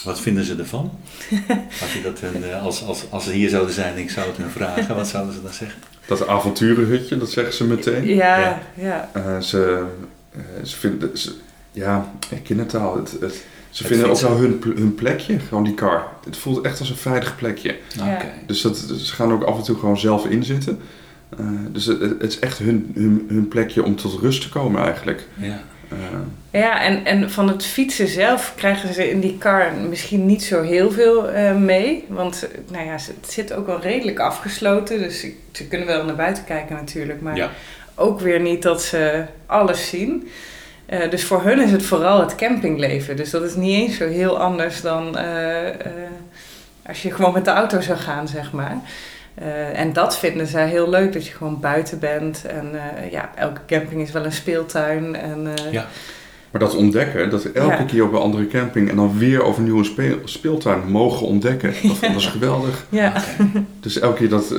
wat 0.04 0.20
vinden 0.20 0.44
ze 0.44 0.54
ervan? 0.56 0.90
Als, 1.82 1.92
je 1.92 2.00
dat 2.02 2.20
hun, 2.20 2.54
als, 2.54 2.84
als, 2.84 3.04
als 3.10 3.24
ze 3.24 3.32
hier 3.32 3.48
zouden 3.48 3.74
zijn 3.74 3.94
en 3.94 4.00
ik 4.00 4.10
zou 4.10 4.26
het 4.26 4.36
hun 4.36 4.50
vragen, 4.50 4.94
wat 4.96 5.08
zouden 5.08 5.34
ze 5.34 5.42
dan 5.42 5.52
zeggen? 5.52 5.80
Dat 6.06 6.26
avonturenhutje, 6.26 7.16
dat 7.18 7.30
zeggen 7.30 7.54
ze 7.54 7.64
meteen. 7.64 8.06
Ja, 8.06 8.38
Ja. 8.38 8.58
ja. 8.74 9.10
Eh, 9.12 9.40
ze, 9.40 9.86
ze 10.64 10.76
vinden... 10.76 11.18
Ze, 11.18 11.34
ja, 11.72 12.12
in 12.30 12.42
kindertaal. 12.42 12.96
Het, 12.96 13.16
het, 13.20 13.44
ze 13.70 13.82
Het 13.82 13.92
vinden 13.92 14.10
ook 14.10 14.18
wel 14.20 14.36
hun, 14.36 14.60
hun 14.76 14.94
plekje, 14.94 15.38
gewoon 15.38 15.64
die 15.64 15.74
car. 15.74 16.06
Het 16.24 16.36
voelt 16.36 16.64
echt 16.64 16.80
als 16.80 16.90
een 16.90 16.96
veilig 16.96 17.36
plekje. 17.36 17.76
Dus 18.46 18.60
dat, 18.60 18.76
ze 18.76 19.14
gaan 19.14 19.32
ook 19.32 19.42
af 19.44 19.56
en 19.58 19.62
toe 19.64 19.76
gewoon 19.78 19.98
zelf 19.98 20.26
inzitten. 20.26 20.78
Eh, 21.38 21.46
dus 21.72 21.84
het, 21.86 22.00
het 22.00 22.22
is 22.22 22.38
echt 22.38 22.58
hun, 22.58 22.90
hun, 22.94 23.24
hun 23.28 23.48
plekje 23.48 23.82
om 23.84 23.96
tot 23.96 24.20
rust 24.20 24.42
te 24.42 24.48
komen 24.48 24.82
eigenlijk. 24.84 25.26
Ja. 25.34 25.60
Eh, 25.88 25.96
Ja, 26.60 26.82
en, 26.82 27.04
en 27.04 27.30
van 27.30 27.48
het 27.48 27.64
fietsen 27.64 28.08
zelf 28.08 28.52
krijgen 28.56 28.94
ze 28.94 29.10
in 29.10 29.20
die 29.20 29.38
kar 29.38 29.72
misschien 29.88 30.26
niet 30.26 30.42
zo 30.42 30.62
heel 30.62 30.90
veel 30.90 31.28
eh, 31.28 31.56
mee. 31.56 32.04
Want 32.08 32.48
nou 32.72 32.84
ja, 32.84 32.92
het 32.92 33.30
zit 33.32 33.52
ook 33.52 33.66
wel 33.66 33.80
redelijk 33.80 34.18
afgesloten. 34.18 34.98
Dus 34.98 35.20
ze- 35.20 35.34
ze 35.52 35.66
kunnen 35.68 35.86
wel 35.86 36.04
naar 36.04 36.16
buiten 36.16 36.44
kijken 36.44 36.76
natuurlijk. 36.76 37.20
Maar 37.20 37.36
Ja. 37.36 37.50
ook 37.94 38.20
weer 38.20 38.40
niet 38.40 38.62
dat 38.62 38.82
ze 38.82 39.24
alles 39.46 39.88
zien. 39.88 40.28
Eh, 40.88 41.10
dus 41.10 41.24
voor 41.24 41.42
hun 41.42 41.62
is 41.62 41.70
het 41.70 41.82
vooral 41.82 42.20
het 42.20 42.34
campingleven. 42.34 43.16
Dus 43.16 43.30
dat 43.30 43.42
is 43.42 43.54
niet 43.54 43.74
eens 43.74 43.96
zo 43.96 44.08
heel 44.08 44.40
anders 44.40 44.80
dan 44.80 45.16
eh, 45.16 45.68
eh, 45.68 45.92
als 46.86 47.02
je 47.02 47.12
gewoon 47.12 47.32
met 47.32 47.44
de 47.44 47.50
auto 47.50 47.80
zou 47.80 47.98
gaan, 47.98 48.28
zeg 48.28 48.52
maar. 48.52 48.76
En 49.72 49.92
dat 49.92 50.18
vinden 50.18 50.46
zij 50.46 50.68
heel 50.68 50.88
leuk, 50.88 51.12
dat 51.12 51.26
je 51.26 51.32
gewoon 51.32 51.60
buiten 51.60 51.98
bent. 51.98 52.44
En 52.44 52.70
ja, 53.10 53.30
elke 53.34 53.60
camping 53.66 54.02
is 54.02 54.10
wel 54.10 54.24
een 54.24 54.32
speeltuin. 54.32 55.16
En, 55.16 55.48
Ja. 55.70 55.86
Maar 56.50 56.60
dat 56.60 56.74
ontdekken, 56.74 57.30
dat 57.30 57.42
we 57.42 57.50
elke 57.52 57.76
Ja. 57.76 57.82
keer 57.82 58.04
op 58.04 58.12
een 58.12 58.18
andere 58.18 58.46
camping 58.46 58.90
en 58.90 58.96
dan 58.96 59.18
weer 59.18 59.42
overnieuw 59.42 59.78
een 59.78 59.84
speel, 59.84 60.16
speeltuin 60.24 60.80
mogen 60.90 61.26
ontdekken, 61.26 61.72
dat 61.82 61.96
vonden 61.98 62.20
ze 62.20 62.30
geweldig. 62.38 62.86
ja. 62.88 63.12
Dus 63.80 63.98
elke 63.98 64.16
keer 64.16 64.28
dat 64.28 64.50
eh, 64.50 64.58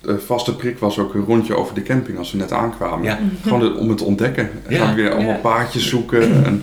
de 0.00 0.18
vaste 0.26 0.56
prik 0.56 0.78
was 0.78 0.98
ook 0.98 1.14
een 1.14 1.24
rondje 1.24 1.54
over 1.56 1.74
de 1.74 1.82
camping 1.82 2.18
als 2.18 2.32
we 2.32 2.38
net 2.38 2.52
aankwamen. 2.52 3.04
Ja. 3.04 3.18
Gewoon 3.42 3.76
om 3.78 3.88
het 3.88 3.98
te 3.98 4.04
ontdekken. 4.04 4.50
En 4.66 4.76
gaan 4.76 4.94
we 4.94 5.02
weer 5.02 5.10
allemaal 5.12 5.32
Ja. 5.32 5.38
paadjes 5.38 5.88
zoeken 5.88 6.44
en 6.44 6.62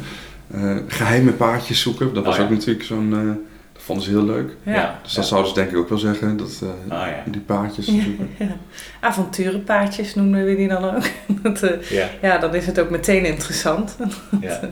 eh, 0.51 0.75
geheime 0.87 1.31
paadjes 1.31 1.81
zoeken. 1.81 2.13
Dat 2.13 2.23
was 2.25 2.33
Oh 2.33 2.39
ja. 2.39 2.45
ook 2.45 2.51
natuurlijk 2.51 2.85
zo'n, 2.85 3.13
eh, 3.13 3.19
vonden 3.87 4.05
ze 4.05 4.09
heel 4.11 4.25
leuk. 4.25 4.55
Ja. 4.63 4.73
Ja. 4.73 4.99
Dus 5.03 5.13
dat 5.13 5.27
zouden 5.27 5.49
ze 5.49 5.55
denk 5.55 5.71
ik 5.71 5.77
ook 5.77 5.89
wel 5.89 5.97
zeggen, 5.97 6.37
dat, 6.37 6.61
eh, 6.63 6.93
Ah 6.99 7.07
ja. 7.07 7.23
die 7.25 7.41
zoeken. 7.81 8.29
Avonturenpaardjes 8.99 10.15
noemen 10.15 10.45
we 10.45 10.55
die 10.55 10.67
dan 10.67 10.83
ook. 10.95 11.03
Dat, 11.43 11.63
eh, 11.63 11.81
Ja. 11.89 12.07
ja, 12.21 12.37
dan 12.37 12.55
is 12.55 12.65
het 12.65 12.79
ook 12.79 12.89
meteen 12.89 13.25
interessant. 13.25 13.97
Ja. 14.41 14.59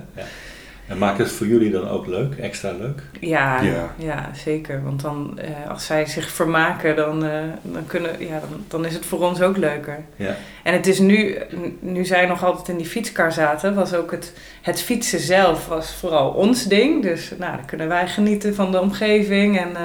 En 0.88 0.98
maakt 0.98 1.18
het 1.18 1.32
voor 1.32 1.48
jullie 1.48 1.72
dan 1.72 1.88
ook 1.90 2.08
leuk, 2.08 2.36
extra 2.36 2.72
leuk? 2.80 3.02
Ja, 3.20 3.62
Ja. 3.62 3.94
ja. 3.98 4.30
zeker. 4.34 4.84
Want 4.84 5.02
dan, 5.02 5.40
eh, 5.40 5.70
als 5.70 5.86
zij 5.86 6.06
zich 6.06 6.30
vermaken, 6.30 6.96
dan, 6.96 7.26
eh, 7.26 7.40
dan, 7.62 7.86
kunnen, 7.88 8.12
ja, 8.20 8.40
dan, 8.40 8.64
dan 8.68 8.86
is 8.86 8.94
het 8.94 9.06
voor 9.06 9.20
ons 9.20 9.42
ook 9.42 9.58
leuker. 9.58 10.00
Ja. 10.16 10.36
En 10.64 10.74
het 10.74 10.88
is 10.88 11.00
nu, 11.00 11.38
nu 11.80 12.06
zij 12.06 12.26
nog 12.26 12.44
altijd 12.44 12.68
in 12.68 12.78
die 12.78 12.86
fietskar 12.86 13.32
zaten, 13.32 13.76
was 13.76 13.94
ook 13.94 14.12
het, 14.12 14.34
het 14.62 14.82
fietsen 14.82 15.20
zelf 15.20 15.68
was 15.68 15.96
vooral 15.96 16.30
ons 16.30 16.64
ding. 16.64 17.04
Dus 17.04 17.32
nou, 17.38 17.56
dan 17.56 17.66
kunnen 17.66 17.88
wij 17.88 18.08
genieten 18.08 18.56
van 18.56 18.72
de 18.72 18.82
omgeving 18.82 19.60
en 19.60 19.76
eh, 19.76 19.82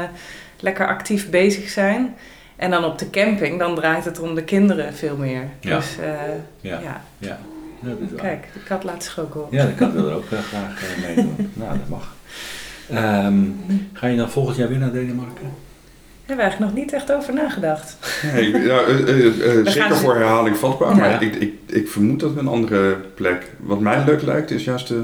lekker 0.60 0.86
actief 0.86 1.30
bezig 1.30 1.68
zijn. 1.68 2.14
En 2.56 2.70
dan 2.70 2.84
op 2.84 2.98
de 2.98 3.10
camping, 3.10 3.58
dan 3.58 3.74
draait 3.74 4.04
het 4.04 4.18
om 4.20 4.34
de 4.34 4.44
kinderen 4.44 4.94
veel 4.94 5.16
meer. 5.16 5.48
Ja. 5.60 5.76
Dus 5.76 5.98
eh, 5.98 6.10
Ja. 6.60 6.80
ja. 6.82 7.02
Ja. 7.18 7.38
Ja, 7.82 7.88
dat 7.88 7.98
is 8.00 8.10
waar. 8.10 8.20
Kijk, 8.20 8.48
de 8.54 8.60
kat 8.60 8.84
laat 8.84 9.04
zich 9.04 9.18
ook 9.20 9.36
op. 9.36 9.52
Ja, 9.52 9.66
de 9.66 9.74
kat 9.74 9.92
wil 9.92 10.08
er 10.08 10.14
ook 10.14 10.30
eh, 10.30 10.38
graag 10.38 10.82
eh, 10.82 11.02
meedoen. 11.08 11.34
nou, 11.52 11.78
dat 11.78 11.88
mag. 11.88 12.14
Ehm, 12.90 13.34
ga 13.92 14.06
je 14.06 14.16
dan 14.16 14.30
volgend 14.30 14.56
jaar 14.56 14.68
weer 14.68 14.78
naar 14.78 14.92
Denemarken? 14.92 15.42
Daar 15.44 16.36
hebben 16.36 16.36
we 16.36 16.42
eigenlijk 16.42 16.72
nog 16.72 16.84
niet 16.84 16.92
echt 16.92 17.12
over 17.12 17.34
nagedacht. 17.34 17.96
Nee, 18.34 18.50
ja, 18.62 18.80
eh, 18.80 19.16
zeker 19.72 19.72
ze- 19.72 19.94
voor 19.94 20.14
herhaling 20.14 20.56
vatbaar, 20.56 20.90
Ja. 20.90 20.96
maar 20.96 21.22
ik, 21.22 21.34
ik, 21.34 21.52
ik 21.66 21.88
vermoed 21.88 22.20
dat 22.20 22.32
we 22.34 22.40
een 22.40 22.48
andere 22.48 22.96
plek. 23.14 23.50
Wat 23.60 23.80
mij 23.80 24.04
leuk 24.04 24.22
lijkt 24.22 24.50
is 24.50 24.64
juist 24.64 24.88
de, 24.88 25.02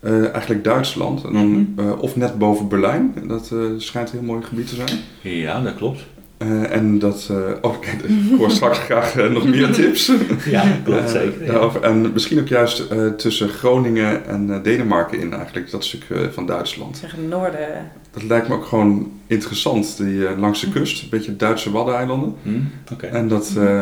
eh, 0.00 0.30
eigenlijk 0.32 0.64
Duitsland. 0.64 1.24
En 1.24 1.32
dan, 1.32 1.48
Mhm. 1.50 1.88
eh, 1.88 2.02
of 2.02 2.16
net 2.16 2.38
boven 2.38 2.68
Berlijn, 2.68 3.14
dat 3.26 3.50
eh, 3.52 3.58
schijnt 3.76 4.12
een 4.12 4.18
heel 4.18 4.26
mooi 4.26 4.42
gebied 4.44 4.68
te 4.68 4.74
zijn. 4.74 4.88
Ja, 5.20 5.60
dat 5.60 5.74
klopt. 5.74 6.00
Eh, 6.38 6.70
en 6.72 6.98
dat, 6.98 7.28
eh, 7.30 7.36
oh, 7.60 7.80
kijk, 7.84 8.02
ik 8.02 8.38
hoor 8.38 8.50
straks 8.50 8.78
graag 8.78 9.16
eh, 9.16 9.30
nog 9.30 9.44
meer 9.48 9.72
tips. 9.72 10.12
Ja, 10.50 10.64
klopt 10.84 11.10
zeker. 11.10 11.44
Ja. 11.44 11.52
daarover. 11.52 11.82
En 11.82 12.12
misschien 12.12 12.40
ook 12.40 12.48
juist 12.48 12.78
eh, 12.80 13.06
tussen 13.06 13.48
Groningen 13.48 14.26
en 14.26 14.62
Denemarken 14.62 15.20
in 15.20 15.32
eigenlijk, 15.32 15.70
dat 15.70 15.84
stuk 15.84 16.04
eh, 16.10 16.20
van 16.30 16.46
Duitsland. 16.46 16.96
Zeg 16.96 17.10
het 17.10 17.28
noorden. 17.28 17.90
Dat 18.10 18.22
lijkt 18.22 18.48
me 18.48 18.54
ook 18.54 18.64
gewoon 18.66 19.12
interessant, 19.26 19.96
die, 19.96 20.36
langs 20.38 20.60
de 20.60 20.68
kust, 20.70 21.02
een 21.02 21.08
beetje 21.10 21.36
Duitse 21.36 21.70
Waddeneilanden. 21.70 22.34
Hm? 22.42 22.92
Oké. 22.92 23.06
En 23.06 23.28
dat 23.28 23.52
eh, 23.56 23.80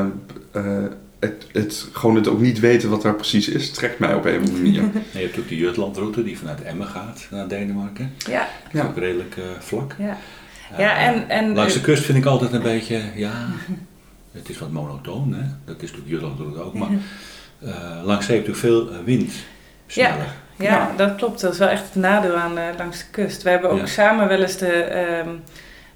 eh, 0.52 0.62
het, 1.18 1.46
het, 1.52 1.88
gewoon 1.92 2.16
het 2.16 2.28
ook 2.28 2.40
niet 2.40 2.60
weten 2.60 2.90
wat 2.90 3.02
daar 3.02 3.14
precies 3.14 3.48
is, 3.48 3.70
trekt 3.70 3.98
mij 3.98 4.14
op 4.14 4.24
een 4.24 4.34
of 4.34 4.38
andere 4.48 4.62
manier. 4.62 4.80
En 5.12 5.20
je 5.20 5.26
hebt 5.26 5.38
ook 5.38 5.48
de 5.48 5.56
Jutlandroute 5.56 6.22
die 6.24 6.38
vanuit 6.38 6.62
Emmen 6.62 6.86
gaat 6.86 7.26
naar 7.30 7.48
Denemarken. 7.48 8.12
Ja, 8.30 8.38
Dat 8.64 8.72
is 8.72 8.80
Ja. 8.80 8.86
ook 8.86 8.96
redelijk 8.96 9.34
eh, 9.36 9.42
vlak. 9.58 9.94
ja. 9.98 10.16
Ja, 10.78 10.96
en- 10.96 11.28
en- 11.28 11.54
langs 11.54 11.74
de 11.74 11.80
kust 11.80 12.04
vind 12.04 12.18
ik 12.18 12.24
altijd 12.24 12.52
een 12.52 12.62
beetje, 12.62 13.02
ja, 13.14 13.32
het 14.32 14.48
is 14.48 14.58
wat 14.58 14.70
monotoon, 14.70 15.32
hè? 15.34 15.42
Dat 15.64 15.76
is 15.82 15.90
natuurlijk 15.90 16.08
Jutlandroute 16.08 16.60
ook, 16.62 16.74
maar 16.74 16.88
eh, 17.64 18.00
langs 18.04 18.26
zee 18.26 18.36
heb 18.36 18.46
je 18.46 18.54
veel 18.54 18.90
eh, 18.90 18.96
wind. 19.04 19.32
Sneller. 19.86 20.16
Ja, 20.56 20.64
Ja. 20.64 20.90
dat 20.96 21.14
klopt. 21.16 21.40
Dat 21.40 21.52
is 21.52 21.58
wel 21.58 21.68
echt 21.68 21.84
het 21.84 21.94
nadeel 21.94 22.34
aan 22.36 22.58
eh, 22.58 22.64
langs 22.78 22.98
de 22.98 23.04
kust. 23.10 23.42
We 23.42 23.50
hebben 23.50 23.70
ook 23.70 23.78
Ja. 23.78 23.86
samen 23.86 24.28
wel 24.28 24.42
eens 24.42 24.56
de... 24.56 24.72
ehm, 24.82 25.28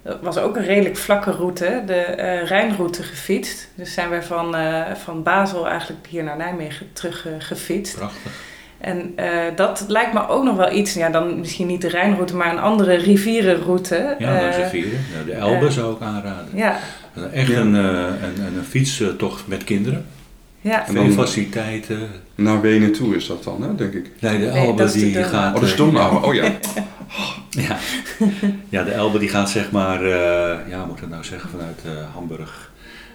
dat 0.03 0.17
was 0.21 0.37
ook 0.37 0.55
een 0.55 0.65
redelijk 0.65 0.97
vlakke 0.97 1.31
route, 1.31 1.83
de 1.85 1.93
eh, 1.93 2.47
Rijnroute 2.47 3.03
gefietst. 3.03 3.67
Dus 3.75 3.93
zijn 3.93 4.09
we 4.09 4.21
van, 4.21 4.55
eh, 4.55 4.95
van 4.95 5.23
Basel 5.23 5.67
eigenlijk 5.67 6.07
hier 6.07 6.23
naar 6.23 6.37
Nijmegen 6.37 6.89
terug 6.93 7.27
gefietst. 7.39 7.95
Prachtig. 7.95 8.31
En 8.81 9.11
eh, 9.15 9.29
dat 9.55 9.85
lijkt 9.87 10.13
me 10.13 10.27
ook 10.27 10.43
nog 10.43 10.55
wel 10.55 10.71
iets, 10.73 10.93
ja, 10.93 11.09
dan 11.09 11.39
misschien 11.39 11.67
niet 11.67 11.81
de 11.81 11.87
Rijnroute, 11.89 12.35
maar 12.35 12.51
een 12.51 12.59
andere 12.59 12.95
rivierenroute. 12.95 14.15
Ja, 14.19 14.41
langs 14.41 14.55
de 14.55 14.61
Eh, 14.61 14.69
vieren. 14.69 14.91
Ja, 15.17 15.23
de 15.25 15.31
Elbe 15.33 15.65
eh, 15.65 15.71
zou 15.71 15.95
ik 15.95 16.01
aanraden. 16.01 16.47
Ja, 16.53 16.79
Echt 17.33 17.47
Ja. 17.47 17.59
een, 17.59 17.75
eh, 17.75 17.81
een, 17.81 18.45
een, 18.45 18.57
een 18.57 18.63
fietstocht 18.69 19.47
met 19.47 19.63
kinderen. 19.63 20.05
ja. 20.61 20.85
En 20.87 20.93
Veel 20.93 21.03
dan- 21.03 21.11
faciliteiten. 21.11 21.99
Naar 22.35 22.61
Wenen 22.61 22.91
toe 22.91 23.15
is 23.15 23.27
dat 23.27 23.43
dan, 23.43 23.61
hè, 23.63 23.75
denk 23.75 23.93
ik. 23.93 24.11
Nee, 24.19 24.39
de 24.39 24.47
Elbe 24.47 24.85
de 24.85 24.91
die 24.91 25.23
gaat... 25.23 25.47
Oh, 25.47 25.59
dat 25.59 25.63
is 25.63 25.71
eh, 25.71 25.77
Donau. 25.77 26.23
Oh 26.25 26.33
ja. 26.33 26.43
Ja. 27.49 27.77
ja, 28.69 28.83
de 28.83 28.91
Elbe 28.91 29.19
die 29.19 29.29
gaat 29.29 29.49
zeg 29.49 29.71
maar, 29.71 30.03
eh, 30.05 30.57
ja, 30.69 30.85
moet 30.85 30.95
ik 30.95 31.01
dat 31.01 31.09
nou 31.09 31.23
zeggen, 31.23 31.49
vanuit 31.49 31.81
eh, 31.85 31.91
Hamburg 32.13 32.71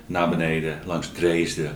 naar 0.07 0.29
beneden, 0.29 0.75
langs 0.85 1.09
Dresden, 1.13 1.71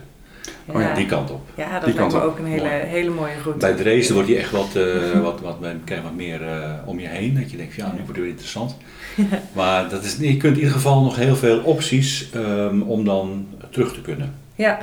Oh 0.65 0.81
ja, 0.81 0.93
die 0.93 1.05
kant 1.05 1.31
op. 1.31 1.41
Ja, 1.55 1.63
dat 1.79 1.85
Die 1.85 1.93
lijkt 1.93 1.99
kant 1.99 2.11
me 2.11 2.17
op. 2.19 2.25
ook 2.25 2.39
een 2.39 2.45
hele, 2.45 2.61
Mooi. 2.69 2.73
hele 2.73 3.09
mooie 3.09 3.33
route. 3.43 3.59
Bij 3.59 3.73
Dresden 3.73 4.13
wordt 4.13 4.29
die 4.29 4.37
echt 4.37 4.51
wat, 4.51 4.75
eh, 4.75 5.19
wat, 5.21 5.41
wat, 5.41 5.55
wat 6.03 6.13
meer 6.15 6.41
eh, 6.47 6.69
om 6.85 6.99
je 6.99 7.07
heen. 7.07 7.35
Dat 7.39 7.51
je 7.51 7.57
denkt, 7.57 7.75
ja, 7.75 7.85
nu 7.85 7.91
wordt 7.91 8.07
het 8.07 8.17
weer 8.17 8.27
interessant. 8.27 8.75
Maar 9.55 9.89
dat 9.89 10.03
is, 10.03 10.17
je 10.19 10.37
kunt 10.37 10.53
in 10.53 10.59
ieder 10.59 10.71
geval 10.73 11.03
nog 11.03 11.15
heel 11.15 11.35
veel 11.35 11.59
opties 11.59 12.29
ehm, 12.33 12.81
om 12.81 13.05
dan 13.05 13.47
terug 13.69 13.93
te 13.93 14.01
kunnen. 14.01 14.33
Ja, 14.55 14.79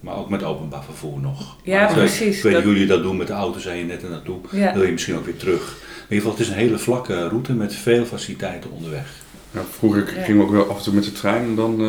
Maar 0.00 0.16
ook 0.16 0.28
met 0.28 0.42
openbaar 0.42 0.84
vervoer 0.84 1.20
nog. 1.20 1.56
Ja, 1.62 1.84
Maar 1.84 1.92
precies. 1.94 2.36
Ik 2.36 2.42
weet 2.42 2.52
Dat- 2.52 2.62
jullie 2.62 2.86
dat 2.86 3.02
doen 3.02 3.16
met 3.16 3.26
de 3.26 3.32
auto, 3.32 3.58
zijn 3.58 3.78
je 3.78 3.84
net 3.84 4.02
er 4.02 4.10
naartoe. 4.10 4.38
ja. 4.52 4.72
Wil 4.74 4.82
je 4.82 4.92
misschien 4.92 5.16
ook 5.16 5.24
weer 5.24 5.36
terug. 5.36 5.76
In 6.08 6.14
ieder 6.14 6.16
geval, 6.16 6.30
het 6.30 6.40
is 6.40 6.48
een 6.48 6.54
hele 6.68 6.78
vlakke 6.78 7.28
route 7.28 7.52
met 7.52 7.74
veel 7.74 8.04
faciliteiten 8.04 8.70
onderweg. 8.70 9.06
Ja, 9.50 9.60
vroeger 9.70 10.12
Ja. 10.16 10.22
gingen 10.22 10.40
we 10.40 10.46
ook 10.46 10.52
wel 10.52 10.70
af 10.70 10.76
en 10.76 10.82
toe 10.82 10.94
met 10.94 11.04
de 11.04 11.12
trein 11.12 11.42
en 11.44 11.54
dan 11.54 11.80
eh, 11.80 11.86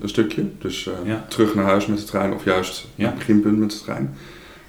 een 0.00 0.08
stukje. 0.08 0.44
Dus 0.58 0.86
eh, 0.86 0.92
Ja. 1.10 1.24
terug 1.28 1.54
naar 1.54 1.64
huis 1.64 1.86
met 1.86 1.98
de 1.98 2.04
trein 2.04 2.32
of 2.34 2.44
juist 2.44 2.86
Ja. 2.94 3.06
het 3.06 3.14
beginpunt 3.18 3.58
met 3.58 3.70
de 3.70 3.80
trein. 3.84 4.14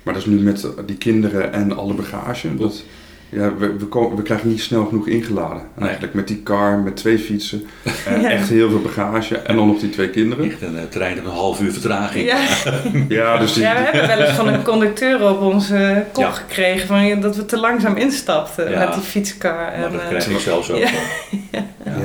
Maar 0.04 0.14
dat 0.14 0.24
is 0.24 0.30
nu 0.30 0.40
met 0.40 0.68
die 0.86 0.98
kinderen 0.98 1.54
en 1.54 1.78
alle 1.78 1.94
bagage. 1.94 2.56
Dat, 2.56 2.84
ja, 3.30 3.56
we, 3.56 3.74
we, 3.78 3.86
komen, 3.86 4.18
we 4.18 4.24
krijgen 4.24 4.50
niet 4.50 4.62
snel 4.62 4.86
genoeg 4.86 5.08
ingeladen. 5.08 5.62
Nee. 5.76 5.84
Eigenlijk 5.84 6.14
met 6.14 6.28
die 6.28 6.44
car, 6.44 6.80
met 6.80 6.96
twee 6.96 7.20
fietsen. 7.20 7.64
En 8.08 8.26
echt 8.26 8.50
heel 8.50 8.70
veel 8.70 8.82
bagage. 8.82 9.38
En 9.38 9.56
dan 9.56 9.68
nog 9.68 9.80
die 9.80 9.90
twee 9.90 10.10
kinderen. 10.10 10.46
Echt 10.46 10.62
een 10.62 10.78
eh, 10.78 10.84
trein 10.90 11.16
met 11.16 11.26
een 11.26 11.32
half 11.32 11.62
uur 11.62 11.72
vertraging. 11.72 12.26
Ja. 12.26 12.38
Ja, 13.10 13.38
dus 13.38 13.54
die, 13.54 13.64
ja, 13.64 13.74
we 13.74 13.80
hebben 13.80 14.08
wel 14.18 14.26
eens 14.28 14.36
van 14.36 14.48
een 14.48 14.64
conducteur 14.64 15.30
op 15.30 15.42
onze 15.42 16.06
kop 16.12 16.24
Ja. 16.24 16.32
gekregen 16.32 16.88
van, 16.88 17.22
dat 17.22 17.36
we 17.36 17.46
te 17.46 17.58
langzaam 17.60 17.96
instapten 17.98 18.72
Ja. 18.72 18.80
met 18.86 18.94
die 18.94 19.04
fietskar. 19.04 19.68
En, 19.74 19.92
dat 19.92 20.08
krijg 20.08 20.28
ik 20.30 20.40
zelfs 20.40 20.72
ook 20.72 20.80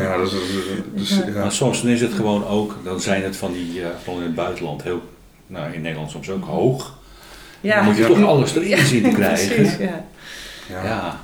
ja. 0.09 0.17
dus, 0.23 0.31
dus, 0.95 1.09
Ja. 1.35 1.41
Maar 1.41 1.53
soms 1.53 1.83
is 1.83 2.01
het 2.01 2.13
gewoon 2.13 2.47
ook, 2.47 2.77
dan 2.85 3.01
zijn 3.01 3.23
het 3.23 3.37
van 3.37 3.53
die, 3.53 3.81
eh 3.83 3.87
vooral 4.03 4.21
in 4.21 4.27
het 4.27 4.35
buitenland, 4.35 4.83
heel, 4.83 5.03
nou 5.47 5.73
in 5.73 5.81
Nederland 5.81 6.11
soms 6.11 6.31
ook 6.31 6.45
hoog. 6.45 6.99
ja. 7.61 7.77
Dan 7.77 7.85
moet 7.85 7.97
je 7.97 8.03
Ja. 8.03 8.09
toch 8.09 8.25
alles 8.25 8.55
erin 8.55 8.79
zien 8.87 9.03
te 9.03 9.09
krijgen. 9.21 9.55
Precies, 9.55 9.77
ja. 9.79 10.05
Ja. 10.69 10.85
Ja. 10.85 11.21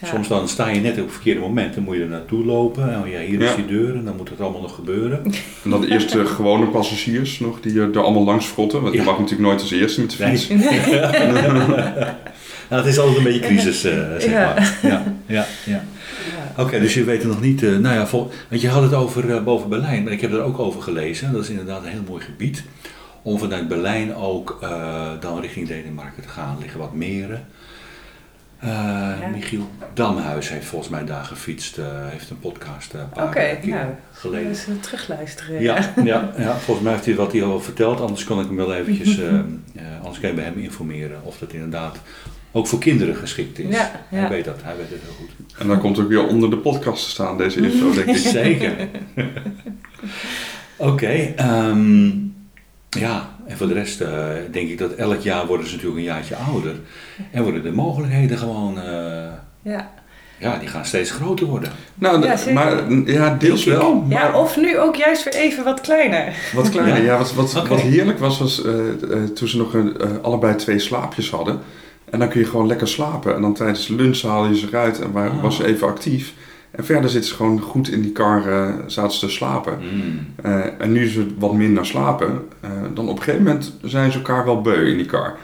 Ja. 0.00 0.06
Soms 0.08 0.28
dan 0.28 0.48
sta 0.48 0.68
je 0.68 0.80
net 0.80 0.92
op 0.98 1.04
het 1.04 1.12
verkeerde 1.12 1.40
moment, 1.40 1.74
dan 1.74 1.82
moet 1.84 1.96
je 1.96 2.02
er 2.02 2.08
naartoe 2.08 2.44
lopen. 2.44 2.92
En 2.92 3.10
ja, 3.10 3.18
hier 3.20 3.40
is 3.40 3.48
Ja. 3.50 3.56
die 3.56 3.66
deur 3.66 3.94
en 3.94 4.04
dan 4.04 4.16
moet 4.16 4.28
het 4.28 4.40
allemaal 4.40 4.60
nog 4.60 4.74
gebeuren. 4.74 5.22
En 5.64 5.70
dan 5.70 5.84
eerst 5.84 6.12
de 6.12 6.26
gewone 6.36 6.66
passagiers 6.66 7.38
nog, 7.40 7.60
die 7.60 7.80
er 7.80 8.02
allemaal 8.02 8.24
langs 8.24 8.46
frotten. 8.46 8.80
Want 8.82 8.92
je 8.94 8.98
Ja. 9.00 9.04
mag 9.06 9.18
natuurlijk 9.18 9.48
nooit 9.48 9.60
als 9.60 9.70
eerste 9.70 10.00
met 10.00 10.10
de 10.16 10.24
Nee. 10.24 10.38
fiets. 10.38 10.48
Nou, 12.68 12.82
het 12.82 12.92
is 12.92 12.98
altijd 12.98 13.16
een 13.18 13.24
beetje 13.24 13.40
crisis, 13.40 13.84
eh, 13.84 13.92
zeg 14.18 14.24
Ja. 14.30 14.54
maar. 14.54 14.78
Ja, 14.82 15.02
ja, 15.26 15.46
ja. 15.64 15.84
Oké, 16.60 16.80
dus 16.80 16.94
je 16.94 17.04
weet 17.04 17.24
nog 17.24 17.40
niet. 17.40 17.62
eh, 17.62 17.76
nou 17.76 17.94
ja, 17.94 18.06
vol, 18.06 18.30
want 18.48 18.60
je 18.60 18.68
had 18.68 18.82
het 18.82 18.94
over 18.94 19.34
eh, 19.34 19.42
boven 19.42 19.68
Berlijn, 19.68 20.02
maar 20.02 20.12
ik 20.12 20.20
heb 20.20 20.32
er 20.32 20.42
ook 20.42 20.58
over 20.58 20.82
gelezen. 20.82 21.32
Dat 21.32 21.42
is 21.42 21.50
inderdaad 21.50 21.82
een 21.84 21.90
heel 21.90 22.02
mooi 22.08 22.22
gebied. 22.24 22.64
Om 23.22 23.38
vanuit 23.38 23.68
Berlijn 23.68 24.14
ook 24.14 24.58
eh, 24.60 25.10
dan 25.20 25.40
richting 25.40 25.68
Denemarken 25.68 26.22
te 26.22 26.28
gaan. 26.28 26.54
Er 26.54 26.60
liggen 26.62 26.80
wat 26.80 26.94
meren. 26.94 27.46
Michiel 29.32 29.70
Damhuis 29.94 30.48
heeft 30.48 30.66
volgens 30.66 30.90
mij 30.90 31.04
daar 31.04 31.24
gefietst. 31.24 31.78
heeft 32.08 32.30
een 32.30 32.38
podcast 32.38 32.92
een 32.94 33.08
paar 33.08 33.24
Oké, 33.26 33.58
keer 33.60 33.74
nou, 33.74 33.86
geleden. 34.12 34.48
Dus 34.48 34.66
terugluisteren. 34.80 35.62
Ja, 35.62 35.92
ja, 36.04 36.32
ja, 36.38 36.56
volgens 36.56 36.84
mij 36.84 36.92
heeft 36.92 37.06
hij 37.06 37.14
wat 37.14 37.32
hij 37.32 37.42
al 37.42 37.60
verteld. 37.60 38.00
Anders 38.00 38.24
kan 38.24 38.40
ik 38.40 38.46
hem 38.46 38.56
wel 38.56 38.74
eventjes, 38.74 39.18
eh, 39.20 39.28
eh, 39.38 39.42
anders 39.98 40.20
kan 40.20 40.28
je 40.28 40.34
bij 40.34 40.44
hem 40.44 40.58
informeren 40.58 41.24
of 41.24 41.38
dat 41.38 41.52
inderdaad 41.52 41.96
ook 42.52 42.66
voor 42.66 42.78
kinderen 42.78 43.14
geschikt 43.16 43.58
is. 43.58 43.74
Ja, 43.74 43.90
Hij 44.08 44.28
weet 44.28 44.44
dat, 44.44 44.60
hij 44.62 44.76
weet 44.76 44.90
het 44.90 45.00
heel 45.02 45.14
goed. 45.18 45.30
En 45.58 45.66
dan 45.68 45.78
komt 45.80 45.98
ook 45.98 46.08
weer 46.08 46.26
onder 46.26 46.50
de 46.50 46.56
podcast 46.56 47.04
te 47.04 47.10
staan, 47.10 47.38
deze 47.38 47.60
info, 47.60 47.92
denk 47.92 48.06
ik. 48.06 48.16
Zeker. 48.42 48.72
Oké, 50.76 51.32
ehm, 51.36 52.06
ja, 52.90 53.28
en 53.46 53.56
voor 53.56 53.66
de 53.68 53.74
rest 53.74 54.00
eh, 54.00 54.26
denk 54.50 54.68
ik 54.68 54.78
dat 54.78 54.92
elk 54.92 55.20
jaar 55.20 55.46
worden 55.46 55.66
ze 55.66 55.72
natuurlijk 55.72 56.00
een 56.00 56.06
jaartje 56.06 56.36
ouder. 56.36 56.74
En 57.30 57.42
worden 57.42 57.62
de 57.62 57.72
mogelijkheden 57.72 58.38
gewoon, 58.38 58.78
eh, 58.80 59.32
Ja. 59.62 59.90
ja, 60.38 60.58
die 60.58 60.68
gaan 60.68 60.84
steeds 60.84 61.10
groter 61.10 61.46
worden. 61.46 61.70
Nou, 61.94 62.22
Ja, 62.26 62.36
maar 62.52 62.92
ja, 62.92 63.34
deels 63.38 63.64
wel. 63.64 63.94
Maar 63.94 64.18
ja, 64.22 64.38
of 64.38 64.56
nu 64.56 64.78
ook 64.78 64.96
juist 64.96 65.24
weer 65.24 65.34
even 65.34 65.64
wat 65.64 65.80
kleiner. 65.80 66.34
wat 66.54 66.68
kleiner. 66.70 66.96
Ja? 66.96 67.02
Ja, 67.04 67.18
wat, 67.18 67.34
wat, 67.34 67.68
wat 67.68 67.80
heerlijk 67.80 68.18
was, 68.18 68.38
was 68.38 68.64
eh, 68.64 68.88
eh, 68.88 69.24
toen 69.34 69.48
ze 69.48 69.56
nog 69.56 69.74
een, 69.74 69.98
eh, 69.98 70.08
allebei 70.22 70.54
twee 70.56 70.78
slaapjes 70.78 71.30
hadden. 71.30 71.60
En 72.10 72.18
dan 72.18 72.28
kun 72.28 72.40
je 72.40 72.46
gewoon 72.46 72.66
lekker 72.66 72.88
slapen. 72.88 73.34
En 73.34 73.42
dan 73.42 73.54
tijdens 73.54 73.88
lunch 73.88 74.22
haal 74.22 74.46
je 74.46 74.56
ze 74.56 74.66
eruit 74.66 75.00
en 75.00 75.12
wa- 75.12 75.26
Ah. 75.26 75.42
was 75.42 75.56
ze 75.56 75.66
even 75.66 75.86
actief. 75.88 76.34
En 76.70 76.84
verder 76.84 77.10
zitten 77.10 77.30
ze 77.30 77.36
gewoon 77.36 77.60
goed 77.60 77.88
in 77.90 78.02
die 78.02 78.12
kar, 78.12 78.46
eh, 78.48 78.74
zaten 78.86 79.12
ze 79.12 79.26
te 79.26 79.32
slapen. 79.32 79.78
Mm. 79.94 80.26
Eh, 80.42 80.64
en 80.78 80.92
nu 80.92 81.08
ze 81.08 81.26
wat 81.38 81.52
minder 81.54 81.86
slapen, 81.86 82.42
eh, 82.60 82.70
dan 82.94 83.08
op 83.08 83.16
een 83.16 83.22
gegeven 83.22 83.44
moment 83.46 83.72
zijn 83.82 84.12
ze 84.12 84.18
elkaar 84.18 84.44
wel 84.44 84.60
beu 84.60 84.90
in 84.90 84.96
die 84.96 85.06
kar. 85.06 85.38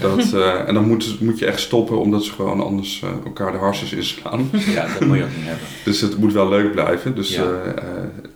Dat, 0.00 0.32
en 0.66 0.74
dan 0.74 0.88
moet, 0.88 1.20
moet 1.20 1.38
je 1.38 1.46
echt 1.46 1.60
stoppen, 1.60 1.98
omdat 2.00 2.24
ze 2.24 2.32
gewoon 2.32 2.60
anders 2.60 3.02
elkaar 3.24 3.52
de 3.52 3.58
harsjes 3.58 3.92
inslaan. 3.92 4.50
Ja, 4.74 4.86
dat 4.98 5.08
moet 5.08 5.16
je 5.16 5.22
ook 5.22 5.36
niet 5.36 5.44
hebben. 5.46 5.66
Dus 5.84 6.00
het 6.00 6.18
moet 6.18 6.32
wel 6.32 6.48
leuk 6.48 6.72
blijven. 6.72 7.14
Dus, 7.14 7.34
Ja. 7.34 7.52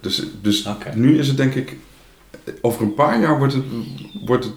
dus, 0.00 0.26
dus 0.42 0.68
nu 0.94 1.18
is 1.18 1.28
het 1.28 1.36
denk 1.36 1.54
ik, 1.54 1.76
over 2.60 2.82
een 2.82 2.94
paar 2.94 3.20
jaar 3.20 3.38
wordt 3.38 3.52
het, 3.54 3.64
wordt 4.24 4.44
het, 4.44 4.54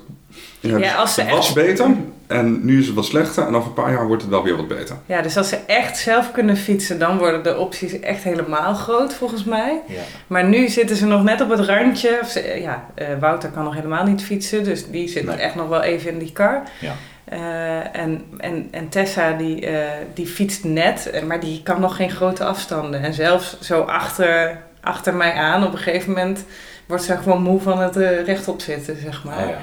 ja, 0.60 0.78
Ja, 0.78 0.96
als 0.96 1.14
ze 1.14 1.22
het 1.22 1.32
was 1.36 1.46
echt- 1.46 1.56
beter 1.56 1.86
en 2.28 2.66
nu 2.66 2.80
is 2.80 2.86
het 2.86 2.96
wat 2.96 3.06
slechter 3.06 3.48
en 3.48 3.56
over 3.56 3.68
een 3.68 3.74
paar 3.74 3.92
jaar 3.92 4.08
wordt 4.08 4.22
het 4.22 4.32
wel 4.32 4.44
weer 4.44 4.56
wat 4.56 4.68
beter. 4.68 4.96
Ja, 5.06 5.22
dus 5.22 5.38
als 5.38 5.50
ze 5.50 5.56
echt 5.68 5.98
zelf 5.98 6.32
kunnen 6.32 6.58
fietsen, 6.58 7.00
dan 7.00 7.18
worden 7.18 7.44
de 7.44 7.58
opties 7.58 8.00
echt 8.00 8.24
helemaal 8.24 8.74
groot 8.74 9.14
volgens 9.14 9.44
mij. 9.44 9.82
Ja. 9.88 10.02
Maar 10.28 10.44
nu 10.46 10.68
zitten 10.68 10.96
ze 10.96 11.06
nog 11.06 11.24
net 11.24 11.42
op 11.42 11.50
het 11.50 11.60
randje. 11.60 12.20
Of 12.22 12.30
ze- 12.30 12.58
ja, 12.62 12.86
eh, 12.96 13.08
Wouter 13.20 13.50
kan 13.50 13.64
nog 13.64 13.74
helemaal 13.76 14.04
niet 14.06 14.24
fietsen, 14.24 14.64
dus 14.64 14.90
die 14.90 15.08
zit 15.08 15.26
Nee. 15.26 15.36
echt 15.36 15.56
nog 15.56 15.68
wel 15.68 15.82
even 15.82 16.12
in 16.12 16.18
die 16.20 16.32
kar. 16.32 16.62
Ja. 16.80 16.94
Eh, 17.26 18.02
en, 18.02 18.26
en, 18.38 18.68
en 18.72 18.90
Tessa 18.90 19.32
die, 19.34 19.66
eh, 19.66 19.88
die 20.14 20.28
fietst 20.28 20.64
net, 20.64 21.12
maar 21.28 21.40
die 21.40 21.64
kan 21.64 21.80
nog 21.82 21.96
geen 21.96 22.12
grote 22.12 22.44
afstanden. 22.46 23.02
En 23.04 23.14
zelfs 23.14 23.60
zo 23.60 23.82
achter, 23.82 24.62
achter 24.82 25.14
mij 25.14 25.34
aan, 25.34 25.64
op 25.66 25.72
een 25.72 25.78
gegeven 25.78 26.10
moment 26.14 26.44
wordt 26.86 27.04
ze 27.04 27.18
gewoon 27.18 27.42
moe 27.42 27.62
van 27.62 27.80
het 27.80 27.96
rechtop 28.26 28.62
zitten, 28.62 28.98
zeg 29.02 29.24
maar. 29.24 29.48
Ja, 29.48 29.58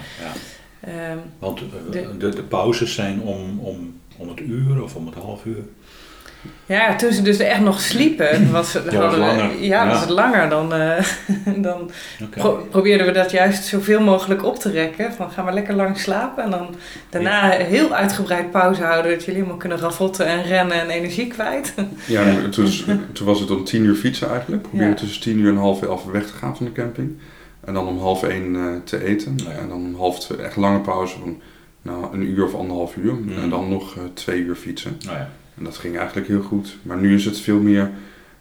Ehm, 0.86 1.18
Want 1.38 1.58
eh, 1.60 1.64
De- 1.90 2.16
de, 2.18 2.28
de, 2.28 2.42
pauzes 2.42 2.94
zijn 2.94 3.20
om, 3.20 3.58
om, 3.58 3.94
om 4.16 4.28
het 4.28 4.40
uur 4.40 4.82
of 4.82 4.94
om 4.94 5.06
het 5.06 5.14
half 5.14 5.44
uur. 5.44 5.62
ja, 6.66 6.96
toen 6.96 7.12
ze 7.12 7.22
dus 7.22 7.38
echt 7.38 7.60
nog 7.60 7.80
sliepen, 7.80 8.50
was, 8.52 8.72
het- 8.72 8.84
Ja, 8.84 8.90
was 8.90 9.00
hadden 9.00 9.20
we- 9.20 9.26
langer. 9.26 9.62
ja, 9.62 9.86
was 9.86 9.94
Ja. 9.94 10.00
het 10.00 10.10
langer 10.10 10.48
dan, 10.48 10.72
eh, 10.74 11.04
dan. 11.66 11.90
Pro- 12.30 12.66
probeerden 12.70 13.06
we 13.06 13.12
dat 13.12 13.30
juist 13.30 13.64
zoveel 13.64 14.00
mogelijk 14.00 14.44
op 14.44 14.58
te 14.58 14.70
rekken. 14.70 15.12
Van 15.12 15.30
ga 15.30 15.42
maar 15.42 15.54
lekker 15.54 15.74
lang 15.74 15.98
slapen. 15.98 16.44
En 16.44 16.50
dan 16.50 16.66
daarna 17.10 17.48
heel 17.50 17.94
uitgebreid 17.94 18.50
pauze 18.50 18.82
houden. 18.82 19.10
Dat 19.12 19.20
jullie 19.24 19.34
helemaal 19.40 19.58
kunnen 19.58 19.78
ravotten 19.78 20.26
en 20.26 20.42
rennen 20.42 20.80
en 20.80 20.90
energie 20.90 21.26
kwijt. 21.26 21.74
Ja, 22.06 22.22
en 22.22 22.50
toen, 22.50 22.70
toen 23.12 23.26
was 23.26 23.40
het 23.40 23.50
om 23.50 23.64
tien 23.64 23.84
uur 23.84 23.94
fietsen 23.94 24.30
eigenlijk. 24.30 24.62
Probeer 24.62 24.88
Ja. 24.88 24.94
tussen 24.94 25.22
tien 25.22 25.38
uur 25.38 25.48
en 25.50 25.56
half 25.58 25.82
elf 25.82 26.04
weg 26.04 26.26
te 26.26 26.32
gaan 26.32 26.56
van 26.56 26.66
de 26.66 26.72
camping. 26.72 27.16
En 27.64 27.74
dan 27.74 27.86
om 27.86 27.98
half 27.98 28.22
één 28.22 28.56
eh, 28.56 28.62
te 28.84 29.04
eten. 29.04 29.34
Ja. 29.36 29.50
En 29.50 29.68
dan 29.68 29.76
om 29.78 29.94
half 29.94 30.20
twee, 30.20 30.38
echt 30.38 30.56
lange 30.56 30.80
pauze 30.80 31.18
van 31.18 31.40
nou, 31.82 32.04
een 32.12 32.22
uur 32.22 32.44
of 32.44 32.54
anderhalf 32.54 32.96
uur. 32.96 33.14
Mm. 33.14 33.38
En 33.42 33.50
dan 33.50 33.68
nog 33.68 33.96
eh, 33.96 34.02
twee 34.14 34.40
uur 34.40 34.54
fietsen. 34.54 34.98
Nou 35.04 35.16
ja. 35.16 35.30
En 35.58 35.64
dat 35.64 35.76
ging 35.76 35.96
eigenlijk 35.96 36.28
heel 36.28 36.42
goed. 36.42 36.76
Maar 36.82 36.96
nu 36.96 37.14
is 37.14 37.24
het 37.24 37.40
veel 37.40 37.58
meer, 37.58 37.90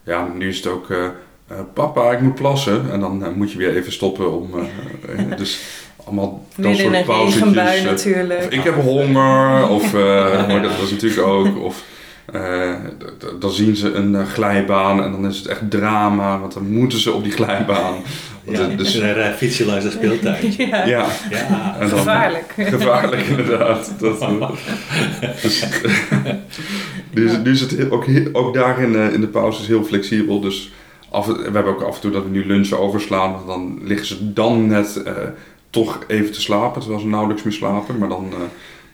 ja, 0.04 0.28
nu 0.38 0.48
is 0.48 0.58
het 0.58 0.68
ook, 0.68 0.90
eh, 0.90 1.06
eh, 1.48 1.58
papa, 1.74 2.12
ik 2.12 2.22
moet 2.22 2.36
plassen. 2.36 2.92
En 2.92 3.00
dan 3.00 3.34
moet 3.36 3.52
je 3.52 3.58
weer 3.58 3.76
even 3.76 3.92
stoppen 3.92 4.32
om, 4.42 4.50
dus 5.38 5.60
allemaal 6.06 6.46
dat 6.56 6.78
soort 6.78 7.06
pauzetjes. 7.06 7.56
eh, 7.56 7.84
natuurlijk. 7.84 8.40
of 8.40 8.50
ik 8.50 8.64
heb 8.64 8.76
honger, 8.76 9.68
of 9.70 9.94
eh, 9.94 10.48
maar 10.48 10.62
dat 10.62 10.80
was 10.80 10.92
natuurlijk 10.92 11.28
ook. 11.28 11.64
Of 11.64 11.84
eh, 12.26 12.74
dan 13.40 13.52
zien 13.52 13.76
ze 13.76 13.94
een 13.94 14.26
glijbaan 14.26 15.04
en 15.04 15.12
dan 15.12 15.28
is 15.28 15.38
het 15.38 15.48
echt 15.48 15.72
drama, 15.72 16.40
want 16.40 16.54
dan 16.54 16.72
moeten 16.72 17.00
ze 17.00 17.12
op 17.12 17.24
die 17.24 17.32
glijbaan. 17.32 17.94
Ja, 18.48 18.60
het- 18.70 18.78
dus 18.78 18.92
dus, 18.92 19.02
een 19.02 19.18
uh, 19.18 19.30
fietsje 19.34 19.66
langs 19.66 19.84
de 19.84 19.92
speeltuin. 19.92 20.54
ja, 20.70 20.86
ja, 20.86 21.06
Ja. 21.30 21.76
en 21.80 21.90
dan, 21.90 21.98
gevaarlijk. 21.98 22.54
Gevaarlijk 22.78 23.22
inderdaad. 23.22 23.94
Dat, 24.00 24.22
eh, 24.22 24.50
dus, 25.44 25.66
nu, 27.14 27.26
is, 27.26 27.32
het- 27.32 27.44
nu 27.44 27.52
is 27.52 27.60
het 27.62 27.92
ook, 27.92 28.06
ook 28.32 28.54
daarin 28.54 28.96
eh, 28.96 29.14
in 29.14 29.22
de 29.22 29.28
pauzes 29.28 29.68
heel 29.68 29.84
flexibel. 29.84 30.40
Dus 30.40 30.72
af, 31.10 31.26
we 31.26 31.42
hebben 31.44 31.66
ook 31.66 31.82
af 31.82 31.96
en 31.96 32.02
toe 32.02 32.12
dat 32.12 32.24
we 32.24 32.30
nu 32.30 32.46
lunchen 32.46 32.80
overslaan. 32.80 33.32
Want 33.32 33.48
dan 33.48 33.80
liggen 33.84 34.08
ze 34.08 34.34
dan 34.34 34.68
net 34.68 35.02
eh, 35.04 35.14
toch 35.70 36.00
even 36.08 36.32
te 36.32 36.42
slapen. 36.42 36.80
Terwijl 36.82 37.02
ze 37.02 37.08
nauwelijks 37.08 37.44
meer 37.44 37.54
slapen. 37.54 37.98
Maar 37.98 38.10
dan, 38.10 38.28
eh, 38.32 38.38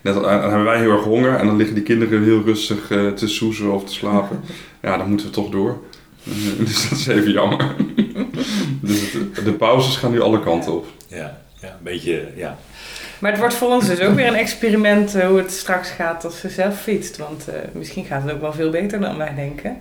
net, 0.01 0.13
dan 0.13 0.29
hebben 0.29 0.63
wij 0.63 0.79
heel 0.79 0.91
erg 0.91 1.03
honger. 1.03 1.35
En 1.35 1.45
dan 1.45 1.55
liggen 1.55 1.75
die 1.75 1.83
kinderen 1.83 2.23
heel 2.23 2.41
rustig 2.45 2.91
eh, 2.91 3.07
te 3.07 3.27
soezen 3.27 3.71
of 3.73 3.83
te 3.85 3.93
slapen. 3.93 4.39
Ja, 4.81 4.97
dan 4.97 5.09
moeten 5.09 5.25
we 5.27 5.31
toch 5.33 5.49
door. 5.49 5.77
Dus 6.65 6.89
dat 6.89 6.99
is 6.99 7.07
even 7.07 7.31
jammer. 7.31 7.75
dus 8.81 9.11
de 9.43 9.53
pauzes 9.57 9.95
gaan 9.95 10.11
nu 10.11 10.21
alle 10.21 10.39
kanten 10.39 10.73
op. 10.73 10.85
Ja, 11.07 11.37
ja, 11.61 11.67
een 11.67 11.83
beetje, 11.83 12.27
ja. 12.35 12.57
Maar 13.19 13.31
het 13.31 13.39
wordt 13.39 13.55
voor 13.55 13.69
ons 13.69 13.87
dus 13.87 13.99
ook 13.99 14.15
weer 14.15 14.27
een 14.27 14.35
experiment 14.35 15.15
eh, 15.15 15.27
hoe 15.27 15.37
het 15.37 15.51
straks 15.51 15.89
gaat 15.89 16.25
als 16.25 16.39
ze 16.39 16.49
zelf 16.49 16.81
fietst. 16.81 17.17
Want 17.17 17.47
eh, 17.47 17.55
misschien 17.73 18.05
gaat 18.05 18.23
het 18.23 18.31
ook 18.31 18.41
wel 18.41 18.53
veel 18.53 18.69
beter 18.69 18.99
dan 18.99 19.17
wij 19.17 19.35
denken. 19.35 19.77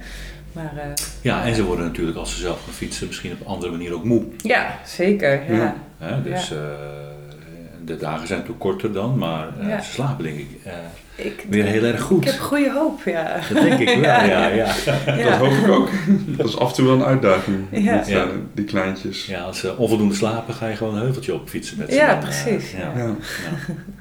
Maar 0.52 0.72
eh, 0.76 0.82
Ja, 1.20 1.44
en 1.44 1.54
ze 1.54 1.64
worden 1.64 1.84
natuurlijk 1.84 2.16
als 2.18 2.34
ze 2.34 2.40
zelf 2.40 2.64
gaan 2.64 2.72
fietsen 2.74 3.06
misschien 3.06 3.32
op 3.32 3.40
een 3.40 3.46
andere 3.46 3.72
manier 3.72 3.94
ook 3.94 4.04
moe. 4.04 4.22
ja, 4.42 4.78
zeker. 4.86 5.54
Ja. 5.54 5.76
Dus 6.24 6.50
eh, 6.52 6.58
de 7.84 7.96
dagen 7.96 8.26
zijn 8.26 8.38
natuurlijk 8.38 8.64
korter 8.66 8.92
dan, 8.92 9.18
maar 9.18 9.48
eh, 9.60 9.68
Ja. 9.68 9.80
ze 9.80 9.90
slapen 9.92 10.24
denk 10.24 10.38
ik 10.38 10.48
eh, 10.64 10.72
Ik, 11.22 11.44
weer 11.48 11.64
heel 11.64 11.82
erg 11.84 12.00
goed. 12.00 12.24
ik 12.24 12.30
heb 12.30 12.40
goede 12.40 12.70
hoop, 12.72 13.02
ja. 13.04 13.40
Dat 13.52 13.62
denk 13.62 13.78
ik 13.80 13.86
wel, 13.88 14.02
ja. 14.02 14.48
ja. 14.48 14.66
Dat 15.06 15.18
Ja. 15.18 15.38
hoop 15.38 15.50
ik 15.52 15.68
ook. 15.68 15.88
Dat 16.26 16.48
is 16.48 16.56
af 16.58 16.68
en 16.68 16.74
toe 16.74 16.84
wel 16.86 16.94
een 16.94 17.04
uitdaging. 17.04 17.58
Ja. 17.70 17.94
Met, 17.94 18.08
eh, 18.08 18.22
die 18.54 18.64
kleintjes. 18.64 19.26
Ja, 19.26 19.40
als 19.42 19.58
ze 19.58 19.76
onvoldoende 19.76 20.14
slapen, 20.14 20.54
ga 20.54 20.66
je 20.68 20.76
gewoon 20.76 20.94
een 20.94 21.00
heuveltje 21.02 21.34
op 21.34 21.48
fietsen 21.48 21.78
met 21.78 21.88
ze. 21.90 21.94
Ja, 21.96 22.06
Dan, 22.06 22.16
eh, 22.18 22.42
precies, 22.42 22.70
ja. 22.72 22.78
ja. 22.78 22.98
Ja. 22.98 23.04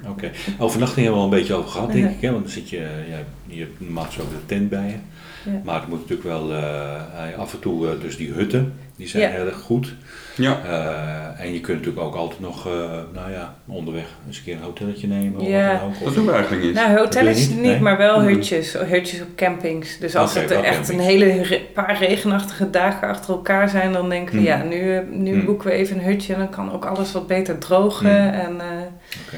Ja. 0.02 0.08
Oké. 0.10 0.30
Overnachting 0.58 1.04
hebben 1.06 1.22
we 1.22 1.28
al 1.28 1.32
een 1.32 1.38
beetje 1.38 1.54
over 1.54 1.70
gehad, 1.70 1.92
denk 1.92 2.04
Ja. 2.04 2.10
ik. 2.10 2.20
Hè? 2.20 2.30
Want 2.30 2.42
dan 2.42 2.52
zit 2.52 2.70
je, 2.70 2.76
ja, 3.10 3.18
je 3.46 3.60
hebt 3.60 3.80
normaal 3.80 4.04
gesproken 4.04 4.32
de 4.34 4.46
tent 4.54 4.68
bij 4.68 4.86
je. 4.86 5.50
Ja. 5.50 5.60
Maar 5.64 5.80
het 5.80 5.88
moet 5.88 5.98
natuurlijk 6.08 6.28
wel 6.28 6.52
eh, 6.52 7.38
af 7.38 7.52
en 7.52 7.58
toe, 7.58 7.88
eh, 7.88 7.92
dus 8.00 8.16
die 8.16 8.32
hutten, 8.32 8.72
die 8.96 9.08
zijn 9.08 9.22
Ja. 9.22 9.28
heel 9.28 9.46
erg 9.46 9.56
goed. 9.60 9.94
Ja. 10.38 10.60
Eh, 10.64 11.44
en 11.44 11.52
je 11.52 11.60
kunt 11.60 11.78
natuurlijk 11.78 12.06
ook 12.06 12.14
altijd 12.14 12.40
nog, 12.40 12.66
eh, 12.66 12.72
nou 13.14 13.30
ja, 13.30 13.54
onderweg 13.66 14.04
eens 14.26 14.36
een 14.38 14.44
keer 14.44 14.54
een 14.56 14.62
hotelletje 14.62 15.06
nemen. 15.06 15.40
Of 15.40 15.46
Ja. 15.48 15.72
ook. 15.84 15.98
Dat 15.98 16.08
Of- 16.08 16.14
doen 16.14 16.26
we 16.26 16.32
eigenlijk 16.32 16.62
niet. 16.64 16.74
Nou, 16.74 16.90
je 16.90 17.22
niet, 17.22 17.48
niet? 17.50 17.60
Nee? 17.60 17.80
maar 17.80 17.96
wel 17.96 18.20
hutjes. 18.22 18.72
Hutjes 18.72 19.20
op 19.20 19.28
campings. 19.36 19.98
Dus 19.98 20.16
als 20.16 20.30
Oké, 20.30 20.40
het 20.40 20.50
echt 20.50 20.62
campings. 20.62 20.88
een 20.88 20.98
hele 21.00 21.42
re- 21.42 21.60
paar 21.74 21.98
regenachtige 21.98 22.70
dagen 22.70 23.08
achter 23.08 23.34
elkaar 23.34 23.68
zijn, 23.68 23.92
dan 23.92 24.08
denken 24.08 24.34
we, 24.34 24.40
Mhm. 24.40 24.48
ja, 24.48 24.62
nu, 24.62 24.94
eh, 24.96 25.00
nu 25.10 25.36
Mhm. 25.36 25.44
boeken 25.46 25.66
we 25.68 25.72
even 25.74 25.98
een 25.98 26.04
hutje 26.04 26.32
en 26.32 26.38
dan 26.38 26.50
kan 26.50 26.72
ook 26.72 26.84
alles 26.84 27.12
wat 27.12 27.26
beter 27.26 27.58
drogen. 27.58 28.06
Mhm. 28.26 28.34
En 28.34 28.60
eh, 28.60 28.66
Oké. 29.26 29.36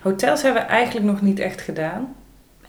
hotels 0.00 0.42
hebben 0.42 0.62
we 0.62 0.68
eigenlijk 0.68 1.06
nog 1.06 1.22
niet 1.22 1.38
echt 1.38 1.60
gedaan. 1.60 2.14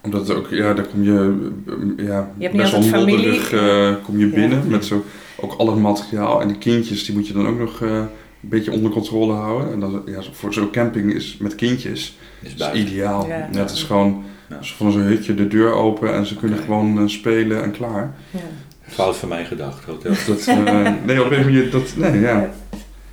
Omdat 0.04 0.28
het 0.28 0.36
ook, 0.36 0.46
ja, 0.50 0.74
daar 0.74 0.84
kom 0.86 1.02
je, 1.02 1.48
ja, 1.96 2.28
Je 2.36 2.42
hebt 2.42 2.52
niet 2.52 2.62
best 2.62 2.72
wel 2.72 2.82
familie. 2.82 3.40
eh, 3.50 3.94
kom 4.04 4.18
je 4.18 4.26
Ja. 4.28 4.34
binnen. 4.34 4.68
Met 4.68 4.84
zo, 4.84 5.04
ook 5.42 5.52
al 5.58 5.66
het 5.66 5.78
materiaal. 5.78 6.40
En 6.40 6.48
die 6.48 6.58
kindjes, 6.58 7.04
die 7.04 7.14
moet 7.14 7.26
je 7.26 7.32
dan 7.32 7.46
ook 7.48 7.58
nog 7.58 7.82
eh, 7.82 7.88
een 7.90 8.08
beetje 8.40 8.72
onder 8.72 8.90
controle 8.90 9.32
houden. 9.32 9.72
En 9.72 9.80
dan, 9.80 10.02
ja, 10.06 10.20
voor 10.32 10.52
zo'n 10.52 10.70
camping 10.70 11.14
is 11.14 11.36
met 11.40 11.54
kindjes 11.54 12.16
Is 12.42 12.54
is 12.54 12.72
ideaal. 12.72 13.26
Ja. 13.26 13.48
Net 13.52 13.70
is 13.70 13.82
gewoon 13.82 14.24
Ja. 14.48 14.62
zo 14.62 14.74
van 14.76 14.92
zo'n 14.92 15.02
hutje 15.02 15.34
de 15.34 15.48
deur 15.48 15.72
open 15.72 16.14
en 16.14 16.26
ze 16.26 16.36
kunnen 16.36 16.58
gewoon 16.58 16.98
eh, 16.98 17.06
spelen 17.06 17.62
en 17.62 17.70
klaar. 17.70 18.14
Ja. 18.30 18.38
Fout 18.86 19.16
van 19.16 19.28
mij 19.28 19.44
gedacht, 19.44 19.84
hotel. 19.84 20.12
Dat, 20.26 20.46
eh, 20.46 20.92
nee, 21.04 21.24
op 21.24 21.30
een 21.30 21.40
manier, 21.44 21.70
dat, 21.70 21.92
nee, 21.96 22.20
ja. 22.20 22.50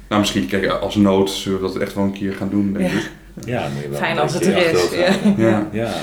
Nou, 0.10 0.22
misschien, 0.22 0.48
kijk, 0.48 0.66
als 0.68 0.96
nood 0.96 1.30
zullen 1.30 1.62
we 1.62 1.68
dat 1.68 1.76
echt 1.78 1.94
wel 1.94 2.04
een 2.04 2.12
keer 2.14 2.34
gaan 2.34 2.50
doen, 2.50 2.74
denk 2.74 2.92
Ja. 2.92 2.98
ik. 2.98 3.12
Ja, 3.46 3.68
moet 3.74 3.84
je 3.84 3.90
wel 3.90 4.00
Fijn 4.00 4.20
als 4.20 4.34
het 4.34 4.46
er 4.46 4.58
is. 4.74 4.90
Ja. 4.92 4.98
Ja. 4.98 5.16
Ja, 5.38 5.68
ja. 5.72 5.94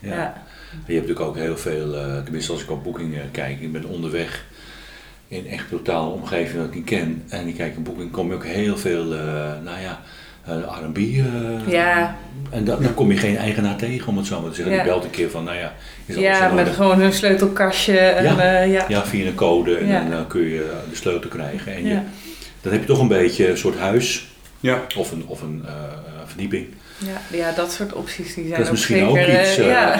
Ja. 0.00 0.44
Je 0.86 0.94
hebt 0.94 1.06
natuurlijk 1.08 1.20
ook 1.20 1.36
heel 1.36 1.56
veel, 1.56 1.94
eh, 1.96 2.22
tenminste 2.22 2.52
als 2.52 2.62
ik 2.62 2.70
op 2.70 2.82
boekingen 2.84 3.30
kijk, 3.30 3.60
ik 3.60 3.72
ben 3.72 3.84
onderweg 3.84 4.44
in 5.28 5.46
echt 5.48 5.68
totaal 5.68 6.10
omgeving 6.10 6.56
dat 6.58 6.66
ik 6.68 6.74
niet 6.74 6.84
ken. 6.84 7.22
En 7.28 7.46
ik 7.48 7.54
kijk 7.54 7.76
een 7.76 7.82
boeking, 7.82 8.10
kom 8.10 8.28
je 8.28 8.34
ook 8.34 8.44
heel 8.44 8.76
veel, 8.78 9.14
eh, 9.14 9.18
nou 9.64 9.80
ja, 9.80 10.00
eh, 10.44 10.54
R&B. 10.82 10.96
eh, 10.98 11.72
Ja. 11.72 12.16
En 12.50 12.64
dan, 12.64 12.82
dan 12.82 12.94
kom 12.94 13.10
je 13.10 13.16
geen 13.16 13.36
eigenaar 13.36 13.76
tegen, 13.76 14.08
om 14.08 14.16
het 14.16 14.26
zo 14.26 14.40
maar 14.40 14.50
te 14.50 14.56
zeggen. 14.56 14.74
Ja. 14.74 14.82
Die 14.82 14.90
belt 14.90 15.04
een 15.04 15.10
keer 15.10 15.30
van, 15.30 15.44
nou 15.44 15.56
ja, 15.56 15.72
is 16.06 16.16
Ja, 16.16 16.52
met 16.52 16.68
gewoon 16.68 17.00
een 17.00 17.12
sleutelkastje. 17.12 17.98
En, 17.98 18.24
Ja. 18.24 18.42
ja. 18.52 18.62
ja. 18.62 18.84
Ja, 18.88 19.04
via 19.06 19.26
een 19.26 19.34
code 19.34 19.76
en 19.76 19.86
Ja. 19.86 20.04
dan 20.10 20.26
kun 20.26 20.40
je 20.48 20.70
de 20.90 20.96
sleutel 20.96 21.30
krijgen. 21.30 21.74
En 21.74 21.84
je, 21.86 21.98
dan 22.60 22.72
heb 22.72 22.80
je 22.80 22.86
toch 22.86 23.00
een 23.00 23.08
beetje 23.08 23.48
een 23.50 23.58
soort 23.58 23.78
huis 23.78 24.26
Ja, 24.60 24.82
of 24.96 25.12
een, 25.12 25.24
of 25.26 25.42
een 25.42 25.64
verdieping. 26.26 26.66
Ja, 26.98 27.36
ja, 27.38 27.52
dat 27.52 27.72
soort 27.72 27.92
opties 27.92 28.34
die 28.34 28.46
zijn 28.48 28.48
dat 28.48 28.58
is 28.60 28.64
ook 28.66 28.70
misschien 28.72 28.96
zeker, 28.96 29.10
ook 29.10 29.16
eh, 29.16 29.40
iets. 29.40 29.56
eh, 29.58 29.66
ja. 29.66 29.92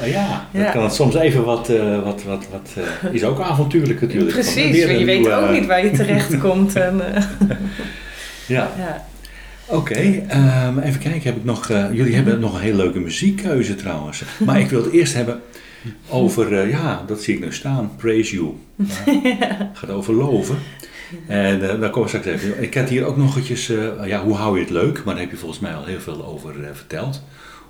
eh, 0.00 0.12
ja, 0.12 0.46
dat 0.52 0.62
Ja. 0.62 0.70
kan 0.70 0.82
het 0.82 0.94
soms 0.94 1.14
even 1.14 1.44
wat. 1.44 1.68
eh, 1.68 2.02
wat, 2.02 2.22
wat, 2.22 2.46
wat 2.50 2.70
eh, 3.02 3.12
is 3.14 3.24
ook 3.24 3.40
avontuurlijk 3.40 4.00
natuurlijk. 4.00 4.32
Precies, 4.32 4.84
want 4.86 4.98
je 4.98 5.04
weet 5.04 5.30
ook 5.32 5.50
niet 5.50 5.66
waar 5.66 5.84
je 5.84 5.90
terecht 5.90 6.38
komt. 6.46 6.76
En, 6.76 7.14
eh, 7.14 7.22
Ja, 8.46 8.70
ja. 8.78 9.06
oké. 9.66 9.94
ehm, 10.28 10.78
even 10.78 11.00
kijken, 11.00 11.22
heb 11.22 11.36
ik 11.36 11.44
nog. 11.44 11.70
eh, 11.70 11.84
jullie 11.92 12.14
hebben 12.14 12.40
nog 12.40 12.54
een 12.54 12.60
hele 12.60 12.76
leuke 12.76 12.98
muziekkeuze 12.98 13.74
trouwens. 13.74 14.22
Maar 14.38 14.60
ik 14.60 14.68
wil 14.70 14.82
het 14.84 14.92
eerst 14.92 15.14
hebben 15.14 15.40
over. 16.08 16.58
eh, 16.60 16.70
ja, 16.70 17.02
dat 17.06 17.22
zie 17.22 17.34
ik 17.34 17.40
nu 17.44 17.52
staan. 17.52 17.90
Praise 17.96 18.34
You. 18.34 18.52
Het 19.04 19.78
gaat 19.78 19.90
over 19.90 20.14
loven. 20.14 20.58
En 21.26 21.70
eh 21.70 21.80
daar 21.80 21.90
komen 21.90 22.10
we 22.10 22.18
straks 22.18 22.26
even. 22.42 22.62
Ik 22.62 22.74
had 22.74 22.88
hier 22.88 23.04
ook 23.04 23.16
nog 23.16 23.30
eventjes, 23.30 23.68
eh, 23.70 24.06
ja, 24.06 24.22
hoe 24.24 24.34
hou 24.34 24.54
je 24.56 24.60
het 24.62 24.70
leuk? 24.72 25.04
Maar 25.04 25.14
daar 25.14 25.22
heb 25.22 25.32
je 25.32 25.36
volgens 25.38 25.60
mij 25.60 25.74
al 25.74 25.84
heel 25.84 26.00
veel 26.00 26.24
over 26.26 26.62
eh, 26.64 26.68
verteld. 26.72 27.22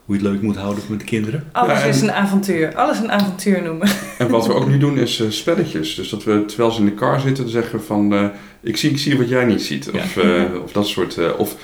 Hoe 0.04 0.18
je 0.18 0.24
het 0.24 0.32
leuk 0.32 0.42
moet 0.42 0.56
houden 0.56 0.82
met 0.88 0.98
de 0.98 1.04
kinderen. 1.04 1.44
Alles 1.52 1.78
Ja, 1.78 1.82
en- 1.82 1.88
is 1.88 2.00
een 2.00 2.12
avontuur. 2.12 2.74
Alles 2.74 2.98
een 2.98 3.10
avontuur 3.10 3.62
noemen. 3.62 3.88
en 4.18 4.28
wat 4.28 4.46
we 4.46 4.54
ook 4.54 4.68
nu 4.72 4.78
doen 4.78 4.98
is 4.98 5.20
eh, 5.20 5.30
spelletjes. 5.30 5.94
Dus 5.94 6.08
dat 6.08 6.24
we 6.24 6.44
terwijl 6.44 6.70
ze 6.70 6.78
in 6.80 6.84
de 6.86 6.94
car 6.94 7.20
zitten, 7.20 7.48
zeggen 7.48 7.82
van... 7.82 8.14
eh, 8.14 8.24
ik, 8.60 8.76
zie, 8.76 8.90
ik 8.90 8.98
zie 8.98 9.16
wat 9.18 9.28
jij 9.28 9.44
niet 9.44 9.62
ziet. 9.62 9.90
Of, 9.90 10.16
eh, 10.16 10.42
of 10.64 10.72
dat 10.72 10.86
soort... 10.86 11.18
eh, 11.18 11.28
of 11.38 11.56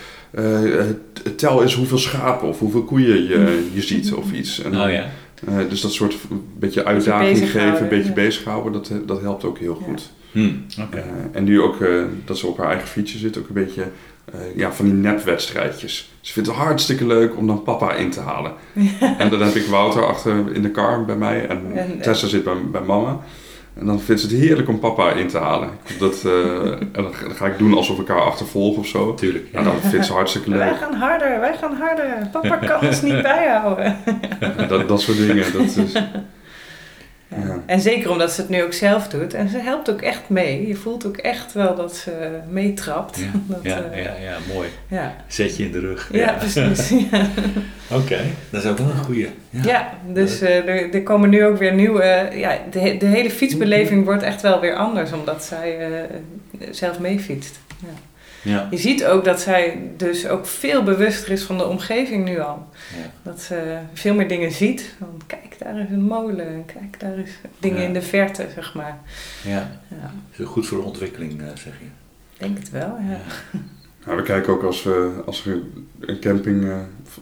tel 1.37 1.63
eens 1.63 1.75
hoeveel 1.75 1.99
schapen 1.99 2.49
of 2.49 2.59
hoeveel 2.59 2.83
koeien 2.85 3.23
je, 3.29 3.69
je 3.73 3.83
ziet 3.83 4.13
of 4.13 4.33
iets. 4.33 4.63
En, 4.63 4.71
Nou 4.71 4.91
ja. 4.91 5.07
eh, 5.49 5.55
dus 5.69 5.81
dat 5.81 5.93
soort 5.93 6.17
een 6.31 6.45
beetje 6.59 6.85
uitdaging 6.85 7.39
geven, 7.39 7.83
een 7.83 7.89
beetje 7.89 8.13
bezighouden, 8.13 8.73
dat, 8.73 8.91
dat 9.07 9.21
helpt 9.21 9.45
ook 9.45 9.59
heel 9.59 9.79
Ja. 9.81 9.87
goed. 9.87 10.11
Hm, 10.43 10.81
oké. 10.83 10.97
Eh, 10.97 11.03
en 11.33 11.45
nu 11.45 11.61
ook 11.61 11.81
eh, 11.81 12.03
dat 12.25 12.39
ze 12.39 12.47
op 12.47 12.59
haar 12.59 12.69
eigen 12.69 12.89
fietsje 12.89 13.19
zit, 13.19 13.39
ook 13.39 13.49
een 13.49 13.55
beetje 13.55 13.83
eh, 14.33 14.41
ja, 14.57 14.73
van 14.73 14.85
die 14.85 14.95
nepwedstrijdjes. 14.95 16.13
Ze 16.21 16.33
vindt 16.33 16.49
het 16.49 16.59
hartstikke 16.59 17.07
leuk 17.07 17.37
om 17.37 17.47
dan 17.47 17.63
papa 17.63 17.93
in 17.95 18.11
te 18.11 18.21
halen. 18.21 18.53
En 19.19 19.29
dan 19.31 19.43
heb 19.43 19.55
ik 19.55 19.67
Wouter 19.67 20.07
achter 20.07 20.53
in 20.53 20.63
de 20.63 20.71
car 20.71 21.05
bij 21.05 21.17
mij 21.17 21.47
en, 21.49 21.61
En, 21.75 22.01
Tessa 22.01 22.27
zit 22.27 22.45
bij, 22.45 22.55
bij 22.73 22.81
mama. 22.81 23.19
En 23.75 23.87
dan 23.87 24.01
vindt 24.01 24.21
ze 24.21 24.27
het 24.29 24.37
heerlijk 24.37 24.69
om 24.69 24.79
papa 24.79 25.11
in 25.13 25.29
te 25.29 25.39
halen. 25.39 25.69
Dat, 25.99 26.25
en 26.93 27.03
dan, 27.03 27.15
ga- 27.15 27.47
ik 27.47 27.59
doen 27.59 27.75
alsof 27.75 27.99
ik 27.99 28.09
haar 28.09 28.21
achtervolg 28.21 28.77
of 28.77 28.87
zo. 28.87 29.15
Tuurlijk. 29.15 29.49
En 29.53 29.65
dan 29.65 29.75
vindt 29.81 30.07
ze 30.07 30.13
hartstikke 30.13 30.51
Wij 30.51 30.69
leuk. 30.69 30.79
gaan 30.79 30.95
harder, 30.95 31.41
wij 31.41 31.57
gaan 31.61 31.77
harder. 31.77 32.29
Papa 32.33 32.57
kan 32.57 32.87
ons 32.89 33.03
niet 33.03 33.23
bijhouden. 33.33 33.97
Dat, 34.69 34.89
dat 34.89 35.01
soort 35.01 35.17
dingen. 35.19 35.53
Dat 35.53 35.63
is, 35.77 35.93
Ja. 37.29 37.63
En 37.67 37.81
zeker 37.81 38.11
omdat 38.11 38.33
ze 38.33 38.41
het 38.41 38.51
nu 38.51 38.63
ook 38.63 38.73
zelf 38.73 39.09
doet. 39.09 39.35
En 39.35 39.49
ze 39.49 39.59
helpt 39.59 39.91
ook 39.91 40.01
echt 40.03 40.29
mee. 40.29 40.67
Je 40.67 40.75
voelt 40.75 41.07
ook 41.07 41.17
echt 41.17 41.53
wel 41.53 41.75
dat 41.75 41.97
ze 41.97 42.39
meetrapt. 42.49 43.19
Ja, 43.19 43.25
Dat, 43.55 43.59
ja, 43.63 43.83
eh, 43.83 44.05
ja, 44.05 44.15
ja, 44.23 44.37
mooi. 44.55 44.69
ja. 44.89 45.17
Zet 45.27 45.57
je 45.57 45.65
in 45.65 45.73
de 45.73 45.81
rug. 45.81 46.09
Ja, 46.13 46.33
precies. 46.33 46.93
Oké, 47.91 48.21
dat 48.51 48.65
is 48.65 48.71
ook 48.71 48.79
wel 48.79 48.91
een 48.91 49.05
goeie. 49.05 49.29
Ja. 49.51 49.63
ja 49.65 49.93
dus 50.13 50.41
eh, 50.41 50.69
er, 50.69 50.95
er 50.95 51.03
komen 51.03 51.31
nu 51.31 51.45
ook 51.45 51.59
weer 51.59 51.75
nieuwe... 51.75 52.29
ja, 52.35 52.59
de, 52.71 52.97
de 52.97 53.07
hele 53.07 53.31
fietsbeleving 53.31 54.05
wordt 54.05 54.23
echt 54.23 54.43
wel 54.43 54.61
weer 54.61 54.75
anders. 54.75 55.13
Omdat 55.13 55.45
zij 55.45 55.79
eh, 55.79 56.17
zelf 56.71 56.99
meefietst. 56.99 57.59
Ja. 57.79 57.89
Ja. 58.47 58.69
Je 58.71 58.77
ziet 58.77 59.05
ook 59.05 59.25
dat 59.25 59.41
zij 59.41 59.91
dus 59.97 60.29
ook 60.29 60.47
veel 60.47 60.83
bewuster 60.83 61.31
is 61.33 61.43
van 61.43 61.59
de 61.59 61.67
omgeving 61.67 62.25
nu 62.25 62.41
al. 62.41 62.67
Ja. 62.97 63.11
Dat 63.23 63.41
ze 63.41 63.79
veel 63.93 64.15
meer 64.15 64.29
dingen 64.29 64.53
ziet. 64.53 64.95
Want 64.99 65.27
kijk, 65.27 65.57
daar 65.59 65.79
is 65.81 65.91
een 65.91 66.03
molen. 66.05 66.47
en 66.47 66.65
Kijk, 66.65 67.01
daar 67.01 67.19
is 67.19 67.31
dingen 67.59 67.81
Ja. 67.81 67.87
in 67.87 67.93
de 67.93 68.03
verte, 68.03 68.47
zeg 68.55 68.75
maar. 68.75 68.99
ja. 69.45 69.81
Ja, 69.89 70.13
Is 70.37 70.45
goed 70.47 70.67
voor 70.67 70.79
de 70.79 70.85
ontwikkeling, 70.85 71.41
eh, 71.41 71.47
zeg 71.47 71.73
je. 71.79 71.85
ik 71.85 72.39
denk 72.39 72.59
het 72.59 72.71
wel, 72.71 72.97
ja. 73.09 73.19
Nou, 74.07 74.19
we 74.19 74.25
kijken 74.25 74.53
ook 74.53 74.63
als 74.63 74.83
we, 74.83 75.23
als 75.27 75.45
we 75.45 75.63
een 76.01 76.21
camping 76.21 76.65
eh, 76.65 76.77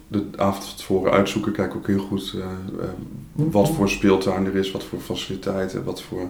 de 0.08 0.24
avond 0.36 0.64
van 0.64 0.76
tevoren 0.76 1.12
uitzoeken, 1.12 1.52
kijken 1.52 1.72
we 1.72 1.78
ook 1.78 1.86
heel 1.86 2.06
goed 2.06 2.34
eh, 2.38 2.46
wat 3.32 3.70
voor 3.70 3.88
speeltuin 3.88 4.46
er 4.46 4.56
is, 4.56 4.70
wat 4.70 4.84
voor 4.84 5.00
faciliteiten, 5.00 5.84
wat 5.84 6.02
voor 6.02 6.28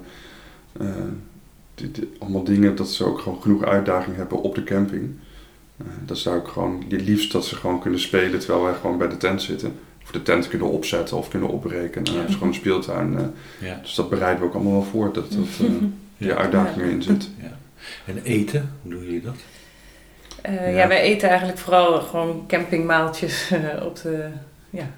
die- 1.75 1.91
die- 1.91 2.13
allemaal 2.19 2.45
dingen, 2.45 2.77
dat 2.77 2.89
ze 2.89 3.05
ook 3.05 3.19
gewoon 3.21 3.43
genoeg 3.43 3.65
uitdaging 3.65 4.17
hebben 4.17 4.43
op 4.43 4.55
de 4.55 4.65
camping. 4.65 5.11
Eh, 5.77 5.87
dat 6.07 6.23
daar 6.23 6.37
ook 6.37 6.49
gewoon, 6.49 6.85
je 6.89 6.97
liefst 7.01 7.33
dat 7.33 7.45
ze 7.47 7.57
gewoon 7.57 7.81
kunnen 7.81 8.01
spelen 8.01 8.39
terwijl 8.39 8.63
wij 8.65 8.75
gewoon 8.75 8.99
bij 8.99 9.09
de 9.09 9.17
tent 9.17 9.43
zitten. 9.43 9.75
Of 10.03 10.11
de 10.11 10.23
tent 10.23 10.49
kunnen 10.49 10.69
opzetten 10.71 11.17
of 11.17 11.29
kunnen 11.29 11.49
opbreken. 11.49 11.95
En 11.97 12.05
dan 12.05 12.13
Ja. 12.13 12.13
hebben 12.13 12.31
ze 12.31 12.39
gewoon 12.39 12.49
een 12.49 12.59
speeltuin. 12.61 13.19
eh, 13.19 13.69
Ja. 13.69 13.79
dus 13.83 13.95
dat 13.95 14.11
bereiden 14.11 14.41
we 14.43 14.47
ook 14.49 14.55
allemaal 14.55 14.73
wel 14.73 14.83
voor, 14.83 15.13
dat, 15.13 15.33
dat 15.33 15.47
eh, 15.61 15.67
die 16.19 16.29
Ja. 16.29 16.35
uitdaging 16.37 16.77
erin 16.87 17.03
zit. 17.03 17.29
ja. 17.43 17.57
En 18.07 18.21
eten, 18.23 18.73
hoe 18.83 18.91
doen 18.93 19.03
jullie 19.05 19.21
dat? 19.23 19.37
Eh, 20.43 20.55
Ja. 20.73 20.79
ja. 20.79 20.89
wij 20.89 21.01
eten 21.01 21.29
eigenlijk 21.29 21.59
vooral 21.59 22.01
gewoon 22.01 22.45
campingmaaltjes 22.49 23.51
op 23.83 24.01
de, 24.03 24.29
ja, 24.71 24.91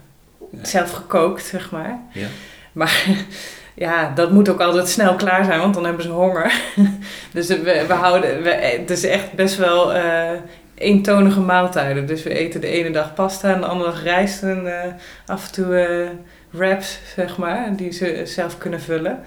zelf 0.62 0.90
gekookt, 0.92 1.44
zeg 1.44 1.70
maar. 1.70 2.00
Ja. 2.12 2.26
Maar 2.72 3.06
ja, 3.76 4.12
dat 4.14 4.30
moet 4.30 4.48
ook 4.48 4.60
altijd 4.60 4.88
snel 4.88 5.14
klaar 5.14 5.44
zijn, 5.44 5.60
want 5.60 5.74
dan 5.74 5.84
hebben 5.84 6.02
ze 6.02 6.08
honger. 6.10 6.52
dus 7.32 7.46
we, 7.46 7.84
we 7.88 7.92
houden, 7.92 8.42
we, 8.42 8.50
het 8.50 8.90
is 8.90 9.04
echt 9.04 9.32
best 9.32 9.56
wel 9.56 9.92
eh, 9.94 10.30
eentonige 10.74 11.40
maaltijden. 11.40 12.06
Dus 12.06 12.22
we 12.22 12.34
eten 12.34 12.60
de 12.60 12.66
ene 12.66 12.90
dag 12.90 13.14
pasta 13.14 13.54
en 13.54 13.60
de 13.60 13.66
andere 13.66 13.90
dag 13.90 14.02
rijst 14.02 14.42
en 14.42 14.82
eh, 14.82 14.92
af 15.26 15.46
en 15.46 15.52
toe 15.52 15.78
eh, 15.78 16.08
wraps, 16.50 16.98
zeg 17.14 17.36
maar, 17.36 17.76
die 17.76 17.92
ze 17.92 18.22
zelf 18.24 18.58
kunnen 18.58 18.80
vullen. 18.80 19.20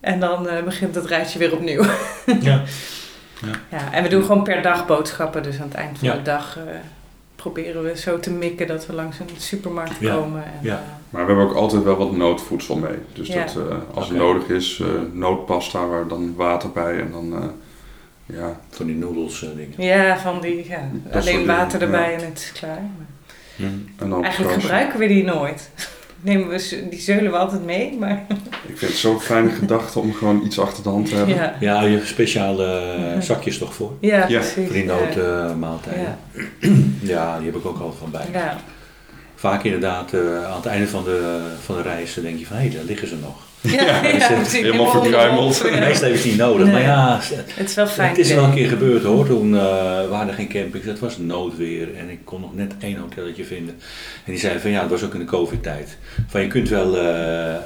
En 0.00 0.20
dan 0.20 0.48
begint 0.64 0.94
het 0.94 1.06
rijtje 1.06 1.38
weer 1.38 1.52
opnieuw. 1.52 1.84
Ja. 2.40 2.62
Ja, 3.68 3.92
en 3.92 4.02
we 4.02 4.08
doen 4.08 4.22
gewoon 4.22 4.42
per 4.42 4.62
dag 4.62 4.86
boodschappen. 4.86 5.42
Dus 5.42 5.60
aan 5.60 5.68
het 5.68 5.74
eind 5.74 5.98
van 5.98 6.08
Ja. 6.08 6.14
de 6.14 6.22
dag 6.22 6.58
proberen 7.42 7.82
we 7.82 7.96
zo 7.98 8.18
te 8.18 8.30
mikken 8.30 8.66
dat 8.66 8.86
we 8.86 8.92
langs 8.92 9.18
een 9.18 9.26
supermarkt 9.36 9.96
Ja. 10.00 10.14
komen. 10.14 10.44
En, 10.44 10.52
Ja. 10.62 10.74
eh, 10.74 10.80
Maar 11.10 11.26
we 11.26 11.32
hebben 11.32 11.48
ook 11.50 11.54
altijd 11.56 11.82
wel 11.82 11.96
wat 11.96 12.16
noodvoedsel 12.16 12.76
mee. 12.76 12.96
Dus 13.12 13.28
Ja. 13.28 13.44
dat 13.44 13.56
eh, 13.56 13.76
als 13.94 14.08
het 14.08 14.18
nodig 14.18 14.48
is, 14.48 14.80
eh, 14.82 14.88
noodpasta 15.12 15.86
waar 15.86 16.08
dan 16.08 16.34
water 16.36 16.70
bij 16.70 17.00
en 17.00 17.10
dan 17.12 17.32
eh, 17.36 17.44
ja. 18.36 18.60
Van 18.70 18.86
die 18.86 18.96
noedels 18.96 19.42
eh, 19.44 19.48
dingen. 19.56 19.74
ja, 19.96 20.18
van 20.18 20.40
die, 20.40 20.68
ja, 20.68 20.88
Dat 20.92 21.22
alleen 21.22 21.46
water 21.46 21.78
dingen, 21.78 21.94
erbij 21.94 22.12
ja. 22.12 22.18
en 22.18 22.24
het 22.24 22.38
is 22.38 22.52
klaar. 22.52 22.82
Maar 22.96 23.70
En 23.98 24.08
dan 24.08 24.24
eigenlijk 24.24 24.52
gebruiken 24.60 24.98
we 24.98 25.06
die 25.06 25.24
nooit. 25.24 25.70
Nemen 26.24 26.48
we, 26.48 26.86
die 26.90 27.00
zeulen 27.00 27.30
we 27.32 27.36
altijd 27.38 27.64
mee, 27.64 27.96
maar 27.98 28.26
Ik 28.68 28.78
vind 28.78 28.90
het 28.90 29.00
zo'n 29.00 29.20
fijne 29.20 29.50
gedachte 29.60 29.98
om 29.98 30.12
gewoon 30.12 30.42
iets 30.44 30.58
achter 30.58 30.82
de 30.82 30.88
hand 30.88 31.08
te 31.08 31.14
hebben. 31.14 31.34
ja. 31.34 31.56
Ja, 31.60 31.82
je 31.82 31.96
hebt 31.96 32.06
speciale 32.08 32.64
eh, 32.66 33.14
Ja. 33.14 33.20
zakjes 33.20 33.58
toch 33.58 33.74
voor? 33.74 33.92
Ja, 34.00 34.16
Ja, 34.28 34.38
precies. 34.38 34.52
Voor 34.64 34.72
die 34.72 34.84
ja. 34.84 34.94
noodmaaltijden. 34.94 36.02
ja. 36.02 36.18
ja, 37.14 37.36
die 37.38 37.46
heb 37.46 37.56
ik 37.56 37.66
ook 37.66 37.78
altijd 37.80 37.98
van 37.98 38.10
bij. 38.10 38.26
Ja. 38.32 38.56
Vaak 39.34 39.64
inderdaad, 39.64 40.12
eh, 40.12 40.44
aan 40.44 40.56
het 40.56 40.66
einde 40.66 40.88
van 40.88 41.04
de, 41.04 41.40
van 41.64 41.76
de 41.76 41.82
reis 41.82 42.14
denk 42.14 42.38
je 42.38 42.46
van, 42.46 42.56
hé, 42.56 42.68
daar 42.68 42.84
liggen 42.84 43.08
ze 43.08 43.16
nog. 43.16 43.36
Ja, 43.62 43.82
ja, 43.82 44.02
eh, 44.30 44.34
precies. 44.40 44.60
helemaal 44.60 44.90
verkruimeld. 44.90 45.62
ja. 45.72 45.78
Meestal 45.78 46.08
is 46.08 46.16
het 46.18 46.24
niet 46.24 46.36
nodig, 46.36 46.66
maar 46.70 46.80
ja, 46.80 47.20
Het 47.54 47.68
is 47.68 47.74
wel 47.74 47.86
fijn. 47.86 48.08
het 48.08 48.18
is 48.18 48.32
wel 48.34 48.44
een 48.44 48.54
keer 48.54 48.68
gebeurd 48.68 49.02
hoor. 49.02 49.26
Toen 49.26 49.54
eh, 49.56 49.60
waren 50.08 50.28
er 50.28 50.34
geen 50.34 50.48
campings, 50.48 50.86
het 50.86 50.98
was 50.98 51.18
noodweer 51.18 51.88
en 51.96 52.10
ik 52.10 52.18
kon 52.24 52.40
nog 52.40 52.54
net 52.54 52.72
één 52.80 52.96
hotelletje 52.96 53.44
vinden. 53.44 53.74
En 54.24 54.32
die 54.32 54.38
zeiden 54.40 54.62
van 54.62 54.70
ja, 54.70 54.80
dat 54.80 54.90
was 54.90 55.02
ook 55.04 55.12
in 55.14 55.20
de 55.20 55.26
covid-tijd. 55.26 55.96
Van 56.28 56.40
je 56.40 56.46
kunt 56.48 56.68
wel, 56.68 56.96
eh, 56.96 57.54
eh, 57.54 57.60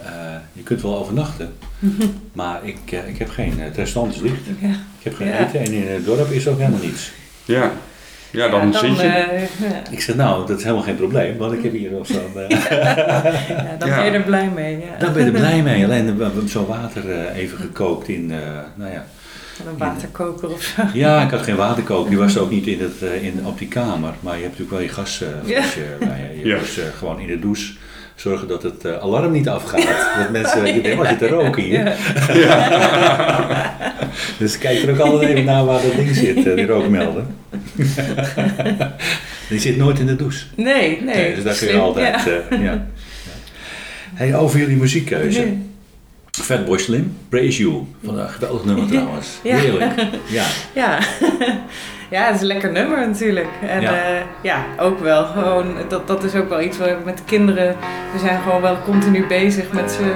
je 0.52 0.62
kunt 0.62 0.82
wel 0.82 0.98
overnachten, 0.98 1.52
maar 2.32 2.60
ik, 2.64 2.78
eh, 2.90 3.08
ik 3.08 3.18
heb 3.18 3.28
geen, 3.30 3.52
het 3.60 3.76
restaurant 3.76 4.14
is 4.14 4.20
dicht. 4.22 4.40
Ja. 4.60 4.68
Ik 4.68 5.04
heb 5.04 5.14
geen 5.14 5.26
Ja. 5.28 5.46
eten 5.46 5.60
en 5.60 5.72
in 5.72 5.86
het 5.88 6.04
dorp 6.04 6.30
is 6.30 6.48
ook 6.48 6.58
helemaal 6.58 6.80
niets. 6.82 7.10
Ja, 7.44 7.72
ja 8.36 8.48
dan, 8.48 8.72
Ja, 8.72 8.78
zit 8.78 8.96
je. 9.00 9.02
eh, 9.06 9.40
ja. 9.40 9.82
Ik 9.90 10.00
zeg 10.00 10.16
nou, 10.16 10.46
dat 10.46 10.56
is 10.58 10.62
helemaal 10.62 10.84
geen 10.84 10.96
probleem, 10.96 11.36
want 11.36 11.52
ik 11.52 11.62
heb 11.62 11.72
hier 11.72 11.90
nog 11.90 12.06
zo'n... 12.06 12.32
eh, 12.48 12.48
Ja, 12.70 13.76
dan 13.78 13.88
Ja. 13.88 13.96
ben 13.96 14.04
je 14.04 14.10
er 14.10 14.22
blij 14.22 14.50
mee. 14.54 14.78
Ja. 14.78 14.98
Daar 14.98 15.12
ben 15.12 15.24
je 15.24 15.30
er 15.30 15.38
blij 15.38 15.62
mee. 15.62 15.84
Alleen 15.84 16.16
we 16.16 16.22
hebben 16.24 16.48
zo 16.48 16.66
water 16.66 17.10
eh, 17.10 17.36
even 17.42 17.58
gekookt 17.58 18.08
in, 18.08 18.30
eh, 18.32 18.38
nou 18.74 18.92
ja. 18.92 19.04
Een 19.70 19.78
waterkoker 19.78 20.50
of 20.52 20.62
zo. 20.62 20.82
Ja, 20.92 21.22
ik 21.22 21.30
had 21.30 21.42
geen 21.42 21.56
waterkoker. 21.56 22.08
Die 22.10 22.18
was 22.18 22.38
ook 22.38 22.50
niet 22.50 22.66
in 22.66 22.80
het, 22.80 23.02
eh, 23.02 23.24
in, 23.24 23.40
op 23.46 23.58
die 23.58 23.68
kamer. 23.68 24.12
Maar 24.20 24.36
je 24.36 24.42
hebt 24.42 24.58
natuurlijk 24.58 24.70
wel 24.70 24.80
je 24.80 24.88
gasflesje 24.94 25.80
bij 25.98 26.30
je. 26.34 26.40
Je 26.40 26.46
Ja. 26.46 26.58
dus 26.58 26.78
eh, 26.78 26.84
gewoon 26.98 27.20
in 27.20 27.26
de 27.26 27.38
douche 27.38 27.72
zorgen 28.16 28.48
dat 28.48 28.62
het 28.62 28.84
eh, 28.84 28.98
alarm 28.98 29.32
niet 29.32 29.48
afgaat. 29.48 30.16
Dat 30.18 30.30
mensen 30.30 30.64
denken, 30.64 30.96
wat 30.96 31.06
zit 31.06 31.18
te 31.18 31.28
roken 31.28 31.62
hier? 31.62 31.92
Dus 34.38 34.58
kijk 34.58 34.82
er 34.82 34.90
ook 34.90 34.98
altijd 34.98 35.30
even 35.30 35.44
naar 35.44 35.64
waar 35.64 35.82
dat 35.82 35.96
ding 35.96 36.14
zit, 36.16 36.46
eh, 36.46 36.54
die 36.54 36.66
rookmelder. 36.66 37.22
die 39.48 39.58
zit 39.58 39.76
nooit 39.76 39.98
in 39.98 40.06
de 40.06 40.16
douche. 40.16 40.44
Nee, 40.54 41.02
nee. 41.02 41.34
dus 41.34 41.44
daar 41.44 41.56
kun 41.56 41.68
je 41.68 41.78
altijd... 41.78 42.24
ja. 42.24 42.40
eh, 42.50 42.62
ja. 42.62 42.86
Hey, 44.14 44.36
over 44.36 44.58
jullie 44.58 44.76
muziekkeuze. 44.76 45.40
Nee. 45.40 45.58
Fatboy 46.30 46.78
Slim, 46.78 47.16
Praise 47.28 47.62
You. 47.62 47.82
Van 48.04 48.18
een 48.18 48.28
geweldig 48.28 48.64
nummer 48.64 48.86
trouwens. 48.86 49.28
Ja. 49.42 49.56
Heerlijk. 49.56 49.92
Ja. 50.28 50.44
Ja. 50.74 50.98
Ja, 52.08 52.22
het 52.24 52.34
is 52.34 52.40
een 52.40 52.46
lekker 52.46 52.72
nummer 52.72 53.06
natuurlijk. 53.06 53.48
En 53.68 53.80
Ja. 53.80 53.92
ja, 53.92 54.22
ja 54.40 54.56
ook 54.78 54.98
wel. 55.00 55.24
Gewoon, 55.24 55.66
dat, 55.88 56.06
dat 56.06 56.24
is 56.24 56.34
ook 56.34 56.48
wel 56.48 56.60
iets 56.60 56.78
waar 56.78 56.88
we 56.88 57.04
met 57.04 57.16
de 57.16 57.24
kinderen... 57.24 57.76
We 58.12 58.18
zijn 58.18 58.40
gewoon 58.42 58.60
wel 58.60 58.78
continu 58.84 59.26
bezig 59.26 59.72
met 59.72 59.90
ze 59.92 60.14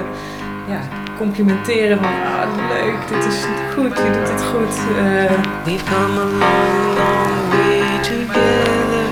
ja, 0.68 0.80
complimenteren 1.18 1.96
van... 1.98 2.06
Ah, 2.06 2.48
leuk, 2.68 3.08
dit 3.08 3.32
is 3.32 3.38
goed, 3.74 3.96
je 3.96 4.10
doet 4.12 4.30
het 4.30 4.42
goed. 4.42 4.76
Eh, 4.98 5.32
We've 5.64 5.84
come 5.84 6.20
a 6.20 6.24
long, 6.24 6.96
long 6.98 7.32
way 7.52 7.82
together 8.02 9.04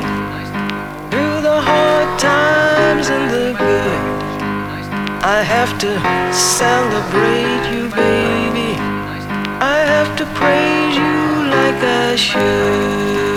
through 1.08 1.40
the 1.42 1.60
hard 1.70 2.18
times 2.18 3.10
and 3.10 3.30
the 3.30 3.52
good. 3.56 4.16
I 5.22 5.42
have 5.42 5.76
to 5.78 5.88
celebrate 6.32 7.64
you, 7.72 7.88
baby. 7.88 8.70
I 9.60 9.76
have 9.92 10.14
to 10.16 10.24
praise 10.32 10.94
you 10.96 11.17
雪。 12.18 13.27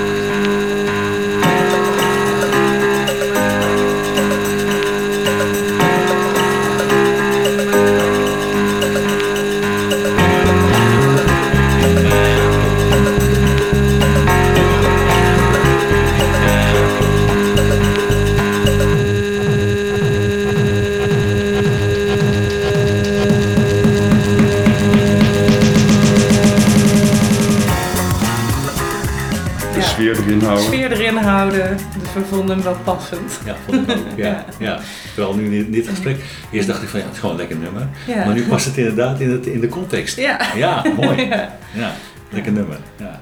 Houden. 31.42 31.78
Dus 32.02 32.14
we 32.14 32.22
vonden 32.30 32.56
hem 32.56 32.64
wel 32.64 32.78
passend. 32.84 33.39
Ja, 33.46 33.56
vond 33.66 33.89
ik 33.89 33.98
ook. 33.98 34.04
Ja, 34.26 34.46
ja. 34.60 34.80
Vooral 35.14 35.36
nu 35.36 35.56
in 35.58 35.72
dit 35.72 35.88
gesprek. 35.88 36.18
Eerst 36.52 36.68
dacht 36.68 36.82
ik 36.82 36.88
van 36.89 37.00
ja, 37.00 37.06
het 37.06 37.14
is 37.14 37.20
gewoon 37.20 37.36
een 37.36 37.42
lekker 37.42 37.58
nummer. 37.58 37.88
Ja. 38.08 38.26
Maar 38.26 38.34
nu 38.34 38.44
past 38.44 38.66
het 38.66 38.78
inderdaad 38.78 39.20
in, 39.20 39.30
het, 39.32 39.46
in 39.46 39.60
de 39.60 39.68
context. 39.68 40.18
Ja. 40.18 40.39
Ja, 40.56 40.84
mooi. 41.02 41.22
Ja. 41.30 41.58
Ja, 41.74 41.94
lekker 42.30 42.52
nummer. 42.52 42.78
Ja. 43.00 43.22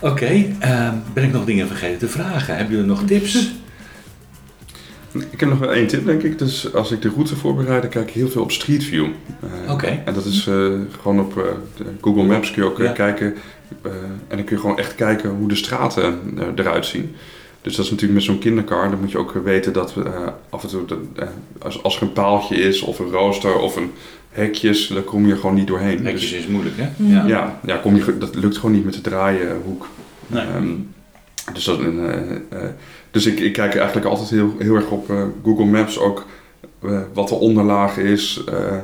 Oké, 0.00 0.44
ehm, 0.58 0.94
ben 1.12 1.24
ik 1.24 1.32
nog 1.32 1.44
dingen 1.44 1.66
vergeten 1.66 1.98
te 1.98 2.08
vragen? 2.08 2.56
Hebben 2.56 2.74
jullie 2.74 2.90
nog 2.90 3.02
tips? 3.06 3.50
Ik 5.30 5.40
heb 5.40 5.48
nog 5.48 5.58
wel 5.58 5.72
één 5.72 5.86
tip, 5.86 6.04
denk 6.06 6.22
ik. 6.22 6.38
Dus 6.38 6.74
als 6.74 6.90
ik 6.90 7.02
de 7.02 7.08
route 7.08 7.36
voorbereid, 7.36 7.82
dan 7.82 7.90
kijk 7.90 8.08
ik 8.08 8.14
heel 8.14 8.28
veel 8.28 8.42
op 8.42 8.52
Street 8.52 8.84
View. 8.84 9.06
Eh, 9.64 9.72
Oké. 9.72 10.02
En 10.04 10.14
dat 10.14 10.24
is 10.24 10.46
eh, 10.46 10.54
gewoon 11.02 11.20
op 11.20 11.38
eh, 11.38 11.44
de 11.76 11.84
Google 12.00 12.22
Maps 12.22 12.50
kun 12.50 12.62
je 12.62 12.68
ook 12.68 12.78
Ja. 12.78 12.92
kijken. 12.92 13.34
Eh, 13.82 13.92
en 14.28 14.36
dan 14.36 14.44
kun 14.44 14.56
je 14.56 14.60
gewoon 14.62 14.78
echt 14.78 14.94
kijken 14.94 15.30
hoe 15.30 15.48
de 15.48 15.54
straten 15.54 16.20
eh, 16.38 16.44
eruit 16.56 16.86
zien. 16.86 17.14
Dus 17.62 17.76
dat 17.76 17.84
is 17.84 17.90
natuurlijk 17.90 18.18
met 18.18 18.28
zo'n 18.28 18.38
kindercar. 18.38 18.90
Dan 18.90 19.00
moet 19.00 19.10
je 19.10 19.18
ook 19.18 19.32
weten 19.32 19.72
dat 19.72 19.94
we 19.94 20.02
eh, 20.02 20.26
af 20.50 20.62
en 20.62 20.68
toe, 20.68 20.84
de- 20.84 21.26
als, 21.58 21.82
als 21.82 21.96
er 21.96 22.02
een 22.02 22.12
paaltje 22.12 22.56
is 22.56 22.80
of 22.80 22.98
een 22.98 23.10
rooster 23.10 23.58
of 23.58 23.76
een 23.76 23.90
hekjes, 24.28 24.86
dan 24.86 25.04
kom 25.04 25.26
je 25.26 25.36
gewoon 25.36 25.54
niet 25.54 25.66
doorheen. 25.66 26.02
Netjes 26.02 26.30
Dus, 26.30 26.38
is 26.38 26.46
moeilijk, 26.46 26.76
hè? 26.76 26.88
Ja. 26.96 27.26
ja, 27.26 27.60
ja 27.66 27.76
kom 27.76 27.96
je, 27.96 28.18
dat 28.18 28.34
lukt 28.34 28.56
gewoon 28.56 28.72
niet 28.74 28.84
met 28.84 28.94
de 28.94 29.00
draaienhoek. 29.00 29.86
Nee. 30.26 30.42
Ehm, 30.46 30.68
dus 31.52 31.64
dat, 31.64 31.80
eh, 31.80 32.30
eh, 32.30 32.68
dus 33.10 33.26
ik, 33.26 33.40
ik 33.40 33.52
kijk 33.52 33.74
eigenlijk 33.76 34.06
altijd 34.06 34.30
heel, 34.30 34.54
heel 34.58 34.74
erg 34.74 34.90
op 34.90 35.12
Google 35.44 35.64
Maps 35.64 35.98
ook 35.98 36.26
wat 37.12 37.28
de 37.28 37.34
onderlaag 37.34 37.96
is, 37.96 38.44
eh, 38.48 38.76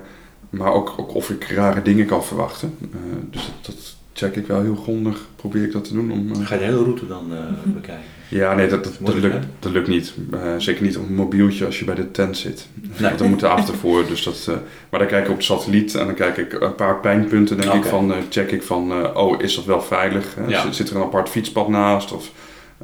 maar 0.50 0.72
ook, 0.72 0.94
ook 0.96 1.14
of 1.14 1.30
ik 1.30 1.44
rare 1.44 1.82
dingen 1.82 2.06
kan 2.06 2.24
verwachten. 2.24 2.74
Eh, 2.80 2.88
dus 3.30 3.50
dat, 3.62 3.74
dat 3.74 3.95
check 4.16 4.36
ik 4.36 4.46
wel 4.46 4.62
heel 4.62 4.76
grondig, 4.76 5.26
probeer 5.36 5.62
ik 5.64 5.72
dat 5.72 5.84
te 5.84 5.92
doen. 5.92 6.10
Om, 6.12 6.32
eh, 6.32 6.46
Ga 6.46 6.54
je 6.54 6.60
de 6.60 6.66
hele 6.66 6.82
route 6.82 7.06
dan 7.06 7.32
eh, 7.32 7.38
bekijken? 7.74 8.04
ja, 8.28 8.54
nee, 8.54 8.68
dat, 8.68 8.84
dat, 9.00 9.14
lukt, 9.14 9.46
dat 9.58 9.72
lukt 9.72 9.88
niet. 9.88 10.14
Eh, 10.32 10.38
zeker 10.58 10.82
niet 10.82 10.96
op 10.96 11.08
een 11.08 11.14
mobieltje 11.14 11.66
als 11.66 11.78
je 11.78 11.84
bij 11.84 11.94
de 11.94 12.10
tent 12.10 12.36
zit. 12.36 12.66
Nee. 12.82 13.00
Want 13.00 13.18
dan 13.18 13.28
moet 13.28 13.40
de 13.40 13.48
avond 13.48 13.68
ervoor. 13.68 14.06
Dus 14.06 14.22
dat, 14.22 14.46
eh, 14.48 14.54
maar 14.90 15.00
dan 15.00 15.08
kijk 15.08 15.24
ik 15.24 15.30
op 15.30 15.36
de 15.36 15.42
satelliet 15.44 15.94
en 15.94 16.06
dan 16.06 16.14
kijk 16.14 16.36
ik 16.36 16.52
een 16.52 16.74
paar 16.74 17.00
pijnpunten. 17.00 17.56
Denk 17.56 17.72
ik 17.72 17.78
Oké. 17.78 17.88
van, 17.88 18.12
eh, 18.12 18.18
check 18.30 18.50
ik 18.50 18.62
van, 18.62 18.92
eh, 18.92 19.16
oh, 19.16 19.42
is 19.42 19.54
dat 19.54 19.64
wel 19.64 19.82
veilig? 19.82 20.36
Ja. 20.48 20.62
zit, 20.62 20.74
zit 20.74 20.90
er 20.90 20.96
een 20.96 21.02
apart 21.02 21.28
fietspad 21.28 21.68
naast? 21.68 22.12
Of 22.12 22.30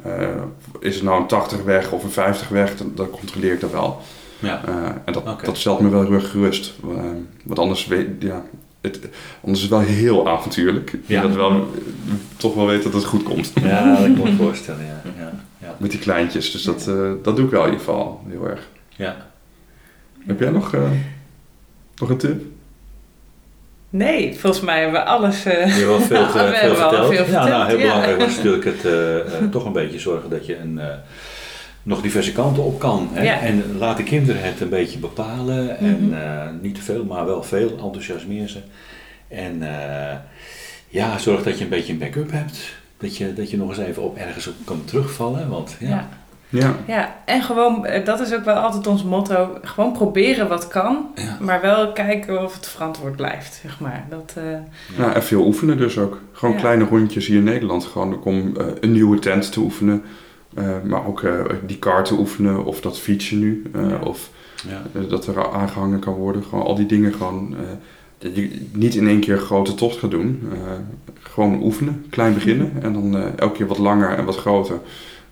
eh, 0.03 0.27
is 0.79 0.95
het 0.95 1.03
nou 1.03 1.21
een 1.21 1.27
80 1.27 1.63
weg 1.63 1.91
of 1.91 2.03
een 2.03 2.09
50 2.11 2.49
weg? 2.49 2.77
Dan, 2.77 2.91
dan 2.95 3.09
controleer 3.09 3.53
ik 3.53 3.59
dat 3.59 3.71
wel. 3.71 4.01
Ja. 4.39 4.61
Eh, 4.65 4.73
en 5.05 5.13
dat, 5.13 5.45
dat 5.45 5.57
stelt 5.57 5.79
me 5.79 5.89
wel 5.89 6.01
heel 6.03 6.13
erg 6.13 6.29
gerust. 6.31 6.73
Want 7.43 7.59
anders, 7.59 7.87
weet, 7.87 8.07
ja, 8.19 8.43
het, 8.83 8.99
anders 9.43 9.63
is 9.63 9.69
het 9.69 9.69
wel 9.69 9.79
heel 9.79 10.29
avontuurlijk. 10.29 10.97
Ja. 11.05 11.21
Dat 11.21 11.35
wel, 11.35 11.67
toch 12.37 12.55
wel 12.55 12.65
weet 12.65 12.83
dat 12.83 12.93
het 12.93 13.05
goed 13.05 13.23
komt. 13.23 13.51
Ja, 13.63 13.89
dat 13.89 13.97
kan 13.97 14.11
ik 14.15 14.23
me 14.23 14.31
voorstellen, 14.35 14.85
ja. 14.85 15.01
ja. 15.17 15.31
Ja. 15.61 15.75
Met 15.77 15.91
die 15.91 15.99
kleintjes. 15.99 16.51
Dus 16.51 16.63
dat, 16.63 16.87
eh, 16.87 17.11
dat 17.23 17.35
doe 17.35 17.45
ik 17.45 17.51
wel 17.51 17.61
in 17.65 17.71
ieder 17.71 17.85
geval 17.85 18.23
heel 18.29 18.47
erg. 18.47 18.67
ja. 18.95 19.15
Heb 20.25 20.39
jij 20.39 20.49
nog, 20.49 20.73
eh, 20.73 20.81
nog 21.95 22.09
een 22.09 22.17
tip? 22.17 22.41
Nee, 23.89 24.35
volgens 24.39 24.63
mij 24.63 24.81
hebben 24.81 24.99
we 25.01 25.05
alles... 25.07 25.45
eh, 25.45 25.53
Je 25.53 25.59
hebt 25.73 25.85
wel 25.85 25.99
veel, 26.11 26.19
Ja, 26.19 26.27
ge- 26.27 26.37
we 26.37 26.43
veel 26.43 26.51
hebben 26.53 26.79
wel 26.79 26.89
verteld. 26.89 27.13
veel 27.15 27.25
ja, 27.33 27.47
nou, 27.47 27.67
heel 27.67 27.77
verteld, 27.77 27.79
ja. 27.81 27.85
belangrijk 27.87 28.19
was 28.19 28.35
natuurlijk 28.37 28.65
het, 28.65 29.51
toch 29.51 29.65
een 29.65 29.71
beetje 29.73 29.99
zorgen 29.99 30.29
dat 30.29 30.45
je 30.45 30.57
een, 30.57 30.79
eh, 30.79 30.87
nog 31.83 32.01
diverse 32.01 32.31
kanten 32.31 32.63
op 32.63 32.79
kan. 32.79 33.09
Hè? 33.11 33.23
Ja. 33.23 33.39
En 33.39 33.63
laat 33.77 33.97
de 33.97 34.03
kinderen 34.03 34.43
het 34.43 34.59
een 34.61 34.69
beetje 34.69 34.99
bepalen. 34.99 35.77
En 35.77 36.03
Mhm. 36.05 36.13
eh, 36.13 36.41
niet 36.61 36.75
te 36.75 36.81
veel, 36.81 37.05
maar 37.05 37.25
wel 37.25 37.43
veel. 37.43 37.69
Enthousiasmeer 37.69 38.47
ze. 38.47 38.59
En 39.27 39.61
eh, 39.61 40.15
ja, 40.89 41.17
zorg 41.17 41.43
dat 41.43 41.57
je 41.57 41.63
een 41.63 41.69
beetje 41.69 41.93
een 41.93 41.99
backup 41.99 42.31
hebt. 42.31 42.75
Dat 42.97 43.17
je, 43.17 43.33
dat 43.33 43.49
je 43.51 43.57
nog 43.57 43.69
eens 43.69 43.77
even 43.77 44.03
op 44.03 44.17
ergens 44.17 44.47
op 44.47 44.53
kan 44.65 44.81
terugvallen. 44.85 45.49
Want 45.49 45.75
ja, 45.79 45.87
ja. 45.89 46.07
Ja. 46.49 46.75
Ja, 46.87 47.15
en 47.25 47.41
gewoon, 47.41 47.85
eh, 47.85 48.05
dat 48.05 48.19
is 48.19 48.33
ook 48.33 48.43
wel 48.45 48.55
altijd 48.55 48.87
ons 48.87 49.03
motto. 49.03 49.57
Gewoon 49.61 49.91
proberen 49.91 50.47
wat 50.47 50.67
kan, 50.67 51.07
Ja. 51.15 51.37
maar 51.41 51.61
wel 51.61 51.91
kijken 51.91 52.43
of 52.43 52.53
het 52.55 52.67
verantwoord 52.67 53.15
blijft, 53.15 53.59
zeg 53.61 53.79
maar. 53.79 54.05
Dat, 54.09 54.33
eh, 54.37 54.43
Ja, 54.97 55.13
en 55.13 55.23
veel 55.23 55.45
oefenen 55.45 55.77
dus 55.77 55.97
ook. 55.97 56.21
Gewoon 56.31 56.53
Ja. 56.55 56.59
kleine 56.61 56.83
rondjes 56.85 57.27
hier 57.27 57.37
in 57.37 57.43
Nederland. 57.43 57.85
Gewoon 57.85 58.13
ook 58.13 58.25
om 58.25 58.53
een 58.79 58.91
nieuwe 58.91 59.19
tent 59.19 59.51
te 59.51 59.59
oefenen. 59.59 60.03
Eh, 60.55 60.75
maar 60.83 61.05
ook 61.07 61.23
eh, 61.23 61.39
die 61.65 61.77
kaart 61.79 62.05
te 62.05 62.17
oefenen. 62.17 62.65
Of 62.65 62.81
dat 62.81 62.99
fietsen 62.99 63.39
nu. 63.39 63.63
eh, 63.73 63.89
Ja. 63.89 63.99
Of 64.03 64.29
ja. 64.67 64.81
dat 65.09 65.27
er 65.27 65.51
aangehangen 65.53 65.99
kan 65.99 66.13
worden. 66.13 66.43
Gewoon 66.43 66.65
al 66.65 66.75
die 66.75 66.85
dingen 66.85 67.13
gewoon... 67.13 67.55
eh, 67.57 67.61
dat 68.17 68.35
je 68.35 68.61
niet 68.71 68.95
in 68.95 69.07
één 69.07 69.19
keer 69.19 69.33
een 69.33 69.39
grote 69.39 69.75
tocht 69.75 69.97
gaat 69.97 70.11
doen. 70.11 70.41
Eh, 70.53 70.57
gewoon 71.19 71.61
oefenen. 71.63 72.05
Klein 72.09 72.33
beginnen. 72.33 72.71
En 72.81 72.93
dan 72.93 73.17
eh, 73.17 73.25
elke 73.35 73.55
keer 73.57 73.67
wat 73.67 73.77
langer 73.77 74.09
en 74.09 74.25
wat 74.25 74.37
groter. 74.37 74.79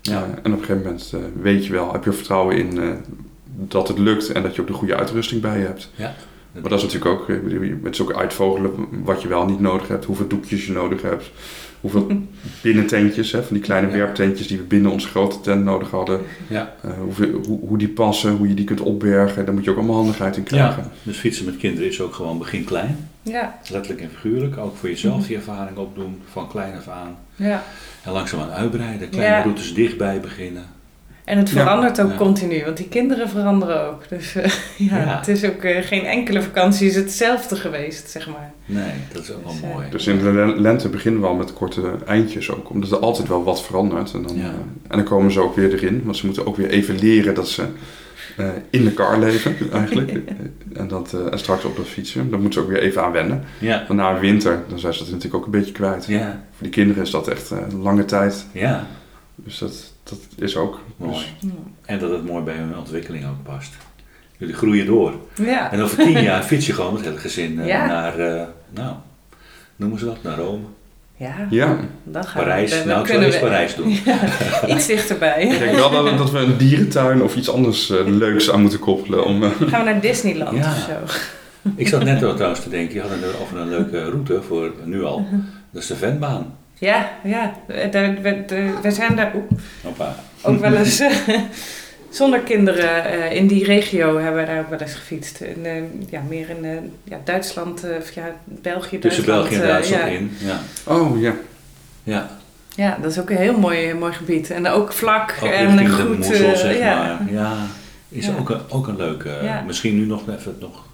Ja. 0.00 0.22
En 0.42 0.52
op 0.52 0.58
een 0.58 0.64
gegeven 0.64 0.82
moment 0.82 1.12
eh, 1.14 1.20
weet 1.42 1.66
je 1.66 1.72
wel. 1.72 1.92
Heb 1.92 2.04
je 2.04 2.10
er 2.10 2.16
vertrouwen 2.16 2.56
in 2.56 2.80
eh, 2.80 2.88
dat 3.54 3.88
het 3.88 3.98
lukt. 3.98 4.32
En 4.32 4.42
dat 4.42 4.54
je 4.54 4.60
ook 4.60 4.66
de 4.66 4.72
goede 4.72 4.96
uitrusting 4.96 5.40
bij 5.40 5.58
je 5.58 5.64
hebt. 5.66 5.90
Maar 6.52 6.70
dat 6.70 6.78
is 6.78 6.84
natuurlijk 6.92 7.20
ook, 7.20 7.28
het 7.84 7.92
is 7.94 8.00
ook 8.02 8.12
uitvogelen 8.14 8.70
wat 9.04 9.22
je 9.22 9.28
wel 9.28 9.44
niet 9.46 9.60
nodig 9.60 9.88
hebt, 9.88 10.04
hoeveel 10.04 10.26
doekjes 10.26 10.66
je 10.66 10.72
nodig 10.72 11.02
hebt, 11.02 11.30
hoeveel 11.80 12.06
binnententjes, 12.62 13.32
hè, 13.32 13.42
van 13.42 13.54
die 13.56 13.62
kleine 13.64 13.86
Ja. 13.88 13.92
werptentjes 13.92 14.46
die 14.46 14.56
we 14.58 14.62
binnen 14.64 14.90
onze 14.90 15.08
grote 15.08 15.40
tent 15.40 15.64
nodig 15.64 15.90
hadden, 15.90 16.20
Ja. 16.48 16.74
eh, 16.82 16.90
hoeveel, 17.02 17.40
hoe, 17.46 17.60
hoe 17.68 17.78
die 17.78 17.88
passen, 17.88 18.36
hoe 18.36 18.48
je 18.48 18.54
die 18.54 18.64
kunt 18.64 18.80
opbergen, 18.80 19.44
daar 19.44 19.54
moet 19.54 19.64
je 19.64 19.70
ook 19.70 19.76
allemaal 19.76 19.96
handigheid 19.96 20.36
in 20.36 20.42
krijgen. 20.42 20.82
ja, 20.82 20.90
dus 21.02 21.16
fietsen 21.18 21.44
met 21.44 21.56
kinderen 21.56 21.88
is 21.88 22.00
ook 22.00 22.14
gewoon 22.14 22.38
begin 22.38 22.64
klein. 22.64 23.08
ja, 23.22 23.58
Letterlijk 23.70 24.02
en 24.02 24.10
figuurlijk. 24.10 24.58
Ook 24.58 24.76
voor 24.76 24.88
jezelf 24.88 25.26
die 25.26 25.36
ervaring 25.36 25.76
opdoen, 25.76 26.20
van 26.32 26.48
klein 26.48 26.76
af 26.76 26.88
aan. 26.88 27.16
ja. 27.36 27.62
En 28.04 28.12
langzaamaan 28.12 28.50
uitbreiden, 28.50 29.08
kleine 29.08 29.36
Ja. 29.36 29.42
routes 29.42 29.74
dichtbij 29.74 30.20
beginnen. 30.20 30.64
En 31.24 31.38
het 31.38 31.50
Ja. 31.50 31.60
verandert 31.60 32.00
ook 32.00 32.10
Ja. 32.10 32.16
continu, 32.16 32.64
want 32.64 32.76
die 32.76 32.88
kinderen 32.88 33.28
veranderen 33.28 33.88
ook. 33.90 34.08
Dus 34.08 34.34
eh, 34.34 34.44
ja, 34.90 34.96
Ja. 34.98 35.16
het 35.18 35.28
is 35.28 35.44
ook 35.44 35.62
eh, 35.62 35.82
geen 35.82 36.04
enkele 36.04 36.42
vakantie 36.42 36.88
is 36.88 36.94
hetzelfde 36.96 37.56
geweest, 37.56 38.10
zeg 38.10 38.28
maar. 38.28 38.52
Nee, 38.66 38.92
dat 39.12 39.22
is 39.22 39.30
ook 39.32 39.44
wel 39.44 39.52
Dus, 39.52 39.62
eh, 39.62 39.68
mooi. 39.74 39.86
Dus 39.90 40.06
in 40.06 40.18
de 40.18 40.32
le- 40.32 40.60
lente 40.60 40.88
beginnen 40.88 41.20
we 41.20 41.26
al 41.26 41.34
met 41.34 41.52
korte 41.52 41.82
eindjes 42.06 42.50
ook, 42.50 42.70
omdat 42.70 42.90
er 42.90 42.98
altijd 42.98 43.28
wel 43.28 43.44
wat 43.44 43.62
verandert. 43.62 44.12
En 44.14 44.22
dan, 44.22 44.36
Ja. 44.36 44.44
en 44.88 44.96
dan 44.96 45.04
komen 45.04 45.32
ze 45.32 45.40
ook 45.40 45.56
weer 45.56 45.72
erin, 45.72 46.00
want 46.04 46.16
ze 46.16 46.26
moeten 46.26 46.46
ook 46.46 46.56
weer 46.56 46.68
even 46.70 46.98
leren 46.98 47.34
dat 47.34 47.48
ze 47.48 47.64
eh, 48.36 48.48
in 48.70 48.84
de 48.84 48.94
car 48.94 49.18
leven 49.18 49.56
eigenlijk. 49.72 50.12
en, 50.74 50.88
dat, 50.88 51.12
eh, 51.14 51.32
en 51.32 51.38
straks 51.38 51.64
op 51.64 51.76
dat 51.76 51.86
fietsen, 51.86 52.30
daar 52.30 52.40
moeten 52.40 52.60
ze 52.62 52.66
ook 52.68 52.72
weer 52.74 52.82
even 52.82 53.02
aan 53.04 53.12
wennen. 53.12 53.44
Ja, 53.58 53.84
Want 53.88 54.00
na 54.00 54.18
winter, 54.18 54.62
dan 54.68 54.78
zijn 54.78 54.92
ze 54.92 54.98
dat 54.98 55.08
natuurlijk 55.08 55.34
ook 55.36 55.44
een 55.44 55.58
beetje 55.60 55.72
kwijt. 55.72 56.04
ja, 56.06 56.26
Voor 56.50 56.62
die 56.62 56.70
kinderen 56.70 57.02
is 57.02 57.10
dat 57.10 57.28
echt 57.28 57.50
eh, 57.50 57.58
een 57.70 57.82
lange 57.82 58.04
tijd. 58.04 58.46
ja. 58.52 58.86
Dus 59.34 59.58
dat, 59.58 59.91
dat 60.18 60.44
is 60.48 60.56
ook. 60.56 60.80
Mooi. 60.96 61.12
Dus, 61.12 61.50
En 61.84 61.98
dat 61.98 62.10
het 62.10 62.24
mooi 62.26 62.44
bij 62.44 62.54
hun 62.54 62.76
ontwikkeling 62.78 63.24
ook 63.26 63.42
past. 63.54 63.72
Jullie 64.38 64.54
groeien 64.54 64.86
door. 64.86 65.12
Ja, 65.34 65.72
En 65.72 65.80
over 65.82 65.96
tien 65.96 66.22
jaar 66.22 66.42
fiets 66.42 66.66
je 66.66 66.72
gewoon 66.72 66.92
met 66.92 67.00
het 67.00 67.08
hele 67.08 67.20
gezin 67.20 67.60
eh, 67.60 67.66
Ja. 67.66 67.86
naar, 67.86 68.18
eh, 68.18 68.42
nou, 68.70 68.94
noemen 69.76 69.98
ze 69.98 70.04
dat, 70.04 70.22
naar 70.22 70.36
Rome. 70.38 70.64
ja. 71.16 71.34
ja, 71.50 71.76
dan 72.04 72.24
gaan 72.24 72.42
Parijs. 72.42 72.70
we, 72.70 72.76
dan 72.78 72.86
nou, 72.86 73.00
ik 73.00 73.06
zou 73.06 73.30
we 73.30 73.38
Parijs 73.38 73.74
doen. 73.74 73.98
iets 74.76 74.86
dichterbij. 74.86 75.42
ik 75.42 75.58
denk 75.58 75.74
wel 75.76 75.90
dat 75.90 76.04
we, 76.10 76.16
dat 76.16 76.30
we 76.30 76.38
een 76.38 76.56
dierentuin 76.56 77.22
of 77.22 77.36
iets 77.36 77.50
anders 77.50 77.90
eh, 77.90 78.06
leuks 78.06 78.50
aan 78.50 78.60
moeten 78.60 78.78
koppelen. 78.78 79.24
Om, 79.24 79.42
eh, 79.42 79.50
Gaan 79.50 79.84
we 79.84 79.90
naar 79.90 80.00
Disneyland 80.00 80.56
Ja. 80.56 80.70
of 80.70 80.78
zo? 80.78 81.18
Ik 81.76 81.88
zat 81.88 82.04
net 82.04 82.20
wel 82.20 82.34
trouwens 82.34 82.62
te 82.62 82.68
denken, 82.68 82.94
je 82.94 83.00
had 83.00 83.10
het 83.10 83.40
over 83.40 83.56
een 83.58 83.68
leuke 83.68 84.04
route 84.04 84.42
voor 84.42 84.72
nu 84.84 85.04
al. 85.04 85.26
Dat 85.70 85.82
is 85.82 85.88
de 85.88 85.96
Venbaan. 85.96 86.54
Ja, 86.82 87.10
ja. 87.24 87.54
Daar- 87.90 88.22
we, 88.22 88.44
we 88.82 88.90
zijn 88.90 89.16
daar 89.16 89.32
ook 90.42 90.60
wel 90.60 90.74
eens 90.74 91.00
eh, 91.00 91.10
zonder 92.10 92.40
kinderen 92.40 93.04
eh, 93.04 93.36
in 93.36 93.46
die 93.46 93.64
regio 93.64 94.18
hebben 94.18 94.40
we 94.40 94.46
daar 94.46 94.60
ook 94.60 94.70
wel 94.70 94.78
eens 94.78 94.94
gefietst. 94.94 95.40
In, 95.40 95.66
eh, 95.66 95.82
ja, 96.10 96.20
meer 96.28 96.48
in 96.50 96.64
eh, 96.64 96.70
ja, 97.04 97.20
Duitsland, 97.24 97.84
eh, 97.84 97.96
of 97.96 98.10
ja, 98.10 98.34
België, 98.44 98.98
Tussen 98.98 99.26
Duitsland. 99.26 99.62
België 99.62 99.62
en 99.62 99.62
eh, 99.62 99.68
Duitsland 99.68 100.02
ja. 100.02 100.08
in. 100.18 100.30
Ja. 100.38 100.60
Oh 100.92 101.20
ja. 101.20 101.34
ja. 102.04 102.30
Ja, 102.76 102.98
dat 103.02 103.10
is 103.10 103.18
ook 103.20 103.30
een 103.30 103.36
heel 103.36 103.58
mooi, 103.58 103.94
mooi 103.94 104.12
gebied. 104.12 104.50
En 104.50 104.66
ook 104.66 104.92
vlak 104.92 105.34
Ook 105.42 105.48
en 105.50 105.88
goed. 105.90 106.16
Moezel, 106.16 106.52
eh, 106.52 106.56
zeg 106.58 106.78
ja. 106.78 106.96
maar. 106.96 107.32
Ja, 107.32 107.56
is 108.08 108.26
Ja. 108.26 108.32
Ook, 108.38 108.50
een, 108.50 108.60
ook 108.68 108.86
een 108.86 108.96
leuke. 108.96 109.38
Ja. 109.42 109.62
Misschien 109.66 109.96
nu 109.96 110.04
nog 110.06 110.22
even 110.38 110.56
nog. 110.60 110.84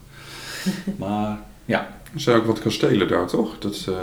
Maar 0.99 1.37
ja, 1.65 1.87
Er 2.15 2.21
zijn 2.21 2.37
ook 2.37 2.47
wat 2.47 2.59
kastelen 2.59 3.09
daar, 3.09 3.27
toch? 3.27 3.59
Dat, 3.59 3.85
eh, 3.89 3.95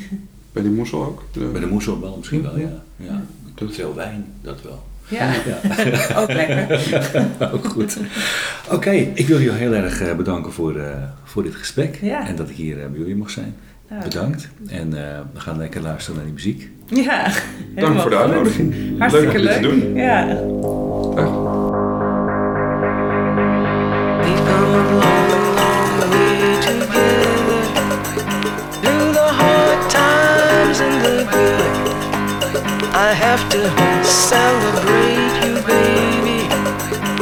bij 0.60 0.68
die 0.68 0.76
Moesel 0.76 1.04
ook. 1.04 1.22
De- 1.32 1.40
bij 1.52 1.60
de 1.60 1.66
Moezel 1.66 2.00
wel 2.00 2.16
misschien 2.16 2.42
wel, 2.42 2.58
ja. 2.58 2.82
ja. 2.96 3.22
Dat- 3.54 3.74
Veel 3.74 3.94
wijn, 3.94 4.24
dat 4.42 4.62
wel. 4.62 4.82
Ja, 5.08 5.30
Ja. 5.46 6.20
ook 6.20 6.32
lekker. 6.32 6.80
Ook 7.54 7.66
goed. 7.68 7.96
Oké, 8.70 8.90
ik 8.90 9.26
wil 9.26 9.40
jullie 9.40 9.58
heel 9.58 9.72
erg 9.74 10.00
eh, 10.00 10.14
bedanken 10.16 10.52
voor, 10.52 10.76
eh, 10.76 10.90
voor 11.24 11.42
dit 11.42 11.54
gesprek. 11.54 11.98
Ja. 12.02 12.26
En 12.28 12.36
dat 12.36 12.50
ik 12.50 12.56
hier 12.56 12.80
eh, 12.82 12.86
bij 12.88 12.98
jullie 12.98 13.16
mocht 13.16 13.32
zijn. 13.32 13.54
Ja. 13.90 13.98
Bedankt. 14.02 14.48
En 14.66 14.86
eh, 15.12 15.18
we 15.34 15.40
gaan 15.40 15.58
lekker 15.58 15.80
luisteren 15.82 16.16
naar 16.16 16.24
die 16.24 16.34
muziek. 16.34 16.70
Ja, 16.86 17.30
Dank 17.74 18.00
voor 18.00 18.10
de 18.10 18.16
uitnodiging. 18.16 18.98
Hartstikke 18.98 19.38
leuk 19.38 19.56
om 19.56 19.62
dit 19.62 19.70
te 19.80 19.80
doen. 19.86 19.94
Ja. 19.94 20.26
I 33.00 33.12
have 33.12 33.48
to 33.50 33.60
celebrate 34.04 35.46
you, 35.46 35.54
baby. 35.64 36.48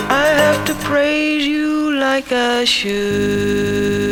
I 0.09 0.25
have 0.25 0.65
to 0.69 0.75
praise 0.87 1.47
you 1.47 1.95
like 1.99 2.33
I 2.33 2.65
should. 2.65 4.07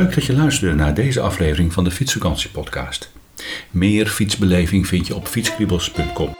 Leuk 0.00 0.14
dat 0.14 0.24
je 0.24 0.32
luisterde 0.32 0.74
naar 0.74 0.94
deze 0.94 1.20
aflevering 1.20 1.72
van 1.72 1.84
de 1.84 1.90
Fietsvakantie 1.90 2.50
Podcast. 2.50 3.12
Meer 3.70 4.06
fietsbeleving 4.06 4.86
vind 4.86 5.06
je 5.06 5.14
op 5.14 5.26
fietskriebels.com. 5.26 6.36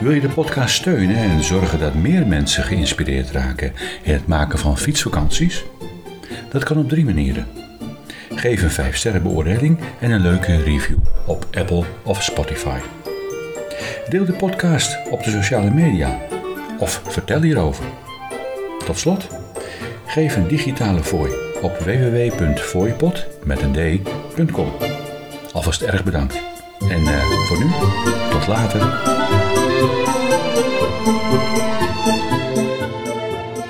Wil 0.00 0.12
je 0.12 0.20
de 0.20 0.30
podcast 0.34 0.74
steunen 0.74 1.16
en 1.16 1.42
zorgen 1.42 1.78
dat 1.78 1.94
meer 1.94 2.26
mensen 2.26 2.64
geïnspireerd 2.64 3.30
raken 3.30 3.72
in 4.02 4.12
het 4.12 4.26
maken 4.26 4.58
van 4.58 4.78
fietsvakanties? 4.78 5.64
Dat 6.50 6.64
kan 6.64 6.78
op 6.78 6.88
drie 6.88 7.04
manieren. 7.04 7.46
Geef 8.30 8.62
een 8.62 8.70
5 8.70 8.96
sterren 8.96 9.22
beoordeling 9.22 9.78
en 10.00 10.10
een 10.10 10.20
leuke 10.20 10.62
review 10.62 10.98
op 11.26 11.46
Apple 11.52 11.84
of 12.02 12.22
Spotify. 12.22 12.78
Deel 14.08 14.24
de 14.24 14.32
podcast 14.32 14.98
op 15.10 15.24
de 15.24 15.30
sociale 15.30 15.70
media 15.70 16.18
of 16.78 17.02
vertel 17.06 17.42
hierover. 17.42 17.84
Tot 18.84 18.98
slot, 18.98 19.26
geef 20.06 20.36
een 20.36 20.48
digitale 20.48 21.02
fooi 21.02 21.32
op 21.62 21.78
d.com. 23.72 24.72
Alvast 25.52 25.82
erg 25.82 26.04
bedankt. 26.04 26.42
En 26.80 27.06
eh, 27.06 27.24
voor 27.24 27.58
nu, 27.58 27.70
tot 28.30 28.46
later. 28.46 29.14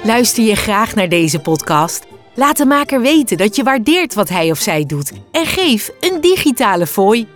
Luister 0.05 0.45
je 0.45 0.55
graag 0.55 0.95
naar 0.95 1.09
deze 1.09 1.39
podcast? 1.39 2.07
Laat 2.35 2.57
de 2.57 2.67
maker 2.67 3.01
weten 3.01 3.37
dat 3.37 3.57
je 3.57 3.63
waardeert 3.63 4.15
wat 4.15 4.29
hij 4.29 4.51
of 4.51 4.59
zij 4.59 4.85
doet 4.87 5.13
en 5.31 5.47
geef 5.47 5.91
een 6.01 6.21
digitale 6.21 6.87
fooi. 6.87 7.36